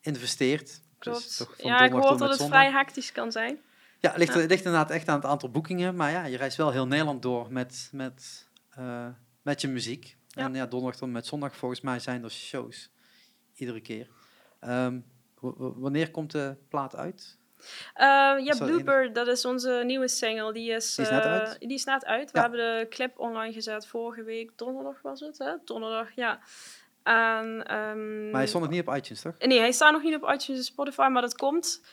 investeert. 0.00 0.80
Klopt. 0.98 1.22
Dus 1.22 1.36
toch 1.36 1.54
ja, 1.56 1.80
ik 1.80 1.92
hoor 1.92 2.00
dat 2.00 2.20
het 2.20 2.38
zondag. 2.38 2.58
vrij 2.58 2.70
hectisch 2.70 3.12
kan 3.12 3.32
zijn. 3.32 3.58
Ja, 4.00 4.10
het 4.10 4.18
ligt, 4.18 4.34
ja. 4.34 4.46
ligt 4.46 4.64
inderdaad 4.64 4.90
echt 4.90 5.08
aan 5.08 5.16
het 5.16 5.24
aantal 5.24 5.50
boekingen. 5.50 5.96
Maar 5.96 6.10
ja, 6.10 6.24
je 6.24 6.36
reist 6.36 6.56
wel 6.56 6.70
heel 6.70 6.86
Nederland 6.86 7.22
door 7.22 7.52
met, 7.52 7.88
met, 7.92 8.48
uh, 8.78 9.06
met 9.42 9.60
je 9.60 9.68
muziek. 9.68 10.16
Ja. 10.28 10.44
En 10.44 10.54
ja, 10.54 10.66
donderdag 10.66 11.00
tot 11.00 11.10
met 11.10 11.26
zondag 11.26 11.56
volgens 11.56 11.80
mij 11.80 11.98
zijn 11.98 12.24
er 12.24 12.30
shows. 12.30 12.90
Iedere 13.54 13.80
keer. 13.80 14.08
Um, 14.60 15.04
wanneer 15.40 16.10
komt 16.10 16.32
de 16.32 16.56
plaat 16.68 16.96
uit? 16.96 17.38
Uh, 17.58 18.44
ja, 18.44 18.56
Blooper, 18.58 19.12
dat 19.12 19.26
is 19.26 19.44
onze 19.44 19.82
nieuwe 19.86 20.08
single. 20.08 20.52
Die 20.52 20.70
is, 20.70 20.94
die 20.94 21.04
is 21.04 21.10
net 21.10 21.22
uit? 21.22 21.48
Uh, 21.48 21.68
die 21.68 21.74
is 21.74 21.84
net 21.84 22.04
uit. 22.04 22.30
We 22.30 22.38
ja. 22.38 22.42
hebben 22.42 22.60
de 22.60 22.86
clip 22.88 23.18
online 23.18 23.52
gezet 23.52 23.86
vorige 23.86 24.22
week. 24.22 24.58
Donderdag 24.58 25.02
was 25.02 25.20
het, 25.20 25.38
hè? 25.38 25.52
Donderdag, 25.64 26.14
ja. 26.14 26.40
En, 27.06 27.74
um, 27.74 28.30
maar 28.30 28.40
hij 28.40 28.46
stond 28.46 28.64
nog 28.64 28.72
niet 28.72 28.88
op 28.88 28.94
iTunes, 28.94 29.20
toch? 29.20 29.38
Nee, 29.38 29.58
hij 29.58 29.72
staat 29.72 29.92
nog 29.92 30.02
niet 30.02 30.14
op 30.14 30.22
iTunes 30.22 30.60
en 30.60 30.64
Spotify, 30.64 31.08
maar 31.12 31.22
dat 31.22 31.36
komt. 31.36 31.80
Uh, 31.82 31.86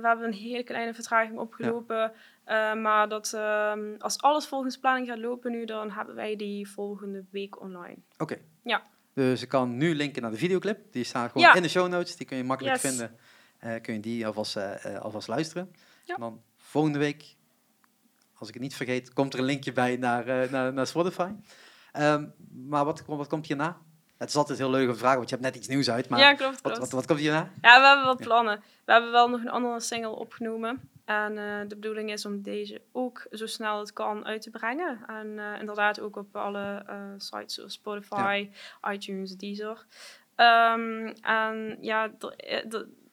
we 0.00 0.06
hebben 0.06 0.26
een 0.26 0.32
hele 0.32 0.62
kleine 0.62 0.94
vertraging 0.94 1.38
opgelopen. 1.38 2.12
Ja. 2.46 2.72
Uh, 2.72 2.82
maar 2.82 3.08
dat, 3.08 3.32
uh, 3.34 3.72
als 3.98 4.20
alles 4.20 4.46
volgens 4.46 4.78
planning 4.78 5.08
gaat 5.08 5.18
lopen 5.18 5.50
nu, 5.50 5.64
dan 5.64 5.90
hebben 5.90 6.14
wij 6.14 6.36
die 6.36 6.70
volgende 6.70 7.24
week 7.30 7.60
online. 7.60 7.96
Oké. 8.12 8.22
Okay. 8.22 8.42
Ja. 8.62 8.82
Dus 9.14 9.42
ik 9.42 9.48
kan 9.48 9.76
nu 9.76 9.94
linken 9.94 10.22
naar 10.22 10.30
de 10.30 10.36
videoclip. 10.36 10.92
Die 10.92 11.04
staat 11.04 11.30
gewoon 11.30 11.46
ja. 11.46 11.54
in 11.54 11.62
de 11.62 11.68
show 11.68 11.88
notes. 11.88 12.16
Die 12.16 12.26
kun 12.26 12.36
je 12.36 12.44
makkelijk 12.44 12.82
yes. 12.82 12.90
vinden. 12.90 13.16
Uh, 13.64 13.80
kun 13.80 13.94
je 13.94 14.00
die 14.00 14.26
alvast, 14.26 14.56
alvast 15.00 15.28
luisteren. 15.28 15.74
Ja. 16.04 16.14
En 16.14 16.20
dan 16.20 16.42
volgende 16.56 16.98
week, 16.98 17.36
als 18.34 18.48
ik 18.48 18.54
het 18.54 18.62
niet 18.62 18.76
vergeet, 18.76 19.12
komt 19.12 19.32
er 19.32 19.38
een 19.38 19.44
linkje 19.44 19.72
bij 19.72 19.96
naar, 19.96 20.50
naar, 20.50 20.72
naar 20.72 20.86
Spotify. 20.86 21.30
Um, 21.98 22.32
maar 22.68 22.84
wat, 22.84 23.02
wat 23.06 23.28
komt 23.28 23.46
hierna? 23.46 23.78
Het 24.20 24.28
is 24.28 24.36
altijd 24.36 24.58
heel 24.58 24.70
leuk 24.70 24.86
om 24.86 24.92
te 24.92 24.98
vragen, 24.98 25.16
want 25.16 25.28
je 25.28 25.34
hebt 25.34 25.46
net 25.46 25.56
iets 25.56 25.68
nieuws 25.68 25.90
uit. 25.90 26.08
Maar 26.08 26.18
ja, 26.18 26.34
klopt, 26.34 26.52
wat, 26.52 26.60
klopt. 26.60 26.78
Wat, 26.78 26.90
wat, 26.90 27.06
komt 27.06 27.18
hierna? 27.18 27.50
Ja, 27.60 27.80
we 27.80 27.86
hebben 27.86 28.06
wat 28.06 28.20
plannen. 28.20 28.62
We 28.84 28.92
hebben 28.92 29.10
wel 29.10 29.28
nog 29.28 29.40
een 29.40 29.50
andere 29.50 29.80
single 29.80 30.10
opgenomen. 30.10 30.90
En 31.04 31.32
uh, 31.36 31.60
de 31.68 31.74
bedoeling 31.74 32.12
is 32.12 32.26
om 32.26 32.42
deze 32.42 32.80
ook 32.92 33.26
zo 33.30 33.46
snel 33.46 33.78
het 33.78 33.92
kan 33.92 34.26
uit 34.26 34.42
te 34.42 34.50
brengen. 34.50 35.00
En 35.06 35.26
uh, 35.26 35.60
inderdaad 35.60 36.00
ook 36.00 36.16
op 36.16 36.36
alle 36.36 36.82
uh, 36.88 36.94
sites 37.16 37.54
zoals 37.54 37.72
Spotify, 37.72 38.48
ja. 38.82 38.92
iTunes, 38.92 39.36
Deezer. 39.36 39.84
Um, 40.36 41.06
en 41.22 41.78
ja, 41.80 42.10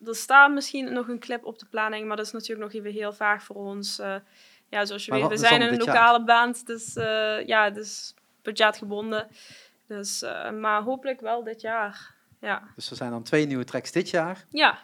er 0.05 0.15
staat 0.15 0.51
misschien 0.51 0.93
nog 0.93 1.07
een 1.07 1.19
clip 1.19 1.45
op 1.45 1.59
de 1.59 1.65
planning, 1.65 2.07
maar 2.07 2.17
dat 2.17 2.25
is 2.25 2.31
natuurlijk 2.31 2.73
nog 2.73 2.81
even 2.81 2.91
heel 2.91 3.13
vaag 3.13 3.43
voor 3.43 3.55
ons. 3.55 3.95
Ja, 4.69 4.85
zoals 4.85 5.05
je 5.05 5.11
maar 5.11 5.19
weet, 5.19 5.29
we 5.29 5.37
zijn 5.37 5.61
een 5.61 5.77
lokale 5.77 6.23
band, 6.23 6.65
dus 6.65 6.93
ja, 7.45 7.69
dus 7.69 8.13
budgetgebonden. 8.41 9.27
Dus, 9.87 10.23
uh, 10.23 10.51
maar 10.51 10.81
hopelijk 10.81 11.21
wel 11.21 11.43
dit 11.43 11.61
jaar. 11.61 12.15
Ja. 12.39 12.63
Dus 12.75 12.89
er 12.89 12.95
zijn 12.95 13.11
dan 13.11 13.23
twee 13.23 13.45
nieuwe 13.45 13.63
tracks 13.63 13.91
dit 13.91 14.09
jaar. 14.09 14.45
Ja. 14.49 14.77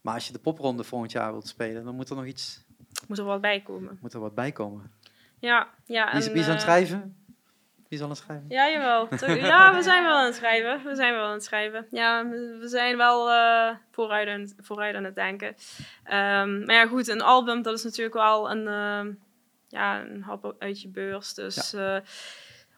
Maar 0.00 0.14
als 0.14 0.26
je 0.26 0.32
de 0.32 0.38
popronde 0.38 0.84
volgend 0.84 1.12
jaar 1.12 1.32
wilt 1.32 1.48
spelen, 1.48 1.84
dan 1.84 1.94
moet 1.94 2.10
er 2.10 2.16
nog 2.16 2.24
iets... 2.24 2.64
Moet 3.08 3.18
er 3.18 3.24
wat 3.24 3.40
bij 3.40 3.60
komen. 3.60 3.98
Moet 4.00 4.12
er 4.12 4.20
wat 4.20 4.34
bij 4.34 4.52
komen. 4.52 4.92
Ja. 5.38 5.68
ja 5.84 6.12
wie, 6.12 6.22
en, 6.22 6.32
wie 6.32 6.40
is 6.40 6.46
aan 6.46 6.52
het 6.52 6.60
schrijven? 6.60 7.16
Wie 7.88 7.98
is 7.98 8.04
aan 8.04 8.10
het 8.10 8.18
schrijven? 8.18 8.46
Ja, 8.48 8.70
jawel. 8.70 9.08
ja, 9.34 9.74
we 9.74 9.82
zijn 9.82 10.02
wel 10.02 10.16
aan 10.16 10.24
het 10.24 10.34
schrijven. 10.34 10.82
We 10.84 10.94
zijn 10.94 11.14
wel 11.14 11.24
aan 11.24 11.32
het 11.32 11.44
schrijven. 11.44 11.86
Ja, 11.90 12.28
we 12.28 12.68
zijn 12.68 12.96
wel 12.96 13.30
uh, 13.30 13.74
vooruit, 13.90 14.28
aan, 14.28 14.52
vooruit 14.58 14.94
aan 14.94 15.04
het 15.04 15.14
denken. 15.14 15.48
Um, 15.48 16.64
maar 16.64 16.74
ja, 16.74 16.86
goed, 16.86 17.08
een 17.08 17.20
album, 17.20 17.62
dat 17.62 17.78
is 17.78 17.84
natuurlijk 17.84 18.14
wel 18.14 18.50
een, 18.50 18.66
uh, 18.66 19.14
ja, 19.68 20.00
een 20.00 20.22
hap 20.22 20.54
uit 20.58 20.82
je 20.82 20.88
beurs. 20.88 21.34
Dus... 21.34 21.70
Ja. 21.70 22.02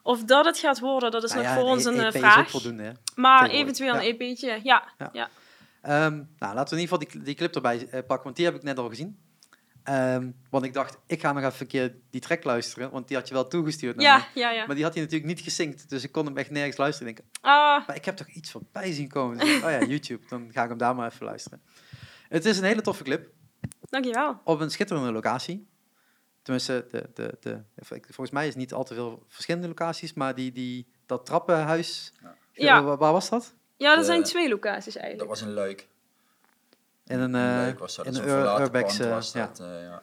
Of 0.03 0.25
dat 0.25 0.45
het 0.45 0.59
gaat 0.59 0.81
worden, 0.81 1.11
dat 1.11 1.23
is 1.23 1.31
nou 1.31 1.43
nog 1.43 1.53
ja, 1.53 1.61
voor 1.61 1.69
ons 1.69 1.85
een, 1.85 2.01
EP 2.01 2.17
vraag. 2.17 2.45
Is 2.45 2.51
voldoende? 2.51 2.97
Maar 3.15 3.51
eventueel 3.51 3.95
een 3.95 4.01
EP'tje, 4.01 4.61
ja. 4.63 4.93
ja. 5.13 5.29
Um, 6.07 6.29
nou, 6.39 6.55
laten 6.55 6.77
we 6.77 6.83
in 6.83 6.83
ieder 6.83 6.99
geval 6.99 6.99
die, 6.99 7.23
die 7.23 7.35
clip 7.35 7.55
erbij 7.55 7.77
uh, 7.77 7.91
pakken, 7.91 8.23
want 8.23 8.37
die 8.37 8.45
heb 8.45 8.55
ik 8.55 8.63
net 8.63 8.79
al 8.79 8.89
gezien. 8.89 9.19
Ehm, 9.83 10.31
want 10.51 10.65
ik 10.65 10.73
dacht, 10.73 10.99
ik 11.07 11.21
ga 11.21 11.33
nog 11.33 11.45
even 11.45 11.61
een 11.61 11.67
keer 11.67 11.95
die 12.11 12.21
track 12.21 12.45
luisteren, 12.45 12.91
want 12.91 13.09
die 13.09 13.17
had 13.17 13.29
je 13.29 13.35
wel 13.35 13.49
toegestuurd 13.49 13.97
naar 13.97 14.05
Ja, 14.05 14.27
ja, 14.35 14.51
ja. 14.51 14.67
Maar 14.67 14.75
die 14.75 14.85
had 14.85 14.95
hij 14.95 15.03
natuurlijk 15.03 15.31
niet 15.31 15.41
gesynct, 15.41 15.91
dus 15.91 16.05
ik 16.05 16.13
kon 16.13 16.27
hem 16.27 16.37
echt 16.37 16.51
nergens 16.51 16.77
luisteren. 16.77 17.09
Ik 17.09 17.17
denk, 17.17 17.29
Ah, 17.41 17.87
maar 17.87 17.97
ik 17.97 18.05
heb 18.05 18.17
toch 18.17 18.29
iets 18.29 18.51
voorbij 18.51 18.93
zien 18.93 19.09
komen. 19.09 19.39
Dus 19.39 19.55
oh 19.63 19.71
ja, 19.71 19.85
YouTube, 19.93 20.27
dan 20.29 20.49
ga 20.53 20.63
ik 20.63 20.69
hem 20.69 20.79
daar 20.79 20.95
maar 20.95 21.13
even 21.13 21.27
luisteren. 21.27 21.63
Het 22.29 22.45
is 22.45 22.59
een 22.59 22.65
hele 22.65 22.81
toffe 22.81 23.03
clip 23.03 23.31
dankjewel. 23.81 24.41
op 24.45 24.61
een 24.61 24.71
schitterende 24.71 25.13
locatie. 25.13 25.69
Tenminste, 26.43 26.87
de, 26.91 27.11
de, 27.15 27.37
de, 27.41 27.61
volgens 28.03 28.31
mij 28.31 28.43
is 28.43 28.49
het 28.49 28.59
niet 28.59 28.73
al 28.73 28.85
te 28.85 28.95
veel 28.95 29.25
verschillende 29.29 29.69
locaties, 29.69 30.13
maar 30.15 30.35
die, 30.35 30.53
die, 30.53 30.87
dat 31.07 31.27
trappenhuis, 31.27 32.13
Ja. 32.53 32.83
waar, 32.83 32.97
waar 32.97 33.13
was 33.13 33.29
dat? 33.29 33.55
Ja, 33.77 33.91
er 33.93 33.99
De- 33.99 34.05
zijn 34.05 34.23
twee 34.23 34.49
locaties 34.49 34.93
Dat 34.95 35.03
eigenlijk. 35.03 35.31
was 35.31 35.41
een 35.41 35.53
leuk. 35.55 35.89
In 37.07 37.19
een, 37.21 37.35
eh, 37.35 37.65
leuk 37.65 37.79
was 37.79 37.97
dat. 37.97 38.07
in 38.07 38.15
een 38.15 38.29
ur- 38.29 38.61
urbex, 38.61 38.99
eh, 38.99 39.21
ja. 39.33 39.47
dat. 39.47 39.61
eh, 39.61 39.67
ja. 39.83 40.03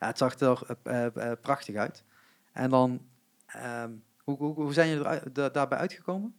Ja, 0.00 0.06
het 0.06 0.18
zag 0.18 0.38
er 0.40 0.60
eh, 0.82 1.06
eh, 1.06 1.30
eh, 1.30 1.38
prachtig 1.40 1.76
uit. 1.76 2.04
En 2.52 2.70
dan, 2.70 3.06
ehm, 3.46 3.90
hoe, 4.24 4.36
hoe, 4.36 4.54
hoe 4.54 4.72
zijn 4.72 4.88
jullie 4.88 5.32
da- 5.32 5.48
daarbij 5.48 5.78
uitgekomen? 5.78 6.34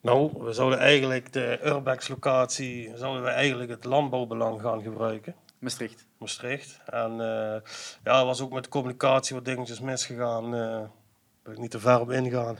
Nou, 0.00 0.44
we 0.44 0.52
zouden 0.52 0.78
eigenlijk 0.78 1.32
de 1.32 1.58
Urbex-locatie, 1.64 2.96
zouden 2.96 3.22
we 3.22 3.28
eigenlijk 3.28 3.70
het 3.70 3.84
landbouwbelang 3.84 4.60
gaan 4.60 4.82
gebruiken. 4.82 5.34
Maastricht. 5.58 6.06
Maastricht. 6.22 6.80
En 6.86 7.10
eh, 7.10 7.60
ja, 8.04 8.18
er 8.18 8.24
was 8.24 8.40
ook 8.40 8.52
met 8.52 8.64
de 8.64 8.70
communicatie 8.70 9.34
wat 9.34 9.44
dingetjes 9.44 9.80
misgegaan. 9.80 10.54
eh 10.54 10.60
daar 10.60 11.52
wil 11.52 11.52
ik 11.52 11.58
niet 11.58 11.70
te 11.70 11.80
ver 11.80 12.00
op 12.00 12.10
ingaan. 12.10 12.58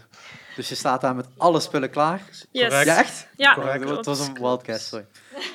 Dus 0.57 0.69
je 0.69 0.75
staat 0.75 1.01
daar 1.01 1.15
met 1.15 1.27
alle 1.37 1.61
spullen 1.61 1.91
klaar. 1.91 2.21
Yes. 2.51 2.69
Correct. 2.69 2.87
Ja, 2.87 2.99
echt? 2.99 3.29
Ja, 3.37 3.55
Correct. 3.55 3.89
het 3.89 4.07
was 4.07 4.27
een 4.29 4.35
wildcast, 4.35 4.87
sorry. 4.87 5.07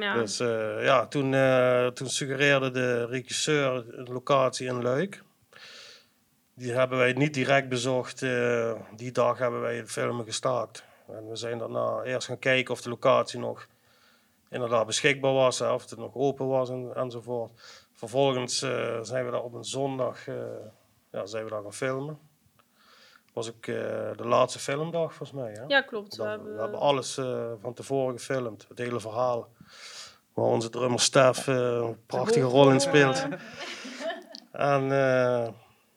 Ja. 0.00 0.14
Dus 0.14 0.40
eh, 0.40 0.84
ja, 0.84 1.06
toen, 1.06 1.34
eh, 1.34 1.86
toen 1.86 2.08
suggereerde 2.08 2.70
de 2.70 3.06
regisseur 3.06 3.98
een 3.98 4.12
locatie 4.12 4.66
in 4.66 4.82
Luik. 4.82 5.22
Die 6.54 6.72
hebben 6.72 6.98
wij 6.98 7.12
niet 7.12 7.34
direct 7.34 7.68
bezocht. 7.68 8.22
eh, 8.22 8.72
die 8.96 9.12
dag 9.12 9.38
hebben 9.38 9.60
wij 9.60 9.76
het 9.76 9.90
filmen 9.90 10.24
gestaakt. 10.24 10.84
En 11.08 11.28
we 11.28 11.36
zijn 11.36 11.58
daarna 11.58 12.02
eerst 12.02 12.26
gaan 12.26 12.38
kijken 12.38 12.74
of 12.74 12.80
de 12.82 12.88
locatie 12.88 13.38
nog 13.38 13.66
inderdaad 14.50 14.86
beschikbaar 14.86 15.32
was. 15.32 15.60
Of 15.60 15.90
het 15.90 15.98
nog 15.98 16.14
open 16.14 16.46
was 16.46 16.70
en, 16.70 16.92
enzovoort. 16.94 17.52
Vervolgens 17.92 18.62
eh, 18.62 18.98
zijn 19.02 19.24
we 19.24 19.30
daar 19.30 19.42
op 19.42 19.54
een 19.54 19.64
zondag 19.64 20.28
eh, 20.28 20.34
ja, 21.10 21.26
zijn 21.26 21.44
we 21.44 21.50
daar 21.50 21.62
gaan 21.62 21.72
filmen. 21.72 22.18
Was 23.32 23.48
ook 23.48 23.66
eh, 23.66 23.74
de 24.16 24.26
laatste 24.26 24.58
filmdag 24.58 25.14
volgens 25.14 25.38
mij. 25.40 25.52
Hè? 25.52 25.64
ja, 25.66 25.80
klopt. 25.80 26.16
We 26.16 26.22
hebben, 26.22 26.54
we 26.54 26.60
hebben 26.60 26.80
alles 26.80 27.14
van 27.60 27.74
tevoren 27.74 28.18
gefilmd, 28.18 28.66
het 28.68 28.78
hele 28.78 29.00
verhaal. 29.00 29.48
Waar 30.34 30.44
onze 30.44 30.70
drummer 30.70 31.00
Stef 31.00 31.46
een 31.46 32.06
prachtige 32.06 32.46
rol 32.46 32.70
in 32.70 32.80
speelt. 32.80 33.26
En 34.52 34.84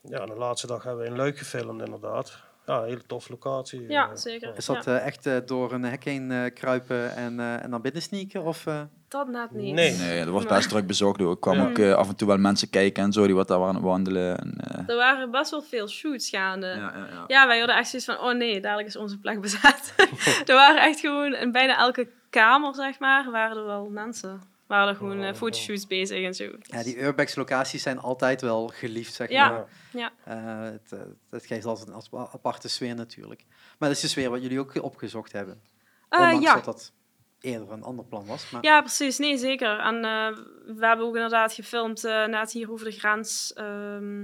ja, 0.01 0.25
de 0.25 0.35
laatste 0.35 0.67
dag 0.67 0.83
hebben 0.83 1.03
we 1.03 1.09
in 1.09 1.15
Leuk 1.15 1.37
gefilmd 1.37 1.81
inderdaad. 1.81 2.43
Ja, 2.65 2.77
een 2.77 2.87
hele 2.87 3.05
toffe 3.07 3.31
locatie. 3.31 3.85
Ja, 3.89 4.09
Eh, 4.09 4.15
zeker. 4.15 4.53
Is 4.57 4.65
dat 4.65 4.85
Ja. 4.85 4.97
eh, 4.99 5.05
echt 5.05 5.25
eh, 5.25 5.35
door 5.45 5.71
een 5.71 5.83
hek 5.83 6.03
heen 6.03 6.51
kruipen 6.53 7.15
en, 7.15 7.39
eh, 7.39 7.63
en 7.63 7.69
dan 7.71 7.81
binnen 7.81 8.01
sneaken? 8.01 8.43
Of, 8.43 8.65
eh, 8.65 8.81
Dat 9.07 9.27
net 9.27 9.51
niet. 9.51 9.73
Nee. 9.73 9.91
Nee, 9.97 10.23
dat 10.23 10.33
was 10.33 10.43
Maar- 10.45 10.53
best 10.57 10.69
druk 10.69 10.87
bezocht. 10.87 11.19
Er 11.19 11.37
kwamen 11.39 11.61
Ja. 11.83 11.91
ook 11.91 11.97
af 11.97 12.07
en 12.09 12.15
toe 12.15 12.27
wel 12.27 12.37
mensen 12.37 12.69
kijken 12.69 13.03
en 13.03 13.11
zo, 13.13 13.25
die 13.25 13.35
wat 13.35 13.47
daar 13.47 13.59
waren 13.59 13.81
wandelen. 13.81 14.37
En, 14.37 14.53
eh, 14.57 14.89
Er 14.89 14.95
waren 14.95 15.31
best 15.31 15.51
wel 15.51 15.61
veel 15.61 15.87
shoots 15.87 16.29
gaande. 16.29 16.67
ja, 16.67 16.75
ja, 16.75 17.07
ja. 17.11 17.23
Ja, 17.27 17.47
wij 17.47 17.57
hadden 17.57 17.75
echt 17.77 17.89
zoiets 17.89 18.07
van, 18.07 18.19
oh 18.19 18.33
nee, 18.37 18.59
dadelijk 18.61 18.87
is 18.87 18.95
onze 18.95 19.19
plek 19.19 19.41
bezet. 19.41 19.93
er 20.49 20.55
waren 20.55 20.81
echt 20.81 20.99
gewoon, 20.99 21.35
in 21.35 21.51
bijna 21.51 21.77
elke 21.77 22.07
kamer, 22.29 22.75
zeg 22.75 22.99
maar, 22.99 23.31
waren 23.31 23.57
er 23.57 23.65
wel 23.65 23.89
mensen. 23.89 24.41
Waren 24.67 24.87
er 24.87 24.95
gewoon 24.95 25.23
eh, 25.23 25.33
fotoshoots 25.33 25.87
bezig 25.87 26.23
en 26.25 26.33
zo. 26.33 26.43
ja, 26.61 26.83
die 26.83 27.01
urbex 27.01 27.35
locaties 27.35 27.83
zijn 27.83 27.99
altijd 27.99 28.41
wel 28.41 28.67
geliefd, 28.67 29.13
zeg 29.13 29.29
Ja. 29.29 29.49
maar. 29.49 29.65
Ja. 29.91 30.11
Eh, 30.23 30.71
het, 30.71 30.91
eh, 30.91 30.99
het 31.29 31.45
geeft 31.45 31.65
altijd 31.65 31.87
een 31.87 32.27
aparte 32.33 32.67
sfeer 32.69 32.95
natuurlijk. 32.95 33.45
Maar 33.79 33.89
dat 33.89 33.97
is 33.97 34.03
de 34.03 34.07
sfeer 34.09 34.29
wat 34.29 34.41
jullie 34.41 34.59
ook 34.59 34.83
opgezocht 34.83 35.31
hebben. 35.31 35.61
Eh, 36.09 36.37
ja. 36.41 36.53
dat 36.53 36.65
dat 36.65 36.91
eerder 37.39 37.71
een 37.71 37.83
ander 37.83 38.05
plan 38.05 38.25
was. 38.25 38.49
Maar 38.49 38.63
ja, 38.63 38.79
precies. 38.81 39.17
Nee, 39.17 39.37
zeker. 39.37 39.79
En 39.79 39.95
eh, 39.95 40.37
we 40.77 40.85
hebben 40.85 41.05
ook 41.05 41.15
inderdaad 41.15 41.53
gefilmd 41.53 42.03
eh 42.03 42.25
net 42.25 42.51
hier 42.51 42.71
over 42.71 42.85
de 42.85 42.91
grens. 42.91 43.53
ehm, 43.53 44.21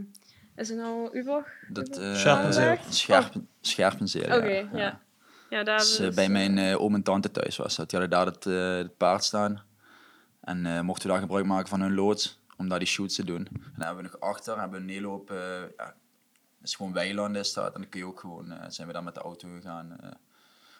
is 0.55 0.69
het 0.69 0.77
nou 0.77 1.17
Ubach? 1.17 1.45
Dat, 1.67 1.97
eh, 1.97 2.15
Scherpenzeel. 2.15 2.77
Scherpen, 2.89 3.49
Scherpenzeel, 3.61 4.23
Oké, 4.37 4.47
ja. 4.47 4.69
ja. 4.73 5.01
Ja, 5.49 5.63
daar 5.63 5.77
Dus, 5.77 6.09
bij 6.13 6.29
mijn 6.29 6.57
eh, 6.57 6.81
oom 6.81 6.95
en 6.95 7.03
tante 7.03 7.31
thuis 7.31 7.57
was 7.57 7.75
dat. 7.75 7.89
Die 7.89 7.99
hadden 7.99 8.17
daar 8.17 8.27
het, 8.33 8.45
eh, 8.45 8.75
het 8.77 8.97
paard 8.97 9.23
staan. 9.23 9.63
En 10.49 10.65
eh, 10.65 10.81
mochten 10.81 11.05
we 11.07 11.11
daar 11.13 11.21
gebruik 11.21 11.45
maken 11.45 11.67
van 11.69 11.81
hun 11.81 11.93
loods 11.93 12.39
om 12.57 12.69
daar 12.69 12.79
die 12.79 12.87
shoots 12.87 13.15
te 13.15 13.23
doen. 13.25 13.47
En 13.47 13.61
dan 13.75 13.85
hebben 13.85 14.03
we 14.03 14.09
nog 14.11 14.19
achter 14.19 14.59
hebben 14.59 14.77
we 14.79 14.85
een 14.85 14.91
hele 14.93 15.07
hoop, 15.07 15.31
eh, 15.31 15.37
ja, 15.77 15.85
het 16.59 16.67
is 16.67 16.75
gewoon 16.75 16.93
weilanden 16.93 17.41
is 17.41 17.53
dat. 17.53 17.73
En 17.73 17.81
dan 17.81 17.89
kun 17.89 17.99
je 17.99 18.05
ook 18.05 18.19
gewoon, 18.19 18.51
eh, 18.51 18.65
zijn 18.69 18.87
we 18.87 18.93
daar 18.93 19.03
met 19.03 19.15
de 19.15 19.21
auto 19.21 19.47
gegaan 19.55 19.99
eh, 19.99 20.11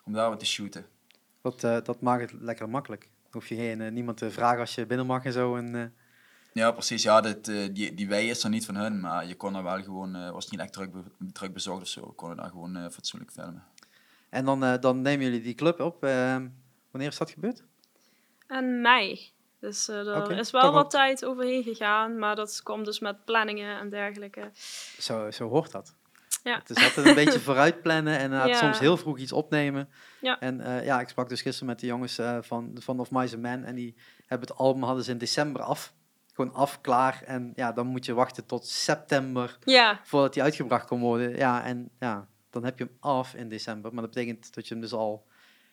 om 0.06 0.14
daar 0.14 0.30
wat 0.30 0.40
te 0.40 0.46
shooten. 0.46 0.86
dat, 1.42 1.64
eh, 1.64 1.78
dat 1.84 2.02
maakt 2.02 2.32
het 2.32 2.42
lekker 2.42 2.70
makkelijk. 2.70 3.02
Dan 3.02 3.42
hoef 3.42 3.48
je 3.48 3.56
geen, 3.56 3.94
niemand 3.94 4.18
te 4.18 4.32
vragen 4.32 4.60
als 4.60 4.76
je 4.76 4.86
binnen 4.86 5.06
mag 5.06 5.24
en 5.26 5.32
zo. 5.34 5.56
En, 5.56 5.76
eh, 5.76 5.84
Ja, 6.54 6.72
precies. 6.72 7.04
Ja, 7.04 7.22
dit, 7.22 7.46
die, 7.46 7.94
die 7.94 8.08
wei 8.08 8.30
is 8.30 8.44
er 8.44 8.50
niet 8.50 8.66
van 8.66 8.76
hun, 8.76 9.00
maar 9.00 9.26
je 9.28 9.36
kon 9.36 9.56
er 9.56 9.64
wel 9.64 9.84
gewoon, 9.84 10.16
eh 10.16 10.32
was 10.32 10.50
niet 10.50 10.60
echt 10.60 10.74
druk, 10.74 10.92
be- 10.92 11.04
druk 11.34 11.54
bezorgd 11.54 11.82
of 11.82 11.88
zo. 11.88 12.08
We 12.08 12.14
konden 12.14 12.38
daar 12.38 12.50
gewoon 12.50 12.76
eh, 12.78 12.90
fatsoenlijk 12.90 13.32
filmen. 13.32 13.64
en 14.30 14.46
dan, 14.46 14.64
eh, 14.64 14.80
dan 14.80 15.02
nemen 15.02 15.26
jullie 15.26 15.42
die 15.42 15.56
club 15.56 15.80
op. 15.80 16.04
Ehm, 16.04 16.48
wanneer 16.92 17.10
is 17.10 17.18
dat 17.18 17.30
gebeurd? 17.32 17.64
En 18.48 18.82
mei. 18.82 19.32
Dus 19.60 19.88
eh, 19.88 20.08
er 20.08 20.38
is 20.38 20.52
wel 20.52 20.72
wat 20.72 20.90
tijd 20.90 21.26
overheen 21.26 21.64
gegaan, 21.64 22.20
maar 22.20 22.36
dat 22.36 22.64
komt 22.64 22.86
dus 22.86 23.00
met 23.00 23.26
planningen 23.26 23.80
en 23.80 23.90
dergelijke. 23.90 24.50
Zo, 25.00 25.32
zo 25.32 25.50
hoort 25.50 25.72
dat. 25.72 25.96
Ja. 26.44 26.58
Het 26.60 26.70
is 26.70 26.84
altijd 26.84 27.06
een 27.06 27.16
beetje 27.26 27.40
vooruit 27.40 27.82
plannen 27.82 28.18
en 28.18 28.32
Ja. 28.48 28.54
soms 28.54 28.80
heel 28.80 28.98
vroeg 28.98 29.18
iets 29.18 29.32
opnemen. 29.32 29.90
Ja. 30.22 30.40
En 30.40 30.62
eh, 30.62 30.86
ja, 30.86 31.00
ik 31.00 31.10
sprak 31.10 31.30
dus 31.30 31.42
gisteren 31.42 31.68
met 31.68 31.80
de 31.80 31.86
jongens 31.86 32.18
eh, 32.18 32.38
van, 32.42 32.72
van 32.80 33.00
Of 33.00 33.12
Mice 33.12 33.34
and 33.34 33.44
Men 33.44 33.64
en 33.64 33.76
die 33.76 33.96
hebben 34.26 34.48
het 34.48 34.58
album 34.58 34.84
hadden 34.84 35.04
ze 35.04 35.12
in 35.12 35.18
december 35.18 35.62
af. 35.62 35.94
Gewoon 36.34 36.54
af, 36.54 36.82
klaar. 36.82 37.22
En 37.26 37.52
ja, 37.56 37.72
dan 37.72 37.88
moet 37.88 38.06
je 38.06 38.14
wachten 38.14 38.46
tot 38.46 38.66
september 38.68 39.58
Ja, 39.64 40.00
voordat 40.04 40.34
die 40.34 40.44
uitgebracht 40.44 40.86
kan 40.88 41.00
worden. 41.00 41.36
Ja, 41.36 41.64
en 41.64 41.90
ja, 42.00 42.28
dan 42.50 42.64
heb 42.64 42.78
je 42.78 42.84
hem 42.84 42.98
af 43.00 43.34
in 43.34 43.50
december. 43.50 43.94
Maar 43.94 44.02
dat 44.04 44.14
betekent 44.14 44.54
dat 44.54 44.68
je 44.68 44.74
hem 44.74 44.84
dus 44.84 44.94
al 44.94 45.28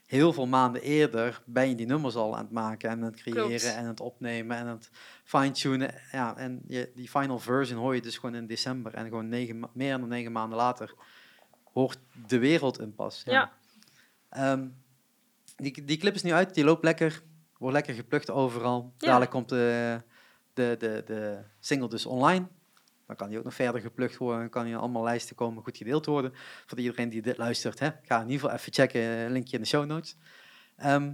heel 0.07 0.33
veel 0.33 0.47
maanden 0.47 0.83
eerder 0.83 1.43
ben 1.45 1.69
je 1.69 1.75
die 1.75 1.87
nummers 1.87 2.15
al 2.15 2.37
aan 2.37 2.45
het 2.45 2.53
maken 2.53 2.91
en 2.91 2.97
aan 2.97 3.05
het 3.05 3.17
creëren 3.17 3.47
Klopt. 3.47 3.65
en 3.65 3.79
aan 3.79 3.87
het 3.87 4.01
opnemen 4.01 4.57
en 4.57 4.67
aan 4.67 4.77
het 4.77 4.91
fine-tunen. 5.25 5.95
Ja, 6.13 6.37
en 6.37 6.63
je, 6.69 6.93
die 6.95 7.09
final 7.09 7.39
version 7.39 7.79
hoor 7.79 7.95
je 7.95 8.01
dus 8.01 8.19
gewoon 8.19 8.35
in 8.35 8.47
december 8.47 8.95
en 8.95 9.05
gewoon 9.05 9.29
negen, 9.29 9.69
meer 9.73 9.99
dan 9.99 10.09
negen 10.09 10.33
maanden 10.33 10.59
later 10.59 10.95
hoort 11.77 11.99
de 12.27 12.39
wereld 12.39 12.81
in 12.81 12.95
pas. 12.95 13.23
Ja. 13.25 13.33
Ja. 13.33 13.53
Ehm, 14.29 14.69
die, 15.57 15.85
die 15.85 15.97
clip 15.97 16.15
is 16.15 16.23
nu 16.23 16.33
uit, 16.33 16.55
die 16.55 16.65
loopt 16.65 16.85
lekker, 16.85 17.23
wordt 17.59 17.75
lekker 17.75 17.95
geplukt 17.95 18.31
overal. 18.31 18.95
Ja. 18.99 19.07
Dadelijk 19.07 19.31
komt 19.31 19.49
de, 19.49 20.03
de, 20.53 20.77
de, 20.79 21.03
de 21.07 21.39
single 21.61 21.89
dus 21.89 22.07
online. 22.07 22.47
Dan 23.07 23.17
kan 23.17 23.29
die 23.29 23.39
ook 23.39 23.45
nog 23.45 23.55
verder 23.55 23.81
geplukt 23.81 24.17
worden. 24.17 24.41
Dan 24.41 24.49
kan 24.49 24.67
in 24.67 24.77
allemaal 24.77 25.03
lijsten 25.03 25.37
komen, 25.37 25.63
goed 25.63 25.77
gedeeld 25.77 26.07
worden. 26.07 26.33
Voor 26.67 26.79
iedereen 26.79 27.09
die 27.09 27.23
dit 27.23 27.37
luistert, 27.37 27.79
hè, 27.79 27.91
ga 28.03 28.17
in 28.17 28.29
ieder 28.29 28.41
geval 28.41 28.57
even 28.57 28.73
checken. 28.73 29.01
eh, 29.01 29.31
Linkje 29.31 29.57
in 29.57 29.63
de 29.63 29.69
show 29.69 29.87
notes. 29.87 30.17
Ehm, 30.77 31.13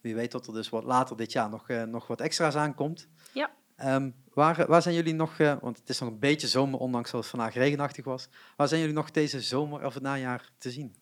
wie 0.00 0.14
weet 0.14 0.32
dat 0.32 0.46
er 0.46 0.52
dus 0.52 0.68
wat 0.68 0.84
later 0.84 1.16
dit 1.16 1.32
jaar 1.32 1.48
nog, 1.48 1.68
eh, 1.68 1.82
nog 1.82 2.06
wat 2.06 2.20
extra's 2.20 2.54
aankomt. 2.54 3.08
Ja. 3.32 3.50
Ehm, 3.76 4.10
waar, 4.34 4.66
waar 4.66 4.82
zijn 4.82 4.94
jullie 4.94 5.14
nog, 5.14 5.38
eh, 5.38 5.54
want 5.60 5.78
het 5.78 5.88
is 5.88 5.98
nog 5.98 6.08
een 6.08 6.18
beetje 6.18 6.46
zomer, 6.46 6.80
ondanks 6.80 7.10
dat 7.10 7.20
het 7.20 7.30
vandaag 7.30 7.54
regenachtig 7.54 8.04
was. 8.04 8.28
Waar 8.56 8.68
zijn 8.68 8.80
jullie 8.80 8.94
nog 8.94 9.10
deze 9.10 9.40
zomer 9.40 9.84
of 9.84 9.94
het 9.94 10.02
najaar 10.02 10.50
te 10.58 10.70
zien? 10.70 10.94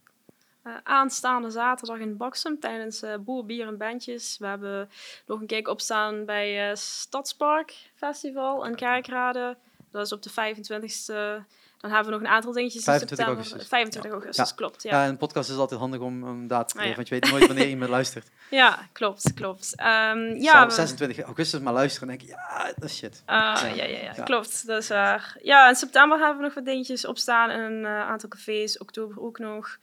Eh, 0.62 0.77
aanstaande 0.83 1.51
zaterdag 1.51 1.99
in 1.99 2.16
Baksum 2.16 2.61
tijdens 2.61 3.03
eh 3.03 3.16
Boer, 3.19 3.45
Bier 3.47 3.66
en 3.66 3.77
Bandjes. 3.79 4.38
We 4.38 4.47
hebben 4.47 4.88
nog 5.27 5.40
een 5.40 5.47
keer 5.47 5.69
opstaan 5.69 6.25
bij 6.25 6.71
eh, 6.71 6.77
Stadspark 6.77 7.90
Festival 7.95 8.66
in 8.66 8.75
Kerkrade. 8.75 9.57
Dat 9.92 10.07
is 10.07 10.12
op 10.12 10.22
de 10.22 10.31
25e. 10.31 11.44
Dan 11.81 11.90
hebben 11.90 12.12
we 12.12 12.18
nog 12.18 12.29
een 12.29 12.35
aantal 12.35 12.53
dingetjes 12.53 12.85
25 12.85 13.00
in 13.11 13.16
september. 13.26 13.35
augustus. 13.35 13.68
25 13.68 14.12
augustus, 14.12 14.48
Ja. 14.48 14.55
klopt. 14.55 14.83
Ja. 14.83 15.03
Ja, 15.03 15.09
een 15.09 15.16
podcast 15.16 15.50
is 15.50 15.57
altijd 15.57 15.81
handig 15.81 16.00
om 16.00 16.22
een 16.22 16.46
datum 16.46 16.66
te 16.66 16.74
Ah, 16.76 16.81
geven, 16.81 16.96
want 16.96 17.09
je 17.09 17.14
weet 17.20 17.31
nooit 17.31 17.46
wanneer 17.46 17.68
iemand 17.68 17.90
luistert. 17.90 18.29
ja 18.50 18.79
klopt, 18.92 19.35
klopt. 19.35 19.72
Ehm, 19.76 20.18
Ja, 20.18 20.35
ja, 20.37 20.66
we- 20.66 20.72
26 20.72 21.20
augustus 21.20 21.61
maar 21.61 21.72
luisteren 21.72 22.09
en 22.11 22.16
denk 22.18 22.31
je, 22.31 22.37
ja, 22.37 22.72
dat 22.76 22.88
is 22.88 22.96
shit. 22.96 23.22
Ah, 23.26 23.61
Ja. 23.62 23.85
ja, 23.85 23.85
ja, 23.85 24.22
klopt. 24.22 24.66
Dat 24.66 24.83
is 24.83 24.88
waar. 24.88 25.37
Ja, 25.42 25.68
in 25.68 25.74
september 25.74 26.18
hebben 26.18 26.37
we 26.37 26.42
nog 26.42 26.55
wat 26.55 26.64
dingetjes 26.64 27.07
opstaan 27.07 27.50
een 27.50 27.85
eh, 27.85 28.00
aantal 28.09 28.29
cafés. 28.29 28.79
Oktober 28.79 29.20
ook 29.22 29.38
nog. 29.38 29.79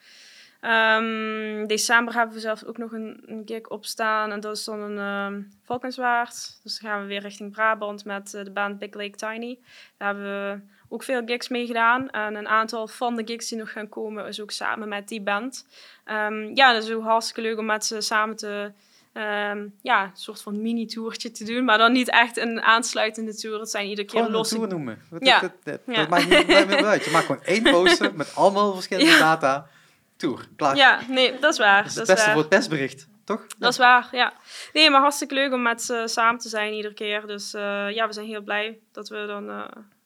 Ehm, 0.62 1.66
december 1.68 2.14
hebben 2.14 2.36
we 2.36 2.42
zelfs 2.42 2.66
ook 2.66 2.78
nog 2.78 2.92
een, 2.92 3.24
een 3.26 3.42
gig 3.46 3.68
opstaan. 3.68 4.32
En 4.32 4.40
dat 4.40 4.58
is 4.58 4.64
dan 4.64 4.80
een 4.82 4.98
ehm 4.98 5.42
Valkenswaard. 5.64 6.60
Dus 6.64 6.80
dan 6.80 6.90
gaan 6.92 7.02
we 7.02 7.08
weer 7.08 7.22
richting 7.22 7.52
Brabant 7.52 8.06
met 8.06 8.34
eh, 8.34 8.44
de 8.44 8.52
band 8.52 8.80
Big 8.80 8.94
Lake 8.94 9.16
Tiny. 9.16 9.60
Daar 9.98 10.08
hebben 10.14 10.26
we 10.52 10.60
ook 10.90 11.04
veel 11.04 11.22
gigs 11.26 11.48
mee 11.48 11.66
gedaan. 11.68 12.10
En 12.10 12.36
een 12.36 12.48
aantal 12.48 12.88
van 12.88 13.16
de 13.16 13.24
gigs 13.26 13.50
die 13.50 13.58
nog 13.58 13.72
gaan 13.72 13.90
komen 13.90 14.28
is 14.28 14.42
ook 14.42 14.52
samen 14.52 14.88
met 14.88 15.08
die 15.08 15.22
band. 15.22 15.66
Ehm, 16.04 16.56
ja, 16.56 16.74
dat 16.74 16.84
is 16.84 16.92
ook 16.92 17.04
hartstikke 17.04 17.42
leuk 17.42 17.58
om 17.58 17.66
met 17.66 17.86
ze 17.86 18.02
samen 18.02 18.36
te, 18.36 18.72
ja, 19.82 20.04
een 20.04 20.12
soort 20.14 20.42
van 20.42 20.62
mini-toertje 20.62 21.32
te 21.32 21.44
doen. 21.44 21.66
Maar 21.66 21.78
dan 21.78 21.92
niet 21.92 22.10
echt 22.10 22.38
een 22.38 22.62
aansluitende 22.62 23.36
tour. 23.36 23.60
Het 23.60 23.70
zijn 23.70 23.88
iedere 23.88 24.08
keer 24.08 24.16
Gewoon 24.20 24.32
een 24.32 24.38
losse... 24.38 24.56
tour 24.56 24.70
noemen. 24.70 25.02
Dat, 25.10 25.26
Ja. 25.26 25.40
dat, 25.40 25.52
dat, 25.64 25.80
dat 25.86 25.96
Ja. 25.96 26.08
maakt 26.08 26.30
niet, 26.30 26.48
maakt 26.48 26.68
niet 26.68 26.84
uit. 26.86 27.06
Je 27.06 27.12
maakt 27.12 27.26
gewoon 27.26 27.44
één 27.44 27.64
poster 27.74 28.16
met 28.16 28.36
allemaal 28.36 28.74
verschillende 28.74 29.12
Ja. 29.12 29.20
data. 29.20 29.68
Tour, 30.18 30.48
klaar. 30.56 30.76
Ja, 30.76 31.00
nee, 31.08 31.40
dat 31.40 31.52
is 31.54 31.60
waar. 31.60 31.82
dat 31.84 31.88
is 31.92 31.94
dat 31.96 32.08
het 32.08 32.08
is 32.08 32.14
beste 32.16 32.24
waar. 32.26 32.34
voor 32.34 32.42
het 32.42 32.50
persbericht, 32.50 33.08
toch? 33.24 33.46
Dat 33.58 33.72
is 33.72 33.78
waar, 33.78 34.08
ja. 34.12 34.34
Nee, 34.74 34.90
maar 34.90 35.02
hartstikke 35.02 35.34
leuk 35.34 35.54
om 35.54 35.62
met 35.62 35.82
ze 35.82 36.04
samen 36.06 36.40
te 36.40 36.50
zijn 36.50 36.74
iedere 36.74 36.94
keer. 36.94 37.28
Dus 37.28 37.54
eh, 37.54 37.90
ja, 37.92 38.08
we 38.08 38.14
zijn 38.14 38.26
heel 38.26 38.42
blij 38.42 38.80
dat 38.92 39.10
we 39.10 39.26
dan 39.28 39.50
eh, 39.50 39.64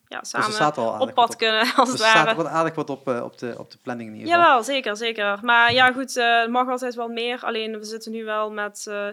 ja, 0.08 0.20
Dus 0.20 0.30
samen 0.30 0.76
al 0.76 1.00
op 1.00 1.14
pad 1.14 1.36
kunnen, 1.36 1.60
als 1.76 1.90
Dus 1.90 2.00
het 2.00 2.02
er 2.02 2.08
staat 2.10 2.26
ware. 2.26 2.36
wat 2.36 2.46
aardig 2.46 2.76
wat 2.76 2.90
op, 2.90 3.08
eh, 3.08 3.24
op, 3.24 3.38
de, 3.38 3.56
op 3.58 3.72
de 3.72 3.78
planning 3.84 4.10
in 4.10 4.16
ieder 4.16 4.32
geval. 4.32 4.48
Jawel, 4.48 4.64
zeker, 4.64 4.98
zeker. 4.98 5.40
Maar 5.42 5.74
ja, 5.74 5.92
goed, 5.92 6.18
er 6.18 6.52
mag 6.52 6.68
altijd 6.70 6.96
wel 6.96 7.08
meer. 7.08 7.40
Alleen 7.44 7.80
we 7.80 7.86
zitten 7.86 8.12
nu 8.12 8.24
wel 8.26 8.52
met... 8.52 8.86
eh, 8.88 9.08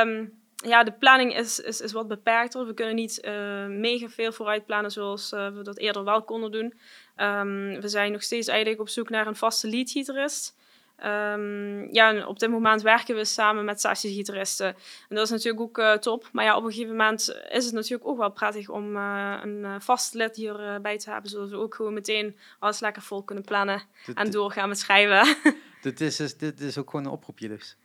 ehm, 0.00 0.24
ja, 0.56 0.84
de 0.84 0.92
planning 0.92 1.36
is, 1.36 1.60
is, 1.60 1.80
is 1.80 1.92
wat 1.92 2.08
beperkter. 2.08 2.66
We 2.66 2.74
kunnen 2.74 2.94
niet 2.94 3.20
eh, 3.20 3.66
mega 3.66 4.08
veel 4.08 4.32
vooruit 4.32 4.66
plannen 4.66 4.90
zoals 4.90 5.32
eh, 5.32 5.48
we 5.48 5.62
dat 5.62 5.78
eerder 5.78 6.04
wel 6.04 6.22
konden 6.22 6.50
doen. 6.52 6.74
Ehm, 7.16 7.80
we 7.80 7.88
zijn 7.88 8.12
nog 8.12 8.22
steeds 8.22 8.48
eigenlijk 8.48 8.80
op 8.80 8.88
zoek 8.88 9.08
naar 9.08 9.26
een 9.26 9.36
vaste 9.36 9.68
leadgitarist. 9.68 10.56
Ehm, 10.96 11.94
ja, 11.94 12.26
op 12.26 12.38
dit 12.38 12.50
moment 12.50 12.82
werken 12.82 13.14
we 13.14 13.24
samen 13.24 13.64
met 13.64 13.80
sessiegitaristen. 13.80 14.66
En 15.08 15.16
dat 15.16 15.24
is 15.24 15.30
natuurlijk 15.30 15.60
ook 15.60 15.78
eh, 15.78 15.92
top. 15.92 16.28
Maar 16.32 16.44
ja, 16.44 16.56
op 16.56 16.64
een 16.64 16.70
gegeven 16.70 16.90
moment 16.96 17.36
is 17.50 17.64
het 17.64 17.74
natuurlijk 17.74 18.06
ook 18.08 18.18
wel 18.18 18.30
prettig 18.30 18.68
om 18.68 18.96
een 18.96 19.80
vast 19.82 20.14
lid 20.14 20.36
hierbij 20.36 20.80
bij 20.80 20.98
te 20.98 21.10
hebben. 21.10 21.30
Zodat 21.30 21.50
we 21.50 21.56
ook 21.56 21.74
gewoon 21.74 21.92
meteen 21.94 22.36
alles 22.58 22.80
lekker 22.80 23.02
vol 23.02 23.22
kunnen 23.22 23.44
plannen 23.44 23.82
en 24.14 24.30
doorgaan 24.30 24.68
met 24.68 24.78
schrijven. 24.78 25.36
dit 25.82 26.00
is, 26.00 26.20
is- 26.20 26.36
dit 26.36 26.60
is 26.60 26.78
ook 26.78 26.90
gewoon 26.90 27.04
een 27.06 27.12
oproepje 27.12 27.48
dus. 27.48 27.76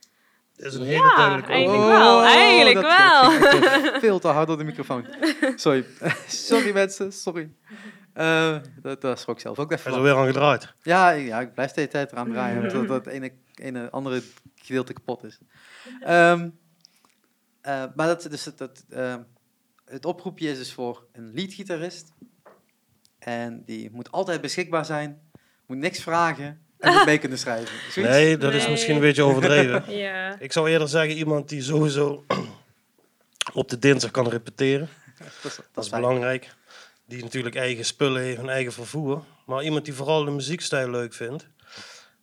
Dat 0.64 0.74
is 0.74 0.80
een 0.80 0.86
hele 0.86 1.04
Ja, 1.04 1.16
duidelijke 1.16 1.52
eigenlijk 1.52 1.88
wel, 1.88 2.24
eigenlijk 2.24 2.82
dat- 2.82 2.98
wel. 2.98 3.82
dat 3.82 4.00
veel 4.04 4.20
te 4.20 4.28
hard 4.28 4.48
door 4.48 4.58
de 4.58 4.64
microfoon. 4.64 5.06
Sorry. 5.56 5.86
sorry 6.28 6.74
mensen, 6.74 7.12
sorry. 7.14 7.54
Eh 8.14 8.58
dat, 8.82 9.02
dat 9.02 9.20
schrok 9.20 9.36
ik 9.36 9.42
zelf 9.42 9.60
ook 9.60 9.70
Hij 9.70 9.78
even 9.78 9.92
is 9.92 9.98
van. 9.98 10.06
alweer 10.08 10.22
aan 10.22 10.28
gedraaid. 10.34 10.74
Ja, 10.82 11.12
ik- 11.12 11.28
ja, 11.28 11.40
ik 11.42 11.54
blijf 11.54 11.72
de 11.72 11.80
hele 11.80 11.92
tijd 11.92 12.12
eraan 12.12 12.32
draaien, 12.32 12.64
omdat 12.76 12.88
dat 12.88 13.14
ene, 13.14 13.32
ene 13.56 13.90
andere 13.90 14.22
gedeelte 14.56 14.94
kapot 14.94 15.24
is. 15.24 15.40
Ehm, 16.02 16.50
eh, 17.62 17.84
maar 17.96 18.08
dat, 18.08 18.28
dus 18.30 18.46
het, 18.46 18.58
dat, 18.58 18.84
ehm, 18.90 19.22
het 19.86 20.06
oproepje 20.06 20.50
is 20.50 20.58
dus 20.58 20.74
voor 20.74 21.06
een 21.12 21.32
leadgitarist. 21.34 22.12
En 23.20 23.64
die 23.66 23.90
moet 23.92 24.12
altijd 24.12 24.42
beschikbaar 24.42 24.86
zijn, 24.86 25.22
moet 25.66 25.78
niks 25.78 26.02
vragen 26.02 26.62
en 26.90 26.94
moet 26.94 27.06
mee 27.06 27.18
kunnen 27.18 27.38
schrijven. 27.38 27.76
Zoiets? 27.92 28.12
Nee, 28.12 28.38
dat 28.38 28.54
is 28.54 28.68
misschien 28.68 28.96
een 28.96 29.02
beetje 29.02 29.24
overdreven. 29.24 29.84
Ja. 29.98 30.40
Ik 30.40 30.52
zou 30.52 30.70
eerder 30.70 30.88
zeggen 30.88 31.16
iemand 31.16 31.50
die 31.50 31.62
sowieso 31.62 32.26
op 33.54 33.70
de 33.70 33.80
dinsdag 33.80 34.12
kan 34.12 34.30
repeteren. 34.30 34.90
dat 35.18 35.28
is, 35.28 35.56
dat 35.56 35.66
Dat 35.74 35.84
is 35.84 35.90
belangrijk. 35.90 36.50
Die 37.06 37.24
natuurlijk 37.24 37.56
eigen 37.56 37.86
spullen 37.86 38.22
heeft 38.22 38.40
en 38.40 38.50
eigen 38.50 38.72
vervoer. 38.74 39.24
Maar 39.46 39.64
iemand 39.64 39.86
die 39.86 39.94
vooral 39.94 40.26
de 40.26 40.32
muziekstijl 40.32 40.90
leuk 40.90 41.14
vindt. 41.14 41.48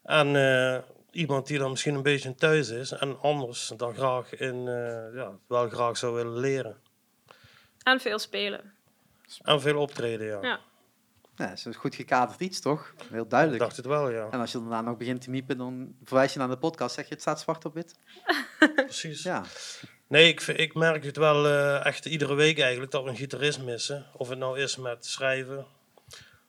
En 0.05 0.37
eh, 0.37 0.79
iemand 1.11 1.47
die 1.47 1.59
dan 1.59 1.71
misschien 1.71 1.95
een 1.95 2.03
beetje 2.03 2.29
in 2.29 2.35
thuis 2.35 2.69
is. 2.69 2.93
En 2.93 3.21
anders 3.21 3.73
dan 3.77 3.95
graag 3.95 4.35
in, 4.35 4.69
eh, 4.69 5.15
ja, 5.15 5.31
wel 5.47 5.69
graag 5.69 5.97
zou 5.97 6.15
willen 6.15 6.39
leren. 6.39 6.77
En 7.83 8.01
veel 8.01 8.19
spelen. 8.19 8.73
En 9.43 9.61
veel 9.61 9.81
optreden, 9.81 10.27
ja. 10.27 10.39
Ja. 10.43 10.61
Ja, 11.39 11.47
dat 11.47 11.59
is 11.59 11.65
een 11.65 11.75
goed 11.75 11.95
gekaderd 11.95 12.41
iets, 12.41 12.61
toch? 12.61 12.95
Heel 13.11 13.23
Ik 13.23 13.31
duidelijk. 13.31 13.61
dacht 13.61 13.77
het 13.77 13.87
wel, 13.87 14.11
ja. 14.11 14.29
En 14.31 14.41
als 14.41 14.53
je 14.53 14.59
daarna 14.59 14.81
nog 14.81 14.97
begint 14.97 15.21
te 15.21 15.31
miepen, 15.31 15.59
dan 15.59 15.95
verwijs 16.05 16.33
je 16.33 16.39
naar 16.39 16.49
de 16.49 16.59
podcast. 16.59 16.95
Zeg 16.95 17.05
je, 17.09 17.13
het 17.13 17.21
staat 17.21 17.41
zwart 17.41 17.65
op 17.65 17.75
wit? 17.75 17.95
Precies. 18.75 19.23
Ja. 19.23 19.45
Nee, 20.07 20.29
ik, 20.29 20.41
ik 20.41 20.75
merk 20.75 21.05
het 21.05 21.17
wel 21.17 21.47
eh, 21.47 21.87
echt 21.87 22.05
iedere 22.07 22.35
week 22.35 22.59
eigenlijk 22.59 22.91
dat 22.91 23.03
we 23.03 23.09
een 23.09 23.17
gitarist 23.17 23.63
missen. 23.63 24.07
Of 24.17 24.29
het 24.29 24.39
nou 24.39 24.59
is 24.61 24.77
met 24.77 25.07
schrijven, 25.07 25.67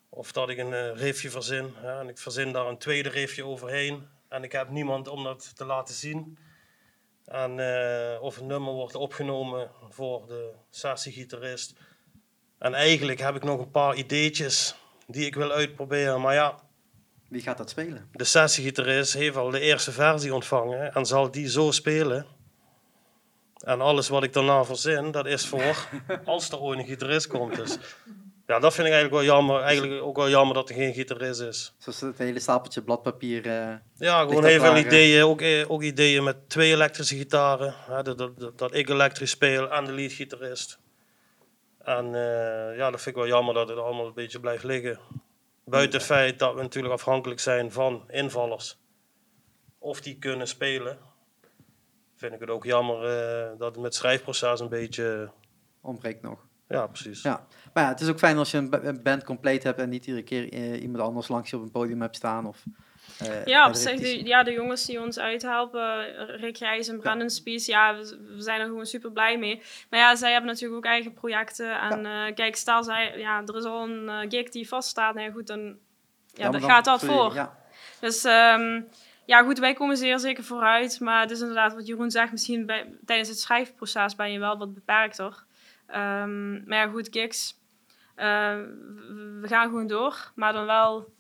of 0.09 0.31
dat 0.31 0.49
ik 0.49 0.57
een 0.57 0.73
eh, 0.73 0.95
riffje 0.95 1.29
verzin. 1.29 1.73
Ja, 1.83 1.99
en 1.99 2.09
ik 2.09 2.17
verzin 2.17 2.51
daar 2.51 2.67
een 2.67 2.77
tweede 2.77 3.09
riffje 3.09 3.45
overheen. 3.45 4.07
En 4.29 4.43
ik 4.43 4.51
heb 4.51 4.69
niemand 4.69 5.07
om 5.07 5.23
dat 5.23 5.55
te 5.55 5.65
laten 5.65 5.95
zien. 5.95 6.37
En 7.25 7.59
eh, 7.59 8.21
of 8.21 8.37
een 8.37 8.47
nummer 8.47 8.73
wordt 8.73 8.95
opgenomen 8.95 9.71
voor 9.89 10.27
de 10.27 10.51
sessiegitarist. 10.69 11.73
En 12.59 12.73
eigenlijk 12.73 13.19
heb 13.19 13.35
ik 13.35 13.43
nog 13.43 13.59
een 13.59 13.71
paar 13.71 13.95
ideetjes 13.95 14.75
die 15.11 15.25
ik 15.25 15.35
wil 15.35 15.51
uitproberen. 15.51 16.21
Maar 16.21 16.33
ja, 16.33 16.55
Wie 17.29 17.41
gaat 17.41 17.57
dat 17.57 17.69
spelen? 17.69 18.09
de 18.11 18.23
sessiegitarist 18.23 19.13
heeft 19.13 19.35
al 19.35 19.49
de 19.49 19.59
eerste 19.59 19.91
versie 19.91 20.33
ontvangen 20.33 20.93
en 20.93 21.05
zal 21.05 21.31
die 21.31 21.49
zo 21.49 21.71
spelen. 21.71 22.25
En 23.59 23.81
alles 23.81 24.09
wat 24.09 24.23
ik 24.23 24.33
daarna 24.33 24.63
verzin, 24.65 25.11
dat 25.11 25.25
is 25.25 25.47
voor 25.47 25.87
als 26.25 26.49
er 26.49 26.59
ooit 26.59 26.79
een 26.79 26.85
gitarist 26.85 27.27
komt. 27.27 27.55
Dus 27.55 27.77
ja, 28.47 28.59
dat 28.59 28.73
vind 28.73 28.87
ik 28.87 28.93
eigenlijk 28.93 29.23
wel 29.23 29.35
jammer. 29.35 29.61
Eigenlijk 29.61 30.03
ook 30.03 30.15
wel 30.15 30.29
jammer 30.29 30.53
dat 30.55 30.69
er 30.69 30.75
geen 30.75 30.93
gitarist 30.93 31.41
is. 31.41 31.73
Zoals 31.77 32.01
het 32.01 32.17
hele 32.17 32.39
stapeltje 32.39 32.81
bladpapier. 32.81 33.45
eh, 33.47 33.75
Ja, 33.97 34.19
gewoon 34.21 34.45
heel 34.45 34.59
veel 34.61 34.77
ideeën. 34.77 35.23
Ook, 35.23 35.41
eh, 35.41 35.71
ook 35.71 35.81
ideeën 35.83 36.23
met 36.23 36.49
twee 36.49 36.71
elektrische 36.71 37.15
gitaren. 37.15 37.73
Hè, 37.87 38.03
dat, 38.03 38.17
dat, 38.17 38.57
dat 38.57 38.73
ik 38.75 38.89
elektrisch 38.89 39.29
speel 39.31 39.71
en 39.71 39.85
de 39.85 39.91
leadgitarist. 39.91 40.79
En 41.97 42.05
eh, 42.15 42.77
ja, 42.77 42.91
dat 42.91 43.01
vind 43.01 43.15
ik 43.15 43.21
wel 43.21 43.27
jammer 43.31 43.53
dat 43.53 43.69
het 43.69 43.77
allemaal 43.77 44.05
een 44.05 44.13
beetje 44.13 44.39
blijft 44.39 44.63
liggen. 44.63 44.99
Buiten 45.65 45.97
het 45.97 46.07
feit 46.07 46.39
dat 46.39 46.53
we 46.55 46.61
natuurlijk 46.61 46.93
afhankelijk 46.93 47.39
zijn 47.39 47.71
van 47.71 48.03
invallers. 48.07 48.77
Of 49.77 50.01
die 50.01 50.17
kunnen 50.17 50.47
spelen. 50.47 50.97
Vind 52.15 52.33
ik 52.33 52.39
het 52.39 52.49
ook 52.49 52.65
jammer 52.65 52.95
eh, 53.05 53.57
dat 53.57 53.73
het 53.73 53.83
met 53.83 53.95
schrijfproces 53.95 54.59
een 54.59 54.69
beetje... 54.69 55.31
ontbreekt 55.81 56.21
nog. 56.21 56.45
Ja, 56.67 56.87
precies. 56.87 57.21
Ja. 57.21 57.45
Maar 57.73 57.83
ja, 57.83 57.89
het 57.89 57.99
is 57.99 58.09
ook 58.09 58.19
fijn 58.19 58.37
als 58.37 58.51
je 58.51 58.57
een, 58.57 58.69
ba- 58.69 58.83
een 58.83 59.03
band 59.03 59.23
compleet 59.23 59.63
hebt 59.63 59.79
en 59.79 59.89
niet 59.89 60.05
iedere 60.05 60.23
keer 60.23 60.53
eh, 60.53 60.81
iemand 60.81 61.03
anders 61.03 61.27
langs 61.27 61.49
je 61.49 61.55
op 61.55 61.61
een 61.61 61.71
podium 61.71 62.01
hebt 62.01 62.15
staan. 62.15 62.45
Of, 62.45 62.63
eh, 63.19 63.45
Ja, 63.45 63.67
op 63.67 63.73
zich, 63.73 63.99
de, 63.99 64.25
ja, 64.25 64.43
de 64.43 64.51
jongens 64.51 64.85
die 64.85 65.01
ons 65.01 65.19
uithelpen, 65.19 66.05
Rick 66.35 66.57
Rijs 66.57 66.87
en 66.87 66.99
Brandon 66.99 67.29
Spies, 67.29 67.65
ja, 67.65 67.95
we, 67.95 68.17
we 68.35 68.41
zijn 68.41 68.59
er 68.59 68.65
gewoon 68.65 68.85
super 68.85 69.11
blij 69.11 69.37
mee. 69.37 69.61
Maar 69.89 69.99
ja, 69.99 70.15
zij 70.15 70.31
hebben 70.31 70.49
natuurlijk 70.49 70.77
ook 70.77 70.91
eigen 70.91 71.13
projecten. 71.13 71.79
En 71.79 72.05
eh, 72.05 72.35
kijk, 72.35 72.55
stel 72.55 72.83
zij, 72.83 73.13
ja, 73.17 73.41
er 73.45 73.55
is 73.57 73.63
al 73.63 73.83
een 73.83 74.09
eh, 74.09 74.29
gig 74.29 74.49
die 74.49 74.67
vaststaat, 74.67 75.13
nou 75.13 75.27
ja, 75.27 75.33
goed, 75.33 75.47
dan, 75.47 75.77
ja, 76.33 76.49
dan 76.49 76.61
gaat 76.61 76.85
dat 76.85 77.01
je- 77.01 77.07
voor. 77.07 77.49
Dus 77.99 78.23
ehm, 78.23 78.81
ja, 79.25 79.43
goed, 79.43 79.59
wij 79.59 79.73
komen 79.73 79.97
zeer 79.97 80.19
zeker 80.19 80.43
vooruit. 80.43 80.99
Maar 80.99 81.21
het 81.21 81.31
is 81.31 81.39
inderdaad 81.39 81.73
wat 81.73 81.87
Jeroen 81.87 82.11
zegt, 82.11 82.31
misschien 82.31 82.65
bij, 82.65 82.93
tijdens 83.05 83.29
het 83.29 83.39
schrijfproces 83.39 84.15
ben 84.15 84.31
je 84.31 84.39
wel 84.39 84.57
wat 84.57 84.73
beperkter. 84.73 85.43
Ehm, 85.87 86.51
maar 86.67 86.77
ja, 86.77 86.87
goed, 86.87 87.07
gigs. 87.11 87.57
we 88.15 89.41
gaan 89.45 89.67
gewoon 89.67 89.87
door, 89.87 90.31
maar 90.35 90.53
dan 90.53 90.65
wel 90.65 91.13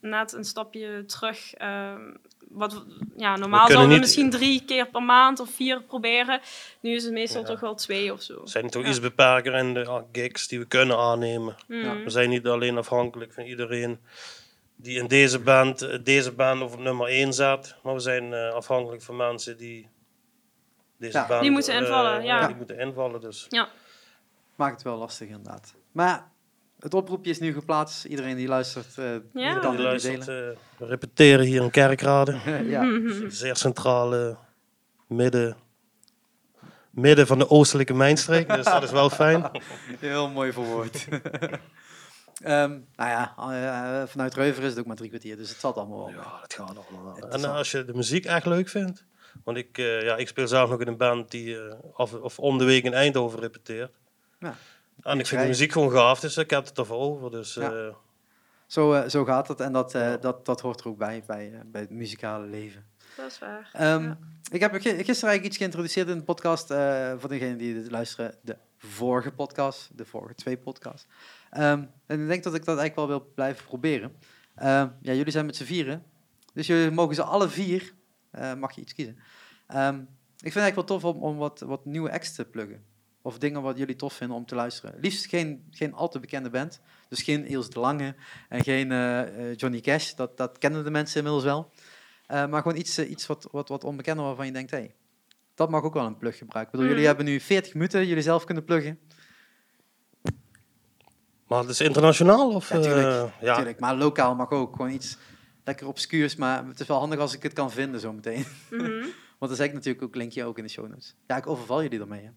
net 0.00 0.32
een 0.32 0.44
stapje 0.44 1.04
terug. 1.06 1.54
ehm, 1.54 2.14
wat, 2.48 2.84
ja, 3.16 3.36
normaal 3.36 3.66
zouden 3.66 3.86
we 3.88 3.92
niet- 3.92 4.02
misschien 4.02 4.30
drie 4.30 4.64
keer 4.64 4.86
per 4.88 5.02
maand 5.02 5.40
of 5.40 5.50
vier 5.50 5.82
proberen. 5.82 6.40
Nu 6.80 6.94
is 6.94 7.04
het 7.04 7.12
meestal 7.12 7.40
Ja. 7.40 7.46
toch 7.46 7.60
wel 7.60 7.74
twee 7.74 8.12
of 8.12 8.22
zo. 8.22 8.40
We 8.42 8.48
zijn 8.48 8.70
toch 8.70 8.82
Ja. 8.82 8.88
iets 8.88 9.00
beperker 9.00 9.54
in 9.54 9.74
de 9.74 9.84
ah, 9.86 10.02
gigs 10.12 10.48
die 10.48 10.58
we 10.58 10.64
kunnen 10.66 10.98
aannemen. 10.98 11.56
Mm. 11.68 12.04
We 12.04 12.10
zijn 12.10 12.28
niet 12.30 12.46
alleen 12.46 12.78
afhankelijk 12.78 13.32
van 13.32 13.44
iedereen 13.44 13.98
die 14.76 14.98
in 14.98 15.06
deze 15.06 15.38
band, 15.38 16.04
deze 16.04 16.32
band 16.32 16.62
op 16.62 16.78
nummer 16.78 17.08
1 17.08 17.32
zet. 17.32 17.76
Maar 17.82 17.94
we 17.94 18.00
zijn 18.00 18.32
eh, 18.32 18.52
afhankelijk 18.52 19.02
van 19.02 19.16
mensen 19.16 19.56
die 19.56 19.88
deze 20.98 21.18
Ja. 21.18 21.26
band... 21.26 21.42
Die 21.42 21.50
moeten 21.50 21.74
eh, 21.74 21.80
invallen, 21.80 22.24
ja. 22.24 22.46
Die 22.46 22.56
moeten 22.56 22.78
invallen, 22.78 23.20
dus. 23.20 23.48
maakt 24.54 24.74
het 24.74 24.82
wel 24.82 24.96
lastig 24.96 25.28
inderdaad. 25.28 25.74
Maar 25.92 26.30
het 26.86 26.94
oproepje 26.94 27.30
is 27.30 27.38
nu 27.38 27.52
geplaatst. 27.52 28.04
Iedereen 28.04 28.36
die 28.36 28.48
luistert, 28.48 28.98
eh 28.98 29.04
Ja. 29.04 29.18
kan 29.58 29.60
Die 29.60 29.70
het 29.70 29.78
nu 29.78 29.82
luistert, 29.82 30.26
delen. 30.26 30.50
eh, 30.52 30.56
we 30.78 30.86
repeteren 30.86 31.46
hier 31.46 31.62
in 31.62 31.70
Kerkrade. 31.70 32.36
ja. 32.74 33.00
Zeer 33.28 33.56
centrale 33.56 34.36
midden, 35.08 35.56
midden 36.90 37.26
van 37.26 37.38
de 37.38 37.50
oostelijke 37.50 37.94
mijnstreek. 37.94 38.48
Dus 38.48 38.64
dat 38.64 38.82
is 38.82 38.90
wel 38.90 39.10
fijn. 39.10 39.50
Heel 40.00 40.28
mooi 40.28 40.52
verwoord. 40.52 41.06
Ehm 42.42 42.78
nou 42.96 43.10
ja, 43.10 43.34
eh, 43.36 44.08
vanuit 44.08 44.34
Reuver 44.34 44.62
is 44.62 44.70
het 44.70 44.78
ook 44.78 44.86
maar 44.86 44.96
drie 44.96 45.08
kwartier, 45.08 45.36
dus 45.36 45.48
het 45.48 45.58
zat 45.58 45.76
allemaal 45.76 45.98
wel. 45.98 46.08
Ja, 46.08 46.38
dat 46.40 46.54
gaat 46.54 46.76
allemaal 46.90 47.14
wel. 47.20 47.28
En 47.30 47.44
als 47.44 47.70
je 47.70 47.84
de 47.84 47.94
muziek 47.94 48.24
echt 48.24 48.46
leuk 48.46 48.68
vindt. 48.68 49.04
Want 49.44 49.56
ik, 49.56 49.78
eh, 49.78 50.02
ja, 50.02 50.16
ik 50.16 50.28
speel 50.28 50.48
zelf 50.48 50.70
nog 50.70 50.80
in 50.80 50.86
een 50.86 50.96
band 50.96 51.30
die 51.30 51.58
eh, 51.58 51.74
af, 51.94 52.12
of 52.12 52.38
om 52.38 52.58
de 52.58 52.64
week 52.64 52.84
in 52.84 52.94
Eindhoven 52.94 53.38
repeteert. 53.40 53.92
Ja. 54.38 54.54
En 55.06 55.18
ik 55.18 55.26
vind 55.26 55.40
de 55.40 55.46
muziek 55.46 55.72
gewoon 55.72 55.90
gaaf, 55.90 56.20
dus 56.20 56.36
ik 56.36 56.50
heb 56.50 56.64
het 56.64 56.78
ervoor 56.78 56.96
over. 56.98 57.30
Dus 57.30 57.54
Ja. 57.54 57.72
eh, 57.72 57.94
Zo, 58.66 58.92
eh, 58.92 59.08
zo 59.08 59.24
gaat 59.24 59.48
het 59.48 59.60
en 59.60 59.72
dat, 59.72 59.94
eh, 59.94 60.00
Ja. 60.02 60.16
dat, 60.16 60.46
dat 60.46 60.60
hoort 60.60 60.80
er 60.80 60.88
ook 60.88 60.98
bij, 60.98 61.22
bij, 61.26 61.52
eh, 61.52 61.60
bij 61.66 61.80
het 61.80 61.90
muzikale 61.90 62.46
leven. 62.46 62.84
Dat 63.16 63.26
is 63.30 63.38
waar. 63.38 63.70
Ehm, 63.72 64.02
Ja. 64.02 64.18
Ik 64.50 64.60
heb 64.60 64.70
gi- 64.72 64.80
gisteren 64.80 65.04
eigenlijk 65.06 65.44
iets 65.44 65.56
geïntroduceerd 65.56 66.08
in 66.08 66.18
de 66.18 66.24
podcast, 66.24 66.70
eh, 66.70 67.12
voor 67.18 67.28
degenen 67.28 67.58
die 67.58 67.74
dit 67.74 67.90
luisteren, 67.90 68.34
de 68.42 68.56
vorige 68.78 69.32
podcast, 69.32 69.90
de 69.98 70.04
vorige 70.04 70.34
twee 70.34 70.56
podcasts. 70.56 71.06
Ehm, 71.50 71.84
en 72.06 72.20
ik 72.20 72.28
denk 72.28 72.42
dat 72.42 72.54
ik 72.54 72.64
dat 72.64 72.78
eigenlijk 72.78 72.94
wel 72.96 73.06
wil 73.18 73.30
blijven 73.34 73.64
proberen. 73.66 74.16
Ehm, 74.54 74.88
ja, 75.00 75.12
jullie 75.12 75.32
zijn 75.32 75.46
met 75.46 75.56
z'n 75.56 75.64
vieren, 75.64 76.02
dus 76.52 76.66
jullie 76.66 76.90
mogen 76.90 77.14
ze 77.14 77.22
alle 77.22 77.48
vier, 77.48 77.92
eh, 78.30 78.54
mag 78.54 78.74
je 78.74 78.80
iets 78.80 78.94
kiezen, 78.94 79.18
Ehm, 79.66 79.94
Ik 80.36 80.52
vind 80.52 80.54
het 80.54 80.62
eigenlijk 80.62 80.88
wel 80.88 80.98
tof 81.00 81.14
om, 81.14 81.22
om 81.22 81.36
wat, 81.36 81.60
wat 81.60 81.84
nieuwe 81.84 82.12
acts 82.12 82.34
te 82.34 82.44
pluggen. 82.44 82.84
Of 83.26 83.38
dingen 83.38 83.62
wat 83.62 83.78
jullie 83.78 83.96
tof 83.96 84.12
vinden 84.12 84.36
om 84.36 84.46
te 84.46 84.54
luisteren. 84.54 84.94
Liefst 85.00 85.26
geen, 85.26 85.66
geen 85.70 85.92
al 85.94 86.08
te 86.08 86.20
bekende 86.20 86.50
band. 86.50 86.80
Dus 87.08 87.22
geen 87.22 87.44
Eels 87.44 87.70
de 87.70 87.80
Lange 87.80 88.14
en 88.48 88.62
geen 88.62 88.92
eh, 88.92 89.50
eh, 89.50 89.56
Johnny 89.56 89.80
Cash. 89.80 90.12
Dat, 90.14 90.36
dat 90.36 90.58
kennen 90.58 90.84
de 90.84 90.90
mensen 90.90 91.16
inmiddels 91.16 91.44
wel. 91.44 91.70
Eh, 92.26 92.46
maar 92.46 92.62
gewoon 92.62 92.78
iets, 92.78 92.98
iets 92.98 93.26
wat, 93.26 93.48
wat, 93.50 93.68
wat 93.68 93.84
onbekender 93.84 94.24
waarvan 94.24 94.46
je 94.46 94.52
denkt, 94.52 94.70
hey, 94.70 94.94
dat 95.54 95.70
mag 95.70 95.82
ook 95.82 95.94
wel 95.94 96.06
een 96.06 96.16
plug 96.18 96.38
gebruiken. 96.38 96.72
Ik 96.74 96.78
bedoel, 96.80 96.86
jullie 96.96 97.10
Mm. 97.10 97.16
hebben 97.16 97.32
nu 97.34 97.40
40 97.40 97.74
minuten, 97.74 98.06
jullie 98.06 98.22
zelf 98.22 98.44
kunnen 98.44 98.64
pluggen. 98.64 98.98
Maar 101.46 101.60
het 101.60 101.68
is 101.68 101.80
internationaal? 101.80 102.54
Of, 102.54 102.68
Ja, 102.68 102.80
tuurlijk. 102.80 103.32
ja. 103.40 103.54
Tuurlijk, 103.54 103.80
maar 103.80 103.96
lokaal 103.96 104.34
mag 104.34 104.50
ook. 104.50 104.76
Gewoon 104.76 104.90
iets 104.90 105.16
lekker 105.64 105.86
obscuurs, 105.86 106.36
maar 106.36 106.66
het 106.66 106.80
is 106.80 106.86
wel 106.86 106.98
handig 106.98 107.18
als 107.18 107.34
ik 107.34 107.42
het 107.42 107.52
kan 107.52 107.70
vinden 107.70 108.00
zometeen. 108.00 108.44
Mhm. 108.70 109.06
Want 109.38 109.50
dan 109.50 109.56
zeg 109.56 109.66
ik 109.66 109.72
natuurlijk 109.72 110.04
ook 110.04 110.14
linkje 110.14 110.44
ook 110.44 110.58
in 110.58 110.64
de 110.64 110.70
show 110.70 110.88
notes. 110.88 111.16
Ja, 111.26 111.36
ik 111.36 111.46
overval 111.46 111.82
jullie 111.82 112.00
ermee. 112.00 112.22
Hè. 112.24 112.30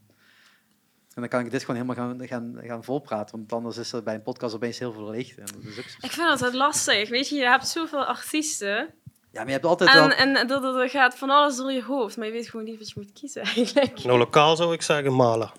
En 1.22 1.30
dan 1.30 1.40
kan 1.40 1.46
ik 1.46 1.52
dit 1.52 1.64
gewoon 1.64 1.82
helemaal 1.82 2.06
gaan, 2.06 2.28
gaan, 2.28 2.56
gaan 2.64 2.84
volpraten. 2.84 3.38
Want 3.38 3.54
anders 3.54 3.78
is 3.78 3.92
er 3.94 4.04
bij 4.04 4.14
een 4.16 4.22
podcast 4.24 4.56
opeens 4.56 4.80
heel 4.80 4.94
veel 4.94 5.10
leegte. 5.10 5.42
En 5.42 5.46
dat 5.56 5.72
is 5.72 5.78
ook 5.80 5.84
zo- 5.86 5.98
Ik 6.02 6.12
vind 6.12 6.28
dat 6.30 6.40
het 6.40 6.54
lastig. 6.54 7.10
Weet 7.10 7.30
je, 7.30 7.36
je 7.36 7.46
hebt 7.48 7.68
zoveel 7.68 8.06
artiesten. 8.06 8.76
Ja, 9.32 9.40
maar 9.40 9.46
je 9.46 9.52
hebt 9.52 9.66
altijd 9.66 9.94
wel... 9.94 10.12
En, 10.12 10.36
en 10.36 10.48
dat, 10.48 10.62
dat 10.62 10.90
gaat 10.92 11.18
van 11.18 11.30
alles 11.30 11.56
door 11.56 11.72
je 11.72 11.84
hoofd. 11.84 12.18
Maar 12.18 12.26
je 12.26 12.32
weet 12.32 12.50
gewoon 12.50 12.66
niet 12.66 12.78
wat 12.78 12.88
je 12.90 12.94
moet 12.98 13.12
kiezen 13.14 13.42
eigenlijk. 13.56 14.04
Nou, 14.04 14.18
lokaal 14.18 14.56
zou 14.56 14.74
ik 14.74 14.82
zeggen 14.82 15.16
Mala. 15.16 15.52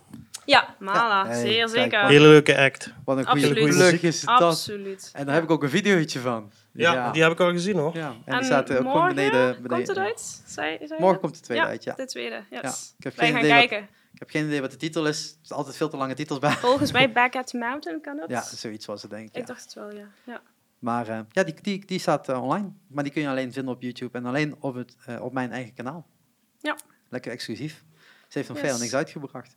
Ja, 0.44 0.74
Mala. 0.78 1.22
Ja, 1.24 1.28
hey, 1.30 1.40
zeer 1.40 1.56
kijk, 1.64 1.68
zeker. 1.68 2.06
Hele 2.06 2.26
leuke 2.28 2.58
act. 2.58 2.92
Wat 3.04 3.18
een 3.18 3.26
goede 3.26 3.52
plug 3.54 4.02
is 4.02 4.20
dat. 4.20 4.40
Absoluut. 4.40 5.10
En 5.14 5.24
daar 5.26 5.34
heb 5.34 5.44
ik 5.44 5.50
ook 5.50 5.62
een 5.62 5.70
videootje 5.70 6.20
van. 6.20 6.50
Ja, 6.72 7.10
die 7.12 7.22
heb 7.22 7.32
ik 7.32 7.40
al 7.40 7.50
gezien 7.50 7.76
hoor. 7.76 7.96
Ja, 7.96 8.14
en 8.24 8.36
die 8.36 8.44
staat 8.44 8.70
ook 8.70 8.76
gewoon 8.76 8.92
morgen 8.92 9.14
beneden. 9.14 9.46
beneden. 9.62 9.68
Komt 9.68 9.86
het 9.86 9.98
uit? 9.98 10.98
Morgen 10.98 11.20
komt 11.20 11.34
de 11.34 11.40
tweede 11.40 11.64
ja, 11.64 11.70
uit, 11.70 11.84
ja. 11.84 11.94
de 11.94 12.06
tweede. 12.06 12.42
Yes. 12.50 12.60
Ja, 12.62 12.68
ik 12.98 13.04
heb 13.04 13.16
Wij 13.16 13.26
geen 13.26 13.34
gaan 13.36 13.44
idee 13.44 13.58
wat- 13.60 13.68
kijken. 13.68 13.88
Ik 14.12 14.18
heb 14.18 14.30
geen 14.30 14.46
idee 14.46 14.60
wat 14.60 14.70
de 14.70 14.76
titel 14.76 15.06
is. 15.06 15.30
Er 15.30 15.36
zijn 15.42 15.58
altijd 15.58 15.76
veel 15.76 15.88
te 15.88 15.96
lange 15.96 16.14
titels 16.14 16.38
bij. 16.38 16.50
Volgens 16.52 16.92
mij 16.92 17.12
Back 17.20 17.34
at 17.36 17.46
the 17.46 17.58
Mountain 17.58 18.00
kan 18.00 18.16
dat. 18.16 18.28
Ja, 18.30 18.42
zoiets 18.42 18.86
was 18.86 19.02
het 19.02 19.10
denk 19.10 19.28
ik. 19.28 19.34
Ik 19.34 19.40
ja. 19.40 19.46
dacht 19.46 19.62
het 19.64 19.74
wel, 19.74 19.94
ja. 19.94 20.06
ja. 20.24 20.42
Maar 20.78 21.08
eh, 21.08 21.20
ja, 21.30 21.42
die, 21.42 21.54
die, 21.62 21.86
die 21.86 21.98
staat 21.98 22.28
eh, 22.28 22.42
online. 22.42 22.72
Maar 22.86 23.04
die 23.04 23.12
kun 23.12 23.22
je 23.22 23.28
alleen 23.28 23.52
vinden 23.52 23.74
op 23.74 23.82
YouTube 23.82 24.18
en 24.18 24.26
alleen 24.26 24.56
op, 24.60 24.74
het, 24.74 24.96
eh, 25.06 25.22
op 25.22 25.32
mijn 25.32 25.52
eigen 25.52 25.74
kanaal. 25.74 26.06
Ja. 26.60 26.76
Lekker 27.08 27.32
exclusief. 27.32 27.84
Ze 28.28 28.38
heeft 28.38 28.48
nog 28.48 28.56
Yes. 28.56 28.66
verder 28.66 28.82
niks 28.84 28.94
uitgebracht. 28.94 29.56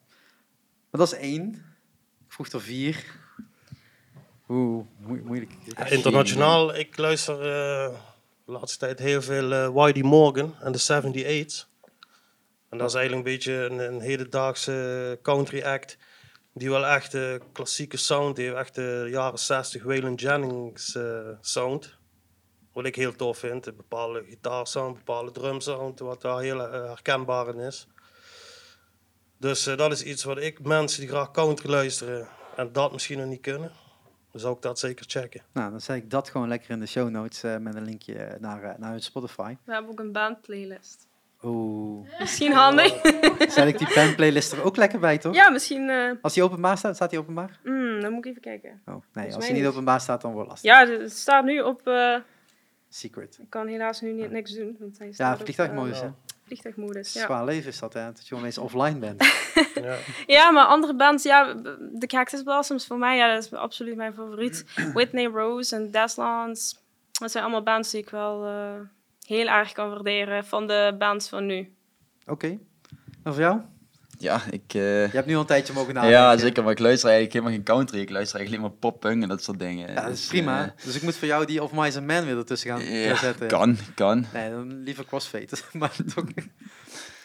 Maar 0.89 1.01
dat 1.01 1.13
is 1.13 1.17
één. 1.19 1.53
Ik 2.25 2.31
vroeg 2.33 2.47
er 2.47 2.61
vier. 2.61 3.05
Oeh, 4.49 4.85
moe- 4.97 5.21
moeilijk. 5.23 5.51
Ja, 5.77 5.85
internationaal, 5.85 6.75
ik 6.75 6.97
luister 6.97 7.35
eh, 7.35 7.93
de 8.45 8.51
laatste 8.51 8.77
tijd 8.77 8.99
heel 8.99 9.21
veel 9.21 9.51
eh 9.53 9.67
Whitey 9.69 10.03
Morgan 10.03 10.55
en 10.61 10.71
de 10.71 10.79
78's. 10.79 11.71
En 12.73 12.79
dat 12.79 12.89
is 12.89 12.95
eigenlijk 12.95 13.27
een 13.27 13.33
beetje 13.33 13.53
een, 13.53 13.93
een 13.93 14.01
hedendaagse 14.01 15.19
country 15.21 15.61
act. 15.61 15.97
Die 16.53 16.69
wel 16.69 16.85
echt 16.85 17.11
de 17.11 17.41
klassieke 17.51 17.97
sound 17.97 18.37
heeft, 18.37 18.55
echt 18.55 18.75
de 18.75 19.07
jaren 19.09 19.39
60 19.39 19.83
Waylon 19.83 20.15
Jennings 20.15 20.95
eh, 20.95 21.29
sound. 21.41 21.97
Wat 22.71 22.85
ik 22.85 22.95
heel 22.95 23.15
tof 23.15 23.37
vind, 23.37 23.65
een 23.65 23.75
bepaalde 23.75 24.23
gitaarsound, 24.29 24.91
een 24.91 25.03
bepaalde 25.05 25.31
drumsound, 25.31 25.99
wat 25.99 26.21
daar 26.21 26.39
heel 26.39 26.61
eh, 26.61 26.71
herkenbaar 26.87 27.47
in 27.47 27.59
is. 27.59 27.87
Dus 29.37 29.67
eh, 29.67 29.77
dat 29.77 29.91
is 29.91 30.03
iets 30.03 30.23
wat 30.23 30.37
ik, 30.37 30.63
mensen 30.65 30.99
die 30.99 31.09
graag 31.09 31.31
country 31.31 31.69
luisteren 31.69 32.27
en 32.55 32.71
dat 32.71 32.91
misschien 32.91 33.17
nog 33.17 33.27
niet 33.27 33.41
kunnen, 33.41 33.71
dan 34.31 34.41
zou 34.41 34.55
ik 34.55 34.61
dat 34.61 34.79
zeker 34.79 35.05
checken. 35.07 35.41
Nou, 35.51 35.71
dan 35.71 35.81
zet 35.81 35.95
ik 35.95 36.09
dat 36.09 36.29
gewoon 36.29 36.47
lekker 36.47 36.69
in 36.69 36.79
de 36.79 36.85
show 36.85 37.09
notes 37.09 37.43
eh, 37.43 37.57
met 37.57 37.75
een 37.75 37.83
linkje 37.83 38.37
naar, 38.39 38.63
eh, 38.63 38.77
naar 38.77 38.91
hun 38.91 39.01
Spotify. 39.01 39.55
We 39.63 39.73
hebben 39.73 39.91
ook 39.91 39.99
een 39.99 40.11
bandplaylist. 40.11 41.07
Oeh, 41.43 42.07
Misschien 42.19 42.51
handig. 42.53 43.01
zet 43.53 43.67
ik 43.67 43.77
die 43.77 43.93
bandplaylist 43.95 44.51
er 44.51 44.63
ook 44.63 44.75
lekker 44.75 44.99
bij, 44.99 45.17
toch? 45.17 45.35
ja, 45.35 45.49
misschien... 45.49 45.89
eh, 45.89 46.11
Als 46.21 46.33
die 46.33 46.43
openbaar 46.43 46.77
staat, 46.77 46.95
staat 46.95 47.09
die 47.09 47.19
openbaar? 47.19 47.59
hmm, 47.63 48.01
dan 48.01 48.11
moet 48.13 48.25
ik 48.25 48.31
even 48.31 48.41
kijken. 48.41 48.81
Oh, 48.85 48.95
nee, 49.13 49.35
als 49.35 49.45
die 49.45 49.53
niet 49.55 49.65
openbaar 49.65 50.01
staat, 50.01 50.21
dan 50.21 50.31
wordt 50.33 50.49
het 50.51 50.63
lastig. 50.63 50.87
Ja, 50.89 51.01
het 51.01 51.11
staat 51.17 51.43
nu 51.45 51.59
op... 51.61 51.87
eh, 51.87 52.15
Secret. 52.89 53.37
ik 53.41 53.49
kan 53.49 53.67
helaas 53.67 54.01
nu 54.01 54.11
niet, 54.11 54.31
niks 54.31 54.53
doen. 54.55 54.75
Want 54.79 54.97
hij 54.97 55.07
Ja, 55.07 55.13
staat 55.13 55.37
op, 55.37 55.43
vliegtuigmodus, 55.43 55.97
eh, 55.97 56.03
hè? 56.03 56.09
Vliegtuigmodus, 56.45 57.13
ja. 57.13 57.21
Zwaar 57.25 57.45
leven 57.45 57.69
is 57.69 57.79
dat, 57.79 57.93
hè? 57.93 58.05
Dat 58.05 58.19
je 58.21 58.27
gewoon 58.27 58.45
eens 58.45 58.57
offline 58.57 58.99
bent. 58.99 59.23
Ja. 59.83 59.95
Ja, 60.25 60.51
maar 60.51 60.65
andere 60.65 60.95
bands, 60.95 61.23
ja, 61.23 61.53
de 61.93 62.07
Cactus 62.07 62.43
Blossoms 62.43 62.87
voor 62.87 62.97
mij, 62.97 63.17
ja, 63.17 63.33
dat 63.33 63.43
is 63.43 63.53
absoluut 63.53 63.95
mijn 63.95 64.13
favoriet. 64.13 64.65
Whitney 64.93 65.25
Rose 65.25 65.75
en 65.75 65.91
Deslands, 65.91 66.83
dat 67.11 67.31
zijn 67.31 67.43
allemaal 67.43 67.63
bands 67.63 67.91
die 67.91 68.01
ik 68.01 68.09
wel 68.09 68.45
eh, 68.45 68.73
heel 69.27 69.47
erg 69.47 69.71
kan 69.71 69.89
waarderen 69.89 70.45
van 70.45 70.67
de 70.67 70.95
bands 70.99 71.29
van 71.29 71.45
nu. 71.45 71.73
Oké. 72.25 72.47
En 73.23 73.33
voor 73.33 73.41
jou? 73.41 73.59
Ja, 74.17 74.41
ik... 74.49 74.63
eh, 74.73 74.81
Je 75.05 75.09
hebt 75.15 75.25
nu 75.27 75.33
al 75.33 75.39
een 75.39 75.45
tijdje 75.45 75.73
mogen 75.73 75.93
nadenken. 75.93 76.19
ja, 76.19 76.37
zeker. 76.37 76.63
Maar 76.63 76.71
ik 76.71 76.79
luister 76.79 77.09
eigenlijk 77.09 77.33
helemaal 77.37 77.55
geen 77.55 77.75
country. 77.75 77.99
Ik 77.99 78.09
luister 78.09 78.39
eigenlijk 78.39 78.65
alleen 78.65 78.79
maar 78.81 78.91
pop-punk 78.91 79.23
en 79.23 79.29
dat 79.29 79.43
soort 79.43 79.59
dingen. 79.59 79.87
Ja, 79.93 80.01
dat 80.01 80.11
is 80.11 80.19
Dus, 80.19 80.27
prima. 80.27 80.63
eh, 80.65 80.85
dus 80.85 80.95
ik 80.95 81.01
moet 81.01 81.15
voor 81.15 81.27
jou 81.27 81.45
die 81.45 81.63
Of 81.63 81.71
Mice 81.71 81.97
and 81.97 82.05
Men 82.07 82.25
weer 82.25 82.37
ertussen 82.37 82.69
gaan 82.69 82.81
ja, 82.85 83.15
zetten. 83.15 83.47
kan, 83.47 83.77
kan. 83.95 84.25
Nee, 84.33 84.49
dan 84.49 84.83
liever 84.83 85.05
Crossfade. 85.05 85.47
maar 85.73 85.95
toch. 86.15 86.25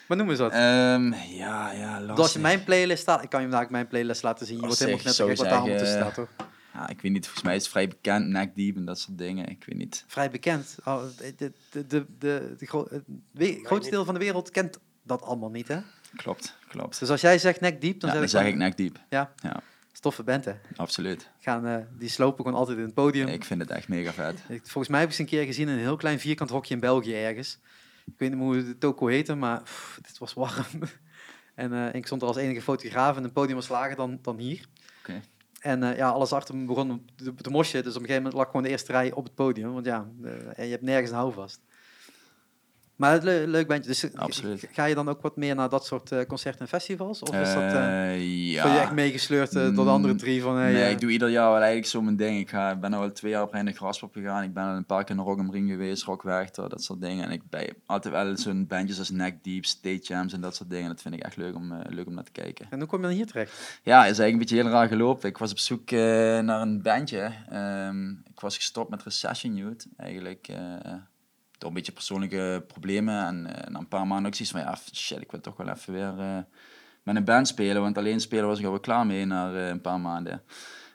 Maar 0.06 0.16
noem 0.16 0.30
eens 0.30 0.38
wat. 0.38 0.52
Ehm, 0.52 1.12
ja, 1.28 1.72
ja, 1.72 1.90
lastig. 2.00 2.08
Dus 2.08 2.18
als 2.18 2.32
je 2.32 2.38
mijn 2.38 2.64
playlist 2.64 3.02
staat, 3.02 3.22
ik 3.22 3.28
kan 3.28 3.42
je 3.42 3.48
vandaag 3.48 3.70
mijn 3.70 3.88
playlist 3.88 4.22
laten 4.22 4.46
zien. 4.46 4.56
Je 4.56 4.62
Als 4.66 4.78
wordt 4.78 4.92
helemaal 4.92 5.14
zou 5.14 5.28
wat 5.28 5.38
daar 5.38 5.58
allemaal 5.58 5.78
tussen 5.78 5.96
staat, 5.98 6.14
toch? 6.14 6.28
Ja, 6.78 6.88
ik 6.88 7.00
weet 7.00 7.12
niet, 7.12 7.24
volgens 7.24 7.44
mij 7.44 7.54
is 7.56 7.62
het 7.62 7.70
vrij 7.70 7.88
bekend, 7.88 8.26
neck 8.28 8.54
deep 8.56 8.76
en 8.76 8.84
dat 8.84 8.98
soort 8.98 9.18
dingen. 9.18 9.48
Ik 9.48 9.64
weet 9.66 9.76
niet. 9.78 10.04
Vrij 10.06 10.30
bekend. 10.30 10.76
Oh, 10.84 11.02
de, 11.16 11.34
de, 11.36 11.52
de, 11.70 11.86
de, 11.86 12.06
de, 12.18 12.54
de 12.58 12.66
gro- 12.66 12.88
het 12.90 13.58
grootste 13.62 13.90
deel 13.90 14.04
van 14.04 14.14
de 14.14 14.20
wereld 14.20 14.50
kent 14.50 14.78
dat 15.02 15.22
allemaal 15.22 15.50
niet, 15.50 15.68
hè? 15.68 15.78
Klopt, 16.16 16.56
klopt. 16.68 16.98
Dus 17.00 17.10
als 17.10 17.20
jij 17.20 17.38
zegt 17.38 17.60
nek 17.60 17.80
diep, 17.80 18.00
dan 18.00 18.08
ja, 18.10 18.14
zeg 18.16 18.30
dan 18.30 18.46
ik... 18.46 18.56
zeg 18.60 18.68
ik 18.68 18.76
deep. 18.76 18.98
Ja, 19.08 19.32
Ja, 19.42 19.60
stoffe 19.92 20.22
band, 20.22 20.44
hè? 20.44 20.52
absoluut. 20.76 21.28
Gaan, 21.38 21.66
eh, 21.66 21.76
die 21.98 22.08
slopen 22.08 22.44
gewoon 22.44 22.58
altijd 22.58 22.78
in 22.78 22.84
het 22.84 22.94
podium. 22.94 23.28
Ik 23.28 23.44
vind 23.44 23.60
het 23.60 23.70
echt 23.70 23.88
mega 23.88 24.12
vet. 24.12 24.38
Ik- 24.48 24.60
volgens 24.66 24.88
mij 24.88 25.00
heb 25.00 25.08
ik 25.08 25.14
ze 25.14 25.20
een 25.20 25.26
keer 25.28 25.44
gezien 25.44 25.68
in 25.68 25.74
een 25.74 25.80
heel 25.80 25.96
klein 25.96 26.20
vierkant 26.20 26.50
hokje 26.50 26.74
in 26.74 26.80
België 26.80 27.14
ergens. 27.14 27.58
Ik 28.06 28.14
weet 28.16 28.30
niet 28.30 28.38
hoe 28.38 28.64
de 28.64 28.78
toko 28.78 29.06
heette, 29.06 29.34
maar 29.34 29.62
pff, 29.62 29.98
het 30.06 30.18
was 30.18 30.34
warm. 30.34 30.64
en 31.54 31.72
eh, 31.72 31.94
ik 31.94 32.06
stond 32.06 32.22
er 32.22 32.28
als 32.28 32.36
enige 32.36 32.62
fotograaf 32.62 33.16
en 33.16 33.22
het 33.22 33.32
podium 33.32 33.54
was 33.56 33.68
lager 33.68 33.96
dan, 33.96 34.18
dan 34.22 34.38
hier. 34.38 34.64
En 35.58 35.82
eh, 35.82 35.96
ja, 35.96 36.08
alles 36.08 36.32
achter 36.32 36.56
me 36.56 36.64
begon 36.64 37.08
te, 37.16 37.34
te 37.34 37.50
mosje. 37.50 37.82
Dus 37.82 37.96
op 37.96 38.00
een 38.00 38.06
gegeven 38.06 38.22
moment 38.22 38.34
lag 38.34 38.46
gewoon 38.46 38.62
de 38.62 38.68
eerste 38.68 38.92
rij 38.92 39.12
op 39.12 39.24
het 39.24 39.34
podium. 39.34 39.72
Want 39.72 39.86
ja, 39.86 40.08
eh, 40.54 40.64
je 40.64 40.70
hebt 40.70 40.82
nergens 40.82 41.10
een 41.10 41.16
houvast. 41.16 41.60
Maar 42.98 43.12
het 43.12 43.22
le 43.22 43.44
leuk 43.46 43.66
bandje. 43.66 43.88
Dus 43.88 44.10
eh, 44.10 44.20
Absoluut. 44.20 44.68
ga 44.72 44.84
je 44.84 44.94
dan 44.94 45.08
ook 45.08 45.22
wat 45.22 45.36
meer 45.36 45.54
naar 45.54 45.68
dat 45.68 45.86
soort 45.86 46.12
eh, 46.12 46.26
concerten 46.26 46.60
en 46.60 46.68
festivals? 46.68 47.22
Of 47.22 47.34
is 47.34 47.54
dat... 47.54 47.72
ja. 47.72 48.62
Word 48.62 48.74
je 48.74 48.80
echt 48.80 48.92
meegesleurd 48.92 49.52
door 49.52 49.72
de 49.72 49.80
andere 49.80 50.12
Mm, 50.12 50.18
drie 50.18 50.42
van... 50.42 50.56
Hey, 50.56 50.72
nee, 50.72 50.90
ik 50.90 51.00
doe 51.00 51.10
ieder 51.10 51.28
jaar 51.28 51.48
wel 51.48 51.56
eigenlijk 51.56 51.86
zo 51.86 52.02
mijn 52.02 52.16
ding. 52.16 52.38
Ik 52.38 52.50
ga, 52.50 52.76
ben 52.76 52.92
al 52.92 53.12
twee 53.12 53.30
jaar 53.30 53.42
op 53.42 53.52
Reinig 53.52 53.76
Graspop 53.76 54.12
gegaan. 54.12 54.42
Ik 54.42 54.54
ben 54.54 54.64
al 54.64 54.76
een 54.76 54.84
paar 54.84 55.04
keer 55.04 55.16
naar 55.16 55.24
Rock 55.24 55.38
am 55.38 55.50
Ring 55.50 55.70
geweest, 55.70 56.02
Rock 56.02 56.22
Werchter, 56.22 56.68
dat 56.68 56.82
soort 56.82 57.00
dingen. 57.00 57.24
En 57.24 57.30
ik 57.30 57.42
ben 57.50 57.74
altijd 57.86 58.14
wel 58.14 58.36
zo'n 58.36 58.66
bandjes 58.66 58.98
als 58.98 59.10
Neck 59.10 59.44
Deep, 59.44 59.64
State 59.64 60.02
Jams 60.02 60.32
en 60.32 60.40
dat 60.40 60.56
soort 60.56 60.70
dingen. 60.70 60.88
Dat 60.88 61.02
vind 61.02 61.14
ik 61.14 61.22
echt 61.22 61.36
leuk 61.36 61.54
om, 61.54 61.82
leuk 61.88 62.06
om 62.06 62.14
naar 62.14 62.24
te 62.24 62.32
kijken. 62.32 62.66
En 62.70 62.78
hoe 62.78 62.88
kom 62.88 63.00
je 63.00 63.06
dan 63.06 63.14
hier 63.16 63.26
terecht? 63.26 63.80
Ja, 63.82 63.98
is 63.98 64.04
eigenlijk 64.04 64.32
een 64.32 64.38
beetje 64.38 64.56
heel 64.56 64.68
raar 64.68 64.88
gelopen. 64.88 65.28
Ik 65.28 65.38
was 65.38 65.50
op 65.50 65.58
zoek 65.58 65.90
naar 65.90 66.60
een 66.60 66.82
bandje. 66.82 67.32
Ehm, 67.50 68.10
ik 68.10 68.40
was 68.40 68.56
gestopt 68.56 68.90
met 68.90 69.02
Recession 69.02 69.56
Youth, 69.56 69.86
eigenlijk. 69.96 70.48
Door 71.58 71.68
een 71.68 71.74
beetje 71.74 71.92
persoonlijke 71.92 72.64
problemen. 72.66 73.26
En 73.26 73.56
eh, 73.56 73.70
na 73.70 73.78
een 73.78 73.88
paar 73.88 74.06
maanden 74.06 74.26
ook 74.26 74.34
zoiets 74.34 74.54
van, 74.54 74.60
ja, 74.60 74.78
shit, 74.92 75.20
ik 75.20 75.30
wil 75.30 75.40
toch 75.40 75.56
wel 75.56 75.68
even 75.68 75.92
weer 75.92 76.18
eh, 76.18 76.38
met 77.02 77.16
een 77.16 77.24
band 77.24 77.48
spelen. 77.48 77.82
Want 77.82 77.98
alleen 77.98 78.20
spelen 78.20 78.46
was 78.46 78.58
ik 78.58 78.64
al 78.64 78.70
wel 78.70 78.80
klaar 78.80 79.06
mee 79.06 79.24
na 79.24 79.52
eh, 79.54 79.68
een 79.68 79.80
paar 79.80 80.00
maanden. 80.00 80.42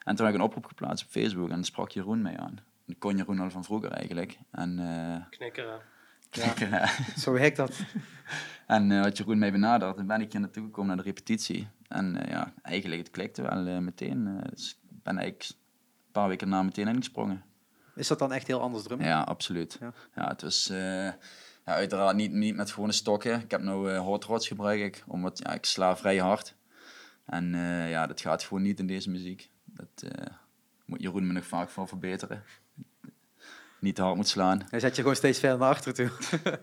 En 0.03 0.15
toen 0.15 0.25
heb 0.25 0.35
ik 0.35 0.41
een 0.41 0.47
oproep 0.47 0.65
geplaatst 0.65 1.05
op 1.05 1.11
Facebook 1.11 1.49
en 1.49 1.63
sprak 1.63 1.89
Jeroen 1.89 2.21
mee 2.21 2.37
aan. 2.37 2.59
Ik 2.85 2.99
kon 2.99 3.17
Jeroen 3.17 3.39
al 3.39 3.49
van 3.49 3.63
vroeger 3.63 3.91
eigenlijk. 3.91 4.37
En, 4.51 4.79
eh, 4.79 5.37
Knikkeren. 6.29 6.89
Zo 7.23 7.33
heet 7.33 7.55
dat. 7.55 7.79
en 8.67 8.91
eh, 8.91 9.01
had 9.01 9.17
Jeroen 9.17 9.39
mij 9.39 9.51
benaderd, 9.51 9.97
dan 9.97 10.07
ben 10.07 10.21
ik 10.21 10.31
hier 10.31 10.41
naartoe 10.41 10.63
gekomen 10.63 10.87
naar 10.87 11.03
de 11.03 11.09
repetitie. 11.09 11.67
En 11.87 12.15
eh, 12.15 12.31
ja, 12.31 12.53
eigenlijk, 12.61 13.01
het 13.01 13.11
klikte 13.11 13.41
wel 13.41 13.81
meteen. 13.81 14.39
dus 14.49 14.79
ik 14.89 15.03
ben 15.03 15.17
eigenlijk 15.17 15.49
een 15.49 16.11
paar 16.11 16.27
weken 16.27 16.49
na 16.49 16.63
meteen 16.63 16.87
ingesprongen. 16.87 17.43
Is 17.95 18.07
dat 18.07 18.19
dan 18.19 18.33
echt 18.33 18.47
heel 18.47 18.61
anders 18.61 18.83
drummen? 18.83 19.07
Ja, 19.07 19.21
absoluut. 19.21 19.77
Ja. 19.79 19.93
Ja, 20.15 20.27
het 20.27 20.41
was 20.41 20.69
eh, 20.69 21.05
ja, 21.05 21.13
uiteraard 21.65 22.15
niet, 22.15 22.31
niet 22.31 22.55
met 22.55 22.71
gewone 22.71 22.91
stokken. 22.91 23.39
Ik 23.41 23.51
heb 23.51 23.61
nu 23.61 23.89
eh 23.89 23.99
hot 23.99 24.23
rods 24.23 24.47
gebruik 24.47 24.79
ik, 24.81 25.03
omdat 25.07 25.39
ja, 25.39 25.53
ik 25.53 25.65
sla 25.65 25.97
vrij 25.97 26.17
hard. 26.17 26.55
En 27.25 27.55
eh, 27.55 27.89
ja, 27.89 28.07
dat 28.07 28.21
gaat 28.21 28.43
gewoon 28.43 28.63
niet 28.63 28.79
in 28.79 28.87
deze 28.87 29.09
muziek. 29.09 29.49
Dat 29.65 30.11
eh, 30.11 30.25
moet 30.85 31.01
Jeroen 31.01 31.27
me 31.27 31.33
nog 31.33 31.45
vaak 31.45 31.69
voor 31.69 31.87
verbeteren. 31.87 32.43
Niet 33.79 33.95
te 33.95 34.01
hard 34.01 34.15
moet 34.15 34.27
slaan. 34.27 34.61
Hij 34.69 34.79
zet 34.79 34.95
je 34.95 35.01
gewoon 35.01 35.17
steeds 35.17 35.39
verder 35.39 35.57
naar 35.59 35.69
achteren 35.69 35.93
toe. 35.93 36.11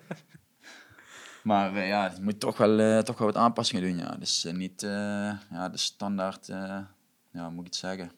Maar 1.42 1.76
eh, 1.76 1.88
ja, 1.88 2.12
je 2.16 2.22
moet 2.22 2.40
toch 2.40 2.56
wel, 2.56 2.78
eh, 2.78 2.98
toch 2.98 3.18
wel 3.18 3.26
wat 3.26 3.36
aanpassingen 3.36 3.82
doen. 3.82 3.96
Ja. 3.98 4.16
Dus 4.18 4.44
eh, 4.44 4.52
niet 4.52 4.82
eh, 4.82 4.90
ja, 5.50 5.68
de 5.68 5.78
standaard, 5.78 6.48
eh, 6.48 6.78
ja, 7.32 7.50
moet 7.50 7.60
ik 7.60 7.66
het 7.66 7.76
zeggen? 7.76 8.12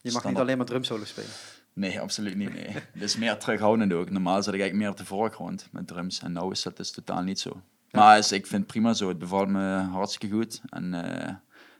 Je 0.00 0.12
mag 0.12 0.24
niet 0.24 0.36
alleen 0.36 0.56
maar 0.56 0.66
drumsolo 0.66 1.04
spelen. 1.04 1.30
Nee, 1.78 2.00
absoluut 2.00 2.36
niet. 2.36 2.54
Nee. 2.54 2.68
Het 2.68 3.02
is 3.02 3.16
meer 3.16 3.36
terughoudend 3.36 3.92
ook. 3.92 4.10
Normaal 4.10 4.42
zat 4.42 4.54
ik 4.54 4.60
eigenlijk 4.60 4.74
meer 4.80 4.90
op 4.90 4.96
de 4.96 5.04
voorgrond 5.04 5.68
met 5.72 5.86
drums. 5.86 6.20
En 6.20 6.32
nu 6.32 6.50
is 6.50 6.62
dat 6.62 6.76
dus 6.76 6.90
totaal 6.90 7.22
niet 7.22 7.40
zo. 7.40 7.62
Maar 7.90 8.18
is, 8.18 8.32
ik 8.32 8.46
vind 8.46 8.62
het 8.62 8.70
prima 8.70 8.92
zo. 8.92 9.08
Het 9.08 9.18
bevalt 9.18 9.48
me 9.48 9.76
hartstikke 9.76 10.36
goed. 10.36 10.60
En 10.68 10.94
eh, 10.94 11.34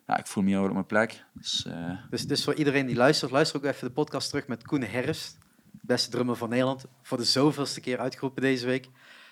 ja, 0.06 0.16
ik 0.18 0.26
voel 0.26 0.42
me 0.42 0.48
hier 0.48 0.58
wel 0.58 0.66
op 0.68 0.72
mijn 0.74 0.86
plek. 0.86 1.24
Dus, 1.32 1.66
eh, 1.66 1.90
Dus, 2.10 2.26
dus 2.26 2.44
voor 2.44 2.54
iedereen 2.54 2.86
die 2.86 2.96
luistert, 2.96 3.30
luister 3.30 3.56
ook 3.56 3.64
even 3.64 3.86
de 3.86 3.92
podcast 3.94 4.28
terug 4.28 4.46
met 4.46 4.66
Koen 4.66 4.82
Herfst. 4.82 5.38
Beste 5.70 6.10
drummer 6.10 6.36
van 6.36 6.48
Nederland. 6.48 6.84
Voor 7.02 7.18
de 7.18 7.24
zoveelste 7.24 7.80
keer 7.80 7.98
uitgeroepen 7.98 8.42
deze 8.42 8.66
week. 8.66 8.88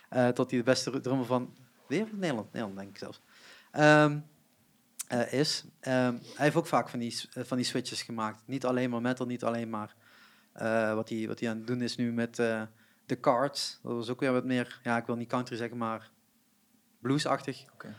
eh, 0.09 0.29
tot 0.29 0.51
hij 0.51 0.59
de 0.59 0.65
beste 0.65 1.01
drummer 1.01 1.27
van... 1.27 1.55
Weer 1.89 2.07
van 2.07 2.19
Nederland? 2.19 2.53
Nederland, 2.53 2.79
denk 2.79 2.91
ik 2.91 2.99
zelfs. 2.99 3.21
Ehm, 3.71 4.19
eh, 5.09 5.33
is. 5.33 5.65
Ehm, 5.81 6.15
hij 6.35 6.45
heeft 6.45 6.57
ook 6.57 6.67
vaak 6.67 6.89
van 6.89 6.99
die, 6.99 7.21
van 7.31 7.57
die 7.57 7.67
switches 7.67 8.03
gemaakt. 8.03 8.43
Niet 8.47 8.65
alleen 8.65 8.91
maar 8.91 9.01
metal, 9.01 9.27
niet 9.27 9.45
alleen 9.45 9.71
maar... 9.71 9.95
eh, 10.59 10.95
wat, 10.95 11.09
hij, 11.09 11.27
wat 11.27 11.47
aan 11.47 11.57
het 11.57 11.67
doen 11.67 11.81
is 11.81 11.97
nu 11.97 12.13
met 12.13 12.39
eh 12.39 12.63
The 13.07 13.21
Cards. 13.21 13.79
Dat 13.83 13.93
was 13.93 14.09
ook 14.09 14.21
weer 14.21 14.33
wat 14.33 14.45
meer... 14.45 14.81
Ja, 14.83 14.97
ik 14.97 15.07
wil 15.07 15.17
niet 15.17 15.29
country 15.29 15.57
zeggen, 15.57 15.77
maar 15.77 16.11
bluesachtig. 17.01 17.65
Oké. 17.73 17.95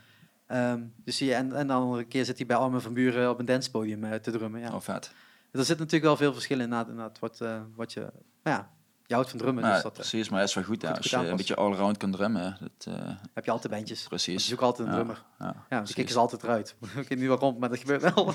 Ehm, 0.46 0.82
dus 1.04 1.18
je, 1.18 1.34
en, 1.34 1.52
en 1.52 1.66
dan 1.66 1.92
een 1.92 2.08
keer 2.08 2.24
zit 2.24 2.36
hij 2.36 2.46
bij 2.46 2.56
Armin 2.56 2.80
van 2.80 2.92
Buren 2.94 3.30
op 3.30 3.38
een 3.38 3.44
dancepodium 3.44 4.04
eh, 4.04 4.14
te 4.14 4.30
drummen. 4.30 4.60
Ja. 4.60 4.74
oh, 4.74 4.80
vet. 4.80 5.12
Er 5.50 5.64
zit 5.64 5.78
natuurlijk 5.78 6.04
wel 6.04 6.16
veel 6.16 6.32
verschil 6.32 6.56
in 6.56 6.62
inderdaad, 6.62 6.88
inderdaad 6.88 7.18
wat, 7.18 7.40
eh, 7.40 7.60
wat 7.74 7.92
je... 7.92 8.00
Nou 8.42 8.56
ja, 8.56 8.70
je 9.06 9.14
houdt 9.14 9.30
van 9.30 9.38
drummen, 9.38 9.64
Ja, 9.64 9.72
dus 9.72 9.82
dat 9.82 9.92
eh, 9.92 9.98
precies, 9.98 10.28
maar 10.28 10.40
dat 10.40 10.48
is 10.48 10.54
wel 10.54 10.64
goed. 10.64 10.82
Ja. 10.82 10.88
goed 10.88 10.96
Als 10.96 11.10
je 11.10 11.16
een 11.16 11.36
beetje 11.36 11.56
allround 11.56 11.96
kan 11.96 12.10
drummen. 12.10 12.56
Dat, 12.60 12.94
eh, 12.94 13.10
heb 13.34 13.44
je 13.44 13.50
altijd 13.50 13.72
bandjes. 13.72 14.02
Je 14.02 14.08
precies. 14.08 14.48
zoekt 14.48 14.62
altijd 14.62 14.88
een 14.88 14.94
Ja, 14.94 15.00
drummer. 15.00 15.24
Ja, 15.38 15.46
Ja, 15.46 15.76
precies. 15.76 15.94
kicken 15.94 16.12
ze 16.12 16.18
altijd 16.18 16.42
eruit. 16.42 16.76
ik 17.02 17.08
weet 17.08 17.18
niet 17.18 17.28
waarom, 17.28 17.58
maar 17.58 17.68
dat 17.68 17.78
gebeurt 17.78 18.14
wel. 18.14 18.34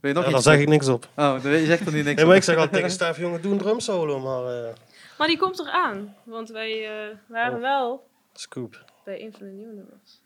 Wil 0.00 0.10
je 0.10 0.16
nog 0.16 0.24
Ja, 0.24 0.30
daar 0.30 0.38
iets? 0.38 0.48
zeg 0.48 0.58
ik 0.60 0.68
niks 0.68 0.88
op. 0.88 1.08
Oh, 1.16 1.42
dan- 1.42 1.52
je 1.52 1.66
zegt 1.66 1.86
er 1.86 1.92
nu 1.92 2.02
niks 2.02 2.16
Nee, 2.16 2.24
maar 2.24 2.36
ik 2.36 2.42
zeg 2.42 2.54
altijd 2.56 2.72
tegen 2.74 2.90
Stef, 3.00 3.18
jongen, 3.18 3.42
doe 3.42 3.52
een 3.52 3.58
drumsolo, 3.58 4.20
maar 4.20 4.64
eh 4.68 4.74
Maar 5.18 5.26
die 5.26 5.38
komt 5.38 5.58
eraan. 5.58 6.14
Want 6.24 6.48
wij 6.50 6.84
eh, 6.88 7.16
waren 7.28 7.54
Oh. 7.54 7.60
wel 7.60 8.06
scoop. 8.32 8.84
bij 9.04 9.22
een 9.22 9.32
van 9.38 9.46
de 9.46 9.52
nieuwe 9.52 9.72
nummers. 9.74 10.20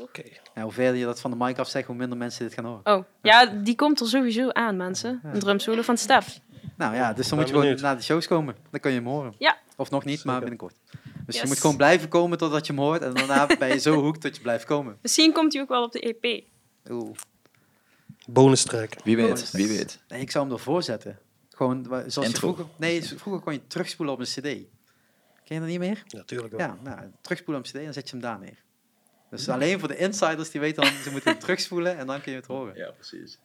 Oké. 0.00 0.22
Ja, 0.54 0.62
hoe 0.62 0.72
verder 0.72 0.94
je 0.96 1.04
dat 1.04 1.20
van 1.20 1.30
de 1.30 1.36
mic 1.36 1.58
af 1.58 1.68
zegt, 1.68 1.86
hoe 1.86 1.96
minder 1.96 2.18
mensen 2.18 2.44
dit 2.44 2.54
gaan 2.54 2.64
horen. 2.64 2.86
Oh, 2.98 3.04
ja, 3.22 3.46
die 3.46 3.74
komt 3.74 4.00
er 4.00 4.06
sowieso 4.06 4.48
aan, 4.50 4.76
mensen. 4.76 5.20
Een 5.24 5.38
drumsolo 5.38 5.82
van 5.82 5.96
Stef. 5.96 6.38
Nou 6.76 6.94
ja, 6.94 7.12
dus 7.12 7.28
dan 7.28 7.38
Ben 7.38 7.46
moet 7.48 7.56
je 7.56 7.60
gewoon 7.68 7.80
naar 7.82 7.96
de 7.96 8.02
shows 8.02 8.26
komen. 8.26 8.56
Dan 8.70 8.80
kun 8.80 8.90
je 8.90 8.96
hem 8.96 9.06
horen. 9.06 9.34
Ja. 9.38 9.56
Of 9.76 9.90
nog 9.90 10.04
niet, 10.04 10.24
maar 10.24 10.38
binnenkort. 10.40 10.74
Dus 11.26 11.40
je 11.40 11.46
moet 11.46 11.60
gewoon 11.60 11.76
blijven 11.76 12.08
komen 12.08 12.38
totdat 12.38 12.66
je 12.66 12.72
hem 12.72 12.82
hoort. 12.82 13.02
En 13.02 13.14
daarna 13.14 13.46
ben 13.58 13.68
je 13.68 13.78
zo 13.78 13.94
hoekt 13.94 14.22
dat 14.22 14.36
je 14.36 14.42
blijft 14.42 14.64
komen. 14.64 14.98
Misschien 15.02 15.32
komt 15.32 15.52
hij 15.52 15.62
ook 15.62 15.68
wel 15.68 15.82
op 15.82 15.92
de 15.92 16.00
EP. 16.00 16.44
Oeh. 16.90 17.16
Wie 18.32 18.42
Bonus 18.42 18.62
track. 18.62 18.94
weet, 19.04 19.50
wie 19.50 19.68
weet. 19.68 19.98
Nee, 20.08 20.20
ik 20.20 20.30
zou 20.30 20.44
hem 20.44 20.54
ervoor 20.54 20.82
zetten. 20.82 21.18
Gewoon, 21.48 21.84
zoals 22.06 22.28
je 22.28 22.36
vroeger... 22.36 22.66
Nee, 22.76 23.02
vroeger 23.02 23.42
kon 23.42 23.52
je 23.52 23.66
terugspoelen 23.66 24.14
op 24.14 24.20
een 24.20 24.26
cd. 24.26 24.42
Ken 24.42 24.68
je 25.44 25.58
dat 25.58 25.68
niet 25.68 25.78
meer? 25.78 26.02
Natuurlijk 26.08 26.56
wel. 26.56 26.66
Ja, 26.66 26.78
nou, 26.82 27.00
terugspoelen 27.20 27.62
op 27.62 27.66
een 27.66 27.72
cd 27.72 27.78
en 27.78 27.84
dan 27.84 27.92
zet 27.92 28.04
je 28.04 28.10
hem 28.10 28.20
daar 28.20 28.38
neer. 28.38 28.62
Dus 29.30 29.48
alleen 29.48 29.78
voor 29.78 29.88
de 29.88 29.96
insiders 29.96 30.50
die 30.50 30.60
weten 30.60 30.82
dan, 30.82 30.92
ze 30.92 31.10
moeten 31.10 31.30
hem 31.30 31.40
terugspoelen 31.44 31.96
en 31.96 32.06
dan 32.06 32.20
kun 32.20 32.32
je 32.32 32.38
het 32.38 32.46
horen. 32.46 32.76
Ja, 32.76 32.90
precies. 32.90 33.38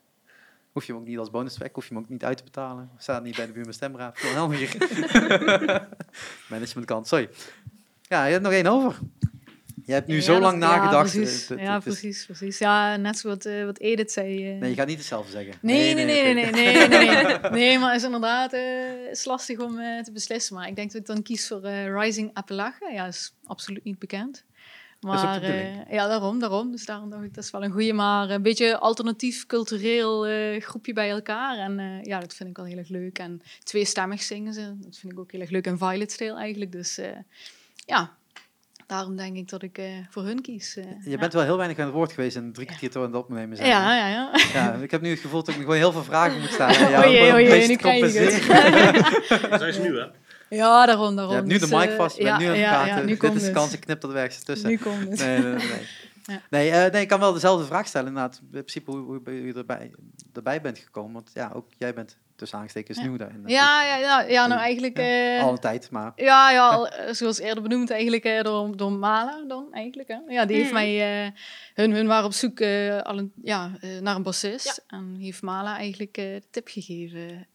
Hoef 0.72 0.86
je 0.86 0.92
hem 0.92 1.02
ook 1.02 1.08
niet 1.08 1.18
als 1.18 1.30
bonus 1.30 1.54
track, 1.54 1.76
hoef 1.76 1.88
je 1.88 1.94
hem 1.94 2.04
ook 2.04 2.10
niet 2.10 2.24
uit 2.24 2.38
te 2.38 2.44
betalen. 2.44 2.90
Staat 2.98 3.24
niet 3.24 3.36
bij 3.36 3.46
de 3.46 3.52
buurman 3.52 3.74
stemraad. 3.74 4.18
Gewoon 4.18 4.36
helemaal 4.36 4.58
hier. 4.58 5.88
Managementkant, 6.50 7.08
sorry. 7.08 7.30
Ja, 8.02 8.26
je 8.26 8.32
hebt 8.32 8.44
nog 8.44 8.54
één 8.54 8.68
over. 8.68 9.00
Je 9.86 9.94
hebt 9.94 10.08
nu 10.08 10.16
Ja, 10.16 10.22
zo 10.22 10.34
dat- 10.34 10.42
lang 10.42 10.58
nagedacht. 10.60 11.14
Ja, 11.14 11.20
precies. 11.20 11.44
eh, 11.44 11.50
het- 11.50 11.60
ja, 11.60 11.74
het 11.74 11.86
is- 11.86 12.00
precies, 12.00 12.26
precies. 12.26 12.58
Ja, 12.58 12.96
net 12.96 13.18
zoals 13.18 13.44
wat, 13.44 13.54
eh, 13.54 13.66
wat 13.66 13.80
Edith 13.80 14.12
zei. 14.12 14.52
eh. 14.54 14.60
Nee, 14.60 14.70
je 14.70 14.76
gaat 14.76 14.88
niet 14.88 14.98
hetzelfde 14.98 15.32
zeggen. 15.32 15.54
Nee, 15.62 15.94
nee, 15.94 16.06
nee, 16.06 16.34
nee, 16.34 16.34
nee, 16.34 16.52
nee, 16.52 16.88
nee, 16.88 17.24
nee. 17.24 17.40
Nee, 17.60 17.80
maar 17.80 17.90
het 17.92 18.00
is 18.00 18.06
inderdaad 18.06 18.54
is 19.12 19.26
lastig 19.26 19.60
om 19.60 19.76
te 20.04 20.12
beslissen. 20.14 20.56
Maar 20.56 20.68
ik 20.68 20.76
denk 20.76 20.92
dat 20.92 21.02
ik 21.02 21.08
dan 21.08 21.22
kies 21.22 21.48
voor 21.48 21.62
Rising 22.00 22.30
Appalachia. 22.34 22.90
Ja, 22.90 23.06
is 23.08 23.34
absoluut 23.46 23.84
niet 23.84 24.00
bekend. 24.00 24.36
is 24.36 24.44
ook 25.12 25.12
de 25.12 25.18
Maar 25.18 25.42
eh, 25.44 25.92
ja, 25.92 26.08
daarom, 26.08 26.40
daarom. 26.40 26.72
Dus 26.72 26.86
daarom 26.86 27.10
dacht 27.10 27.24
ik, 27.24 27.34
dat 27.34 27.44
is 27.44 27.52
wel 27.52 27.64
een 27.64 27.72
goede, 27.72 27.94
maar 27.94 28.30
een 28.30 28.42
beetje 28.42 28.78
alternatief 28.78 29.46
cultureel 29.46 30.26
groepje 30.60 30.94
bij 30.94 31.10
elkaar. 31.10 31.58
En 31.58 32.00
ja, 32.04 32.20
dat 32.20 32.34
vind 32.34 32.50
ik 32.50 32.58
wel 32.58 32.66
heel 32.66 32.78
erg 32.78 32.90
leuk. 32.90 33.20
En 33.20 33.42
tweestemmig 33.64 34.22
zingen 34.24 34.54
ze, 34.54 34.74
dat 34.80 34.98
vind 34.98 35.14
ik 35.14 35.20
ook 35.20 35.32
heel 35.32 35.42
erg 35.42 35.50
leuk. 35.50 35.66
En 35.68 35.78
Violet 35.78 36.18
Tale 36.18 36.34
eigenlijk. 36.40 36.72
Dus 36.72 37.00
ja, 37.86 38.16
daarom 38.88 39.16
denk 39.16 39.36
ik 39.36 39.50
dat 39.50 39.62
ik 39.62 39.78
eh, 39.78 39.86
voor 40.10 40.24
hun 40.24 40.42
kies. 40.42 40.76
eh, 40.76 40.84
Je 41.04 41.10
ja. 41.10 41.18
bent 41.18 41.34
wel 41.34 41.44
heel 41.44 41.58
weinig 41.58 41.80
aan 41.80 41.86
het 41.86 41.94
woord 41.94 42.12
geweest 42.12 42.36
en 42.36 42.52
drie 42.54 42.68
kwartier 42.68 42.92
toch 42.92 43.04
aan 43.04 43.12
het 43.12 43.18
opnemen 43.22 43.58
zijn. 43.58 43.70
Ja, 43.70 43.96
ja, 43.96 44.08
ja. 44.08 44.30
Ja, 44.54 44.74
ik 44.74 44.92
heb 44.92 45.02
nu 45.02 45.10
het 45.10 45.20
gevoel 45.20 45.44
dat 45.44 45.54
ik 45.56 45.62
gewoon 45.62 45.76
heel 45.76 45.92
veel 45.92 46.04
vragen 46.04 46.40
moet 46.40 46.50
stellen. 46.52 46.76
aan 46.86 46.92
jou, 46.92 47.06
Oei, 47.08 47.18
om 47.20 47.26
een 47.28 47.34
oei, 47.34 47.50
beetje 47.50 47.68
nu 47.68 47.76
krijg 47.76 48.14
je 48.14 48.20
het. 48.20 49.60
Zij 49.60 49.70
is 49.70 49.78
nu, 49.78 49.98
hè? 50.00 50.06
Ja, 50.50 50.86
daarom, 50.86 51.16
daarom. 51.16 51.34
Je 51.34 51.38
hebt 51.40 51.48
nu 51.48 51.54
de 51.54 51.60
Dus, 51.60 51.70
mic 51.70 51.90
eh, 51.90 51.96
vast, 51.96 52.18
je 52.18 52.24
bent 52.24 52.42
ja, 52.42 52.42
nu 52.42 52.46
aan 52.46 52.52
het 52.52 52.62
ja, 52.62 52.72
praten. 52.74 52.96
Ja, 52.96 53.02
nu 53.02 53.18
Dit 53.18 53.36
is 53.36 53.44
de 53.44 53.52
kans, 53.52 53.74
ik 53.74 53.80
knip 53.80 54.04
er 54.04 54.16
ergens 54.16 54.44
tussen. 54.44 54.70
Nu 54.70 54.78
komt 54.78 55.00
het. 55.10 55.20
Nee, 55.20 55.40
nee, 55.40 55.54
nee. 55.54 55.88
Ja. 56.28 56.42
Nee, 56.50 56.72
eh, 56.72 56.92
nee, 56.92 57.02
ik 57.02 57.08
kan 57.08 57.20
wel 57.20 57.34
dezelfde 57.34 57.66
vraag 57.66 57.88
stellen. 57.88 58.08
Inderdaad, 58.08 58.40
in 58.44 58.50
principe 58.50 58.92
hoe, 58.92 59.00
hoe 59.26 59.46
je 59.46 59.54
erbij, 59.54 59.92
erbij 60.34 60.62
bent 60.62 60.78
gekomen. 60.78 61.14
Want 61.14 61.30
ja, 61.34 61.52
ook 61.54 61.68
jij 61.78 61.94
bent 61.94 62.18
tussen 62.36 62.60
aanstekens 62.60 62.98
Ja. 62.98 63.04
nieuw 63.04 63.18
daarin. 63.18 63.44
Ja, 63.46 63.84
ja, 63.84 63.96
ja, 63.96 64.22
ja, 64.22 64.48
nou 64.48 64.62
eigenlijk... 64.62 64.98
Ja, 64.98 65.38
eh, 65.38 65.44
Al 65.44 65.52
een 65.52 65.60
tijd, 65.60 65.90
maar 65.92 66.12
Ja, 66.16 66.52
ja 66.52 66.68
al, 66.70 66.90
zoals 67.12 67.40
eerder 67.40 67.64
benoemd, 67.64 67.90
eigenlijk 67.92 68.24
eh, 68.24 68.42
door, 68.42 68.78
door 68.78 68.92
Mala 68.92 69.44
dan 69.48 69.68
eigenlijk. 69.72 70.08
Hè. 70.08 70.18
Ja, 70.28 70.46
die 70.46 70.56
heeft 70.56 70.72
Mhm. 70.72 70.80
mij, 70.82 71.26
eh, 71.26 71.32
hun, 71.74 71.92
hun 71.92 72.08
waren 72.08 72.26
op 72.26 72.34
zoek 72.34 72.60
eh, 72.60 73.02
al 73.02 73.18
een, 73.18 73.34
ja, 73.44 73.72
eh, 73.82 74.00
naar 74.00 74.16
een 74.16 74.24
bassist. 74.24 74.84
En 74.88 75.16
heeft 75.20 75.42
Mala 75.42 75.78
eigenlijk 75.78 76.18
eh, 76.18 76.24
de 76.26 76.44
tip 76.52 76.68
gegeven. 76.68 77.48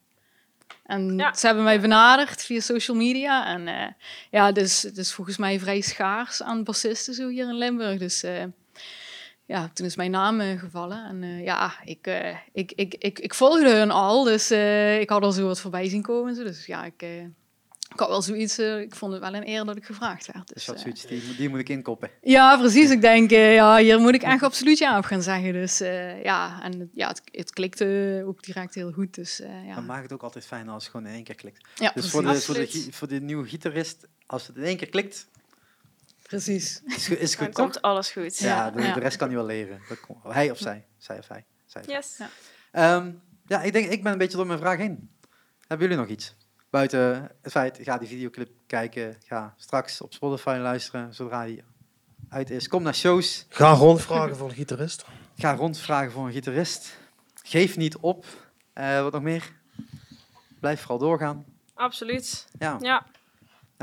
En 0.87 1.17
Ja. 1.17 1.35
ze 1.35 1.47
hebben 1.47 1.65
mij 1.65 1.81
benaderd 1.81 2.43
via 2.43 2.61
social 2.61 2.97
media. 2.97 3.47
En 3.47 3.69
eh, 3.69 3.87
ja, 4.31 4.53
dus 4.53 4.83
het 4.83 4.97
is 4.97 5.13
volgens 5.13 5.37
mij 5.37 5.59
vrij 5.61 5.81
schaars 5.81 6.43
aan 6.43 6.65
bassisten 6.65 7.15
zo 7.15 7.29
hier 7.29 7.49
in 7.49 7.55
Limburg. 7.55 7.99
Dus 7.99 8.23
eh, 8.23 8.43
ja, 9.51 9.71
toen 9.75 9.87
is 9.87 9.97
mijn 9.97 10.11
naam 10.11 10.41
eh, 10.41 10.59
gevallen. 10.59 11.05
En 11.05 11.23
eh, 11.23 11.45
ja, 11.45 11.73
ik, 11.85 12.07
eh, 12.07 12.37
ik, 12.53 12.73
ik, 12.73 12.95
ik, 12.99 13.19
ik 13.19 13.35
volgde 13.35 13.75
hun 13.77 13.91
al. 13.91 14.25
Dus 14.25 14.51
ik 15.01 15.09
had 15.09 15.23
al 15.23 15.33
zo 15.33 15.47
wat 15.47 15.61
voorbij 15.61 15.89
zien 15.89 16.03
komen. 16.03 16.29
en 16.31 16.37
Zo. 16.37 16.43
Dus 16.43 16.67
ja, 16.67 16.85
ik, 16.85 17.03
ik 17.93 17.99
had 18.01 18.09
wel 18.09 18.23
zoiets. 18.23 18.59
ik 18.59 18.95
vond 18.95 19.13
het 19.13 19.21
wel 19.21 19.35
een 19.35 19.49
eer 19.49 19.65
dat 19.65 19.77
ik 19.77 19.85
gevraagd 19.85 20.33
werd. 20.33 20.47
dus 20.49 20.55
Dus, 20.55 20.65
dat 20.65 20.81
zoiets, 20.81 21.07
die, 21.07 21.37
die 21.37 21.49
moet 21.49 21.59
ik 21.59 21.69
inkoppen. 21.69 22.11
ja, 22.23 22.59
precies. 22.59 22.91
Ik 22.91 23.01
denk, 23.01 23.31
ja, 23.31 23.77
hier 23.77 24.01
moet 24.01 24.15
ik 24.15 24.23
echt 24.23 24.43
absoluut 24.43 24.79
ja 24.79 24.99
op 24.99 25.05
gaan 25.05 25.23
zeggen. 25.23 25.53
Dus 25.53 25.79
ja, 26.23 26.63
en 26.63 26.91
ja, 26.95 27.09
het, 27.09 27.23
het 27.33 27.53
klikte 27.53 28.23
ook 28.27 28.43
direct 28.43 28.75
heel 28.75 28.93
goed. 28.93 29.15
Dus 29.15 29.43
ja. 29.67 29.75
Dan 29.75 29.87
maakt 29.87 30.03
het 30.03 30.13
ook 30.13 30.23
altijd 30.23 30.47
fijn 30.47 30.69
als 30.69 30.83
het 30.83 30.93
gewoon 30.93 31.07
in 31.07 31.15
één 31.15 31.25
keer 31.25 31.35
klikt. 31.35 31.69
ja, 31.75 31.91
Dus 31.95 32.11
precies. 32.11 32.11
voor 32.11 32.23
de, 32.23 32.41
voor, 32.41 32.55
de, 32.55 32.93
voor 32.93 33.09
de 33.09 33.21
nieuwe 33.21 33.49
gitarist, 33.49 34.09
als 34.27 34.47
het 34.47 34.57
in 34.57 34.65
één 34.65 34.77
keer 34.77 34.89
klikt, 34.89 35.29
precies. 36.31 36.83
is, 36.87 37.07
goed- 37.07 37.19
is 37.19 37.37
Dan 37.37 37.45
goed, 37.47 37.55
toch? 37.55 37.65
komt 37.65 37.83
alles 37.83 38.11
goed. 38.11 38.39
Ja, 38.39 38.73
Ja, 38.77 38.93
de, 38.93 39.01
rest 39.01 39.17
kan 39.17 39.27
hij 39.29 39.37
wel 39.37 39.47
leren. 39.47 39.81
Hij 40.23 40.51
of 40.51 40.59
zij. 40.59 40.87
Zij 40.99 41.19
of 41.19 41.29
hij. 41.29 41.45
Zij 41.67 41.81
of 41.81 41.87
hij. 41.87 41.97
Yes. 41.97 42.17
Ja. 42.19 42.29
Ehm, 42.71 43.13
ja, 43.47 43.63
ik 43.63 43.73
denk, 43.73 43.91
ik 43.91 44.03
ben 44.03 44.13
een 44.13 44.19
beetje 44.19 44.37
door 44.37 44.47
mijn 44.47 44.59
vraag 44.59 44.79
heen. 44.79 45.11
Hebben 45.67 45.89
jullie 45.89 46.03
nog 46.03 46.13
iets? 46.13 46.35
Buiten 46.71 47.31
het 47.43 47.53
feit, 47.53 47.79
ga 47.83 47.99
die 47.99 48.09
videoclip 48.09 48.51
kijken. 48.67 49.17
Ga 49.27 49.55
straks 49.57 50.01
op 50.01 50.15
Spotify 50.15 50.59
luisteren 50.61 51.15
zodra 51.15 51.45
die 51.45 51.63
uit 52.29 52.51
is. 52.51 52.69
Kom 52.69 52.83
naar 52.83 52.95
shows. 52.95 53.47
Ga 53.49 53.73
rondvragen 53.73 54.37
voor 54.37 54.49
een 54.49 54.55
gitarist. 54.55 55.05
Ga 55.37 55.55
rondvragen 55.55 56.13
voor 56.13 56.27
een 56.27 56.33
gitarist. 56.33 56.97
Geef 57.43 57.77
niet 57.77 57.97
op. 57.97 58.27
Eh, 58.73 59.03
wat 59.03 59.13
nog 59.13 59.23
meer? 59.23 59.53
Blijf 60.61 60.81
vooral 60.81 60.99
doorgaan. 60.99 61.45
Absoluut. 61.75 62.47
Ja. 62.59 62.77
Ja, 62.81 63.07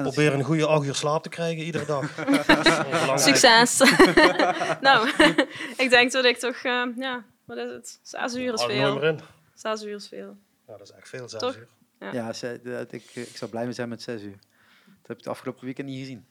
Probeer 0.04 0.34
een 0.34 0.43
goede 0.43 0.66
acht 0.66 0.86
uur 0.86 0.95
slaap 0.95 1.24
te 1.24 1.30
krijgen 1.30 1.64
iedere 1.64 1.86
dag. 1.86 2.16
Dat 3.08 3.22
succes. 3.22 3.78
nou, 4.82 5.10
ik 5.84 5.89
denk 5.89 6.12
dat 6.12 6.26
ik 6.26 6.38
toch, 6.38 6.56
eh, 6.56 6.84
ja, 6.98 7.24
wat 7.45 7.58
is 7.58 7.70
het? 7.72 8.00
Zes 8.02 8.36
uur 8.36 8.54
is 8.54 8.64
veel. 8.64 9.20
Zes 9.54 9.84
uur 9.84 9.95
is 9.95 10.08
veel. 10.08 10.38
Ja, 10.68 10.78
dat 10.78 10.82
is 10.82 10.91
echt 10.91 11.10
veel, 11.10 11.30
zes 11.30 11.39
Toch? 11.39 11.56
uur. 11.56 11.68
Ja. 12.00 12.12
Ja, 12.14 12.34
ze- 12.34 12.60
dat- 12.64 12.91
ik, 12.91 13.12
ik 13.14 13.38
zou 13.38 13.52
blij 13.52 13.64
mee 13.64 13.74
zijn 13.74 13.89
met 13.89 14.02
zes 14.02 14.22
uur. 14.22 14.38
Dat 14.86 15.08
heb 15.08 15.18
ik 15.18 15.24
het 15.24 15.28
afgelopen 15.28 15.66
weekend 15.66 15.88
niet 15.88 16.00
gezien. 16.00 16.26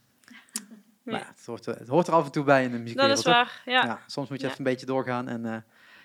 Nee. 1.05 1.15
Maar 1.15 1.21
ja, 1.21 1.27
het, 1.37 1.47
hoort 1.47 1.67
er, 1.67 1.79
het 1.79 1.89
hoort 1.89 2.07
er 2.07 2.13
af 2.15 2.25
en 2.25 2.31
toe 2.33 2.45
bij 2.45 2.63
in 2.63 2.67
de 2.71 2.73
Dat 2.73 2.81
muziekwereld. 2.83 3.19
is 3.19 3.25
waar, 3.25 3.63
ja. 3.65 3.85
Ja, 3.85 4.01
soms 4.07 4.29
moet 4.29 4.39
je 4.41 4.45
Ja. 4.47 4.53
even 4.53 4.65
een 4.65 4.71
beetje 4.73 4.87
doorgaan. 4.87 5.29
En 5.29 5.45
eh, 5.47 5.57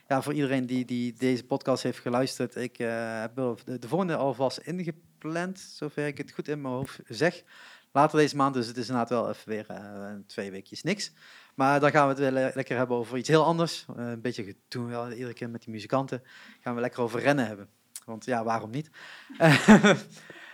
ja, 0.08 0.22
voor 0.22 0.34
iedereen 0.34 0.66
die, 0.66 0.86
die 0.86 1.14
deze 1.18 1.44
podcast 1.46 1.84
heeft 1.84 2.00
geluisterd, 2.00 2.56
ik 2.56 2.80
eh, 2.80 3.22
heb 3.22 3.36
de, 3.36 3.80
de 3.80 3.88
volgende 3.88 4.16
alvast 4.16 4.58
ingepland, 5.24 5.60
zover 5.60 6.08
ik 6.08 6.18
het 6.18 6.32
goed 6.32 6.48
in 6.48 6.62
mijn 6.62 6.74
hoofd 6.74 7.00
zeg. 7.08 7.44
Later 7.92 8.20
deze 8.20 8.36
maand, 8.36 8.54
dus 8.54 8.68
het 8.68 8.78
is 8.78 8.88
inderdaad 8.90 9.10
wel 9.10 9.30
even 9.30 9.50
weer 9.50 9.66
eh, 9.70 10.14
twee 10.28 10.52
weekjes 10.52 10.84
niks. 10.84 11.12
Maar 11.56 11.80
dan 11.80 11.92
gaan 11.92 12.04
we 12.04 12.10
het 12.10 12.20
weer 12.20 12.32
le- 12.32 12.52
lekker 12.54 12.78
hebben 12.78 12.98
over 12.98 13.18
iets 13.18 13.30
heel 13.30 13.46
anders. 13.46 13.86
Eh, 13.98 14.10
een 14.10 14.22
beetje 14.22 14.56
doen 14.68 14.86
we 14.86 14.92
wel 14.92 15.12
iedere 15.12 15.34
keer 15.34 15.50
met 15.50 15.64
die 15.64 15.74
muzikanten. 15.74 16.24
Gaan 16.62 16.76
we 16.76 16.82
lekker 16.82 17.02
over 17.02 17.20
rennen 17.20 17.48
hebben. 17.48 17.70
Want 18.06 18.26
ja, 18.26 18.44
waarom 18.44 18.70
niet? 18.70 18.90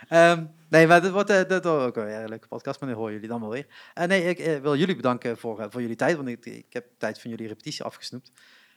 Ehm, 0.08 0.44
nee, 0.68 0.86
maar 0.86 1.02
dat 1.02 1.10
wordt, 1.10 1.30
eh, 1.30 1.48
dat 1.48 1.66
ook 1.66 1.94
wel 1.94 2.06
een 2.06 2.28
leuke 2.28 2.48
podcast, 2.48 2.80
maar 2.80 2.88
dat 2.88 2.98
horen 2.98 3.14
jullie 3.14 3.28
dan 3.28 3.40
wel 3.40 3.50
weer. 3.50 3.66
Eh, 3.94 4.06
nee, 4.06 4.24
ik 4.24 4.62
wil 4.62 4.76
jullie 4.76 4.96
bedanken 4.96 5.38
voor, 5.38 5.66
voor 5.70 5.80
jullie 5.80 5.96
tijd, 5.96 6.16
want 6.16 6.28
ik, 6.28 6.46
ik 6.46 6.72
heb 6.72 6.86
tijd 6.98 7.20
van 7.20 7.30
jullie 7.30 7.46
repetitie 7.48 7.84
afgesnoept. 7.84 8.32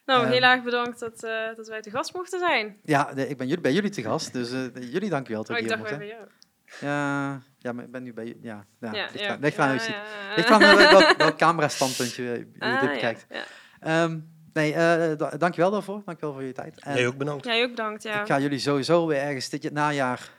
Nou, 0.05 0.23
Ehm. 0.23 0.31
heel 0.31 0.41
erg 0.41 0.63
bedankt 0.63 0.99
dat, 0.99 1.23
eh, 1.23 1.55
dat 1.55 1.67
wij 1.67 1.81
te 1.81 1.89
gast 1.89 2.13
mochten 2.13 2.39
zijn. 2.39 2.77
Ja, 2.83 3.09
ik 3.09 3.37
ben 3.37 3.47
jullie, 3.47 3.61
bij 3.63 3.73
jullie 3.73 3.89
te 3.89 4.01
gast, 4.01 4.33
dus 4.33 4.51
eh, 4.51 4.91
jullie 4.91 5.09
dank 5.09 5.27
u 5.29 5.33
wel 5.33 5.41
dat 5.43 5.51
Oh, 5.51 5.57
ik 5.57 5.63
ik 5.63 5.69
dacht 5.69 5.81
wij 5.81 6.07
zijn. 6.07 6.27
Ja, 6.81 7.41
ja, 7.57 7.71
maar 7.71 7.83
ik 7.85 7.91
ben 7.91 8.03
nu 8.03 8.13
bij... 8.13 8.37
Ja, 8.41 8.65
ja, 8.79 8.93
Ja, 8.93 9.03
ligt 9.11 9.19
ja, 9.19 9.29
aan- 9.33 9.39
ligt 9.39 9.59
aan 9.59 9.73
ja, 9.75 9.83
ja, 9.83 9.89
ja. 10.29 10.35
Ligt 10.35 10.49
aan 10.49 10.59
welk, 10.59 10.89
welk, 10.91 11.17
welk 11.17 11.37
camera-standpuntje 11.37 12.23
je, 12.23 12.29
je 12.53 12.59
Ah, 12.59 12.81
dit 12.81 12.91
bekijkt. 12.91 13.25
ja. 13.29 13.43
Ehm, 13.79 14.19
nee, 14.53 14.73
eh 14.73 15.17
da- 15.17 15.37
dankjewel 15.37 15.71
daarvoor. 15.71 16.01
Dankjewel 16.05 16.33
voor 16.33 16.43
je 16.43 16.51
tijd. 16.51 16.79
En 16.79 16.95
Jij 16.95 17.07
ook 17.07 17.17
bedankt. 17.17 17.45
Jij 17.45 17.63
ook 17.63 17.69
bedankt, 17.69 18.03
ja. 18.03 18.21
Ik 18.21 18.27
ga 18.27 18.39
jullie 18.39 18.59
sowieso 18.59 19.07
weer 19.07 19.21
ergens 19.21 19.49
dit 19.49 19.63
jaar- 19.63 19.71
najaar, 19.71 20.29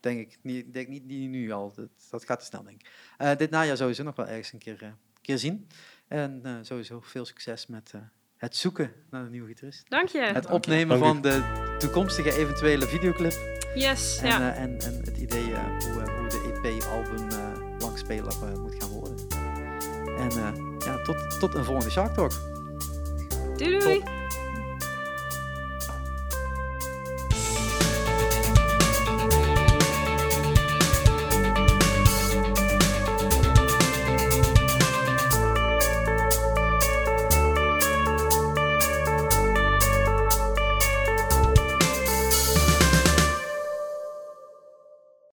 denk 0.00 0.20
ik, 0.20 0.38
niet, 0.42 0.72
denk 0.72 0.88
niet, 0.88 1.04
niet 1.04 1.30
nu 1.30 1.50
al, 1.50 1.72
dat, 1.74 1.88
dat 2.10 2.24
gaat 2.24 2.38
te 2.38 2.44
snel 2.44 2.62
denk 2.62 2.80
ik. 2.80 2.88
Eh, 3.18 3.36
dit 3.36 3.50
najaar 3.50 3.76
sowieso 3.76 4.02
nog 4.02 4.16
wel 4.16 4.26
ergens 4.26 4.52
een 4.52 4.58
keer, 4.58 4.82
eh, 4.82 4.88
keer 5.20 5.38
zien. 5.38 5.68
En 6.08 6.40
eh, 6.44 6.52
sowieso 6.62 7.00
veel 7.00 7.24
succes 7.24 7.66
met 7.66 7.90
eh, 7.94 8.00
het 8.42 8.56
zoeken 8.56 8.92
naar 9.10 9.22
een 9.24 9.30
nieuwe 9.30 9.48
gitarist. 9.48 9.84
Dank 9.88 10.08
je. 10.08 10.20
Het 10.20 10.46
opnemen 10.50 10.98
Dank 10.98 11.12
van 11.12 11.22
de 11.22 11.42
toekomstige 11.78 12.36
eventuele 12.38 12.86
videoclip. 12.86 13.32
Yes, 13.74 14.18
En, 14.18 14.26
ja. 14.26 14.54
eh, 14.54 14.62
en, 14.62 14.78
en 14.80 15.00
het 15.04 15.16
idee 15.16 15.52
eh, 15.54 15.60
hoe, 15.78 16.02
eh, 16.02 16.18
hoe 16.18 16.28
de 16.28 16.52
EP-album 16.62 17.28
eh 17.28 17.38
langspeler 17.78 18.32
moet 18.60 18.74
gaan 18.78 18.88
worden. 18.88 19.16
En 20.18 20.30
eh, 20.30 20.76
ja, 20.86 21.02
tot, 21.02 21.40
tot 21.40 21.54
een 21.54 21.64
volgende 21.64 21.90
Shark 21.90 22.14
Talk. 22.14 22.32
Doei 23.56 23.78
doei. 23.78 23.98
top. 23.98 24.08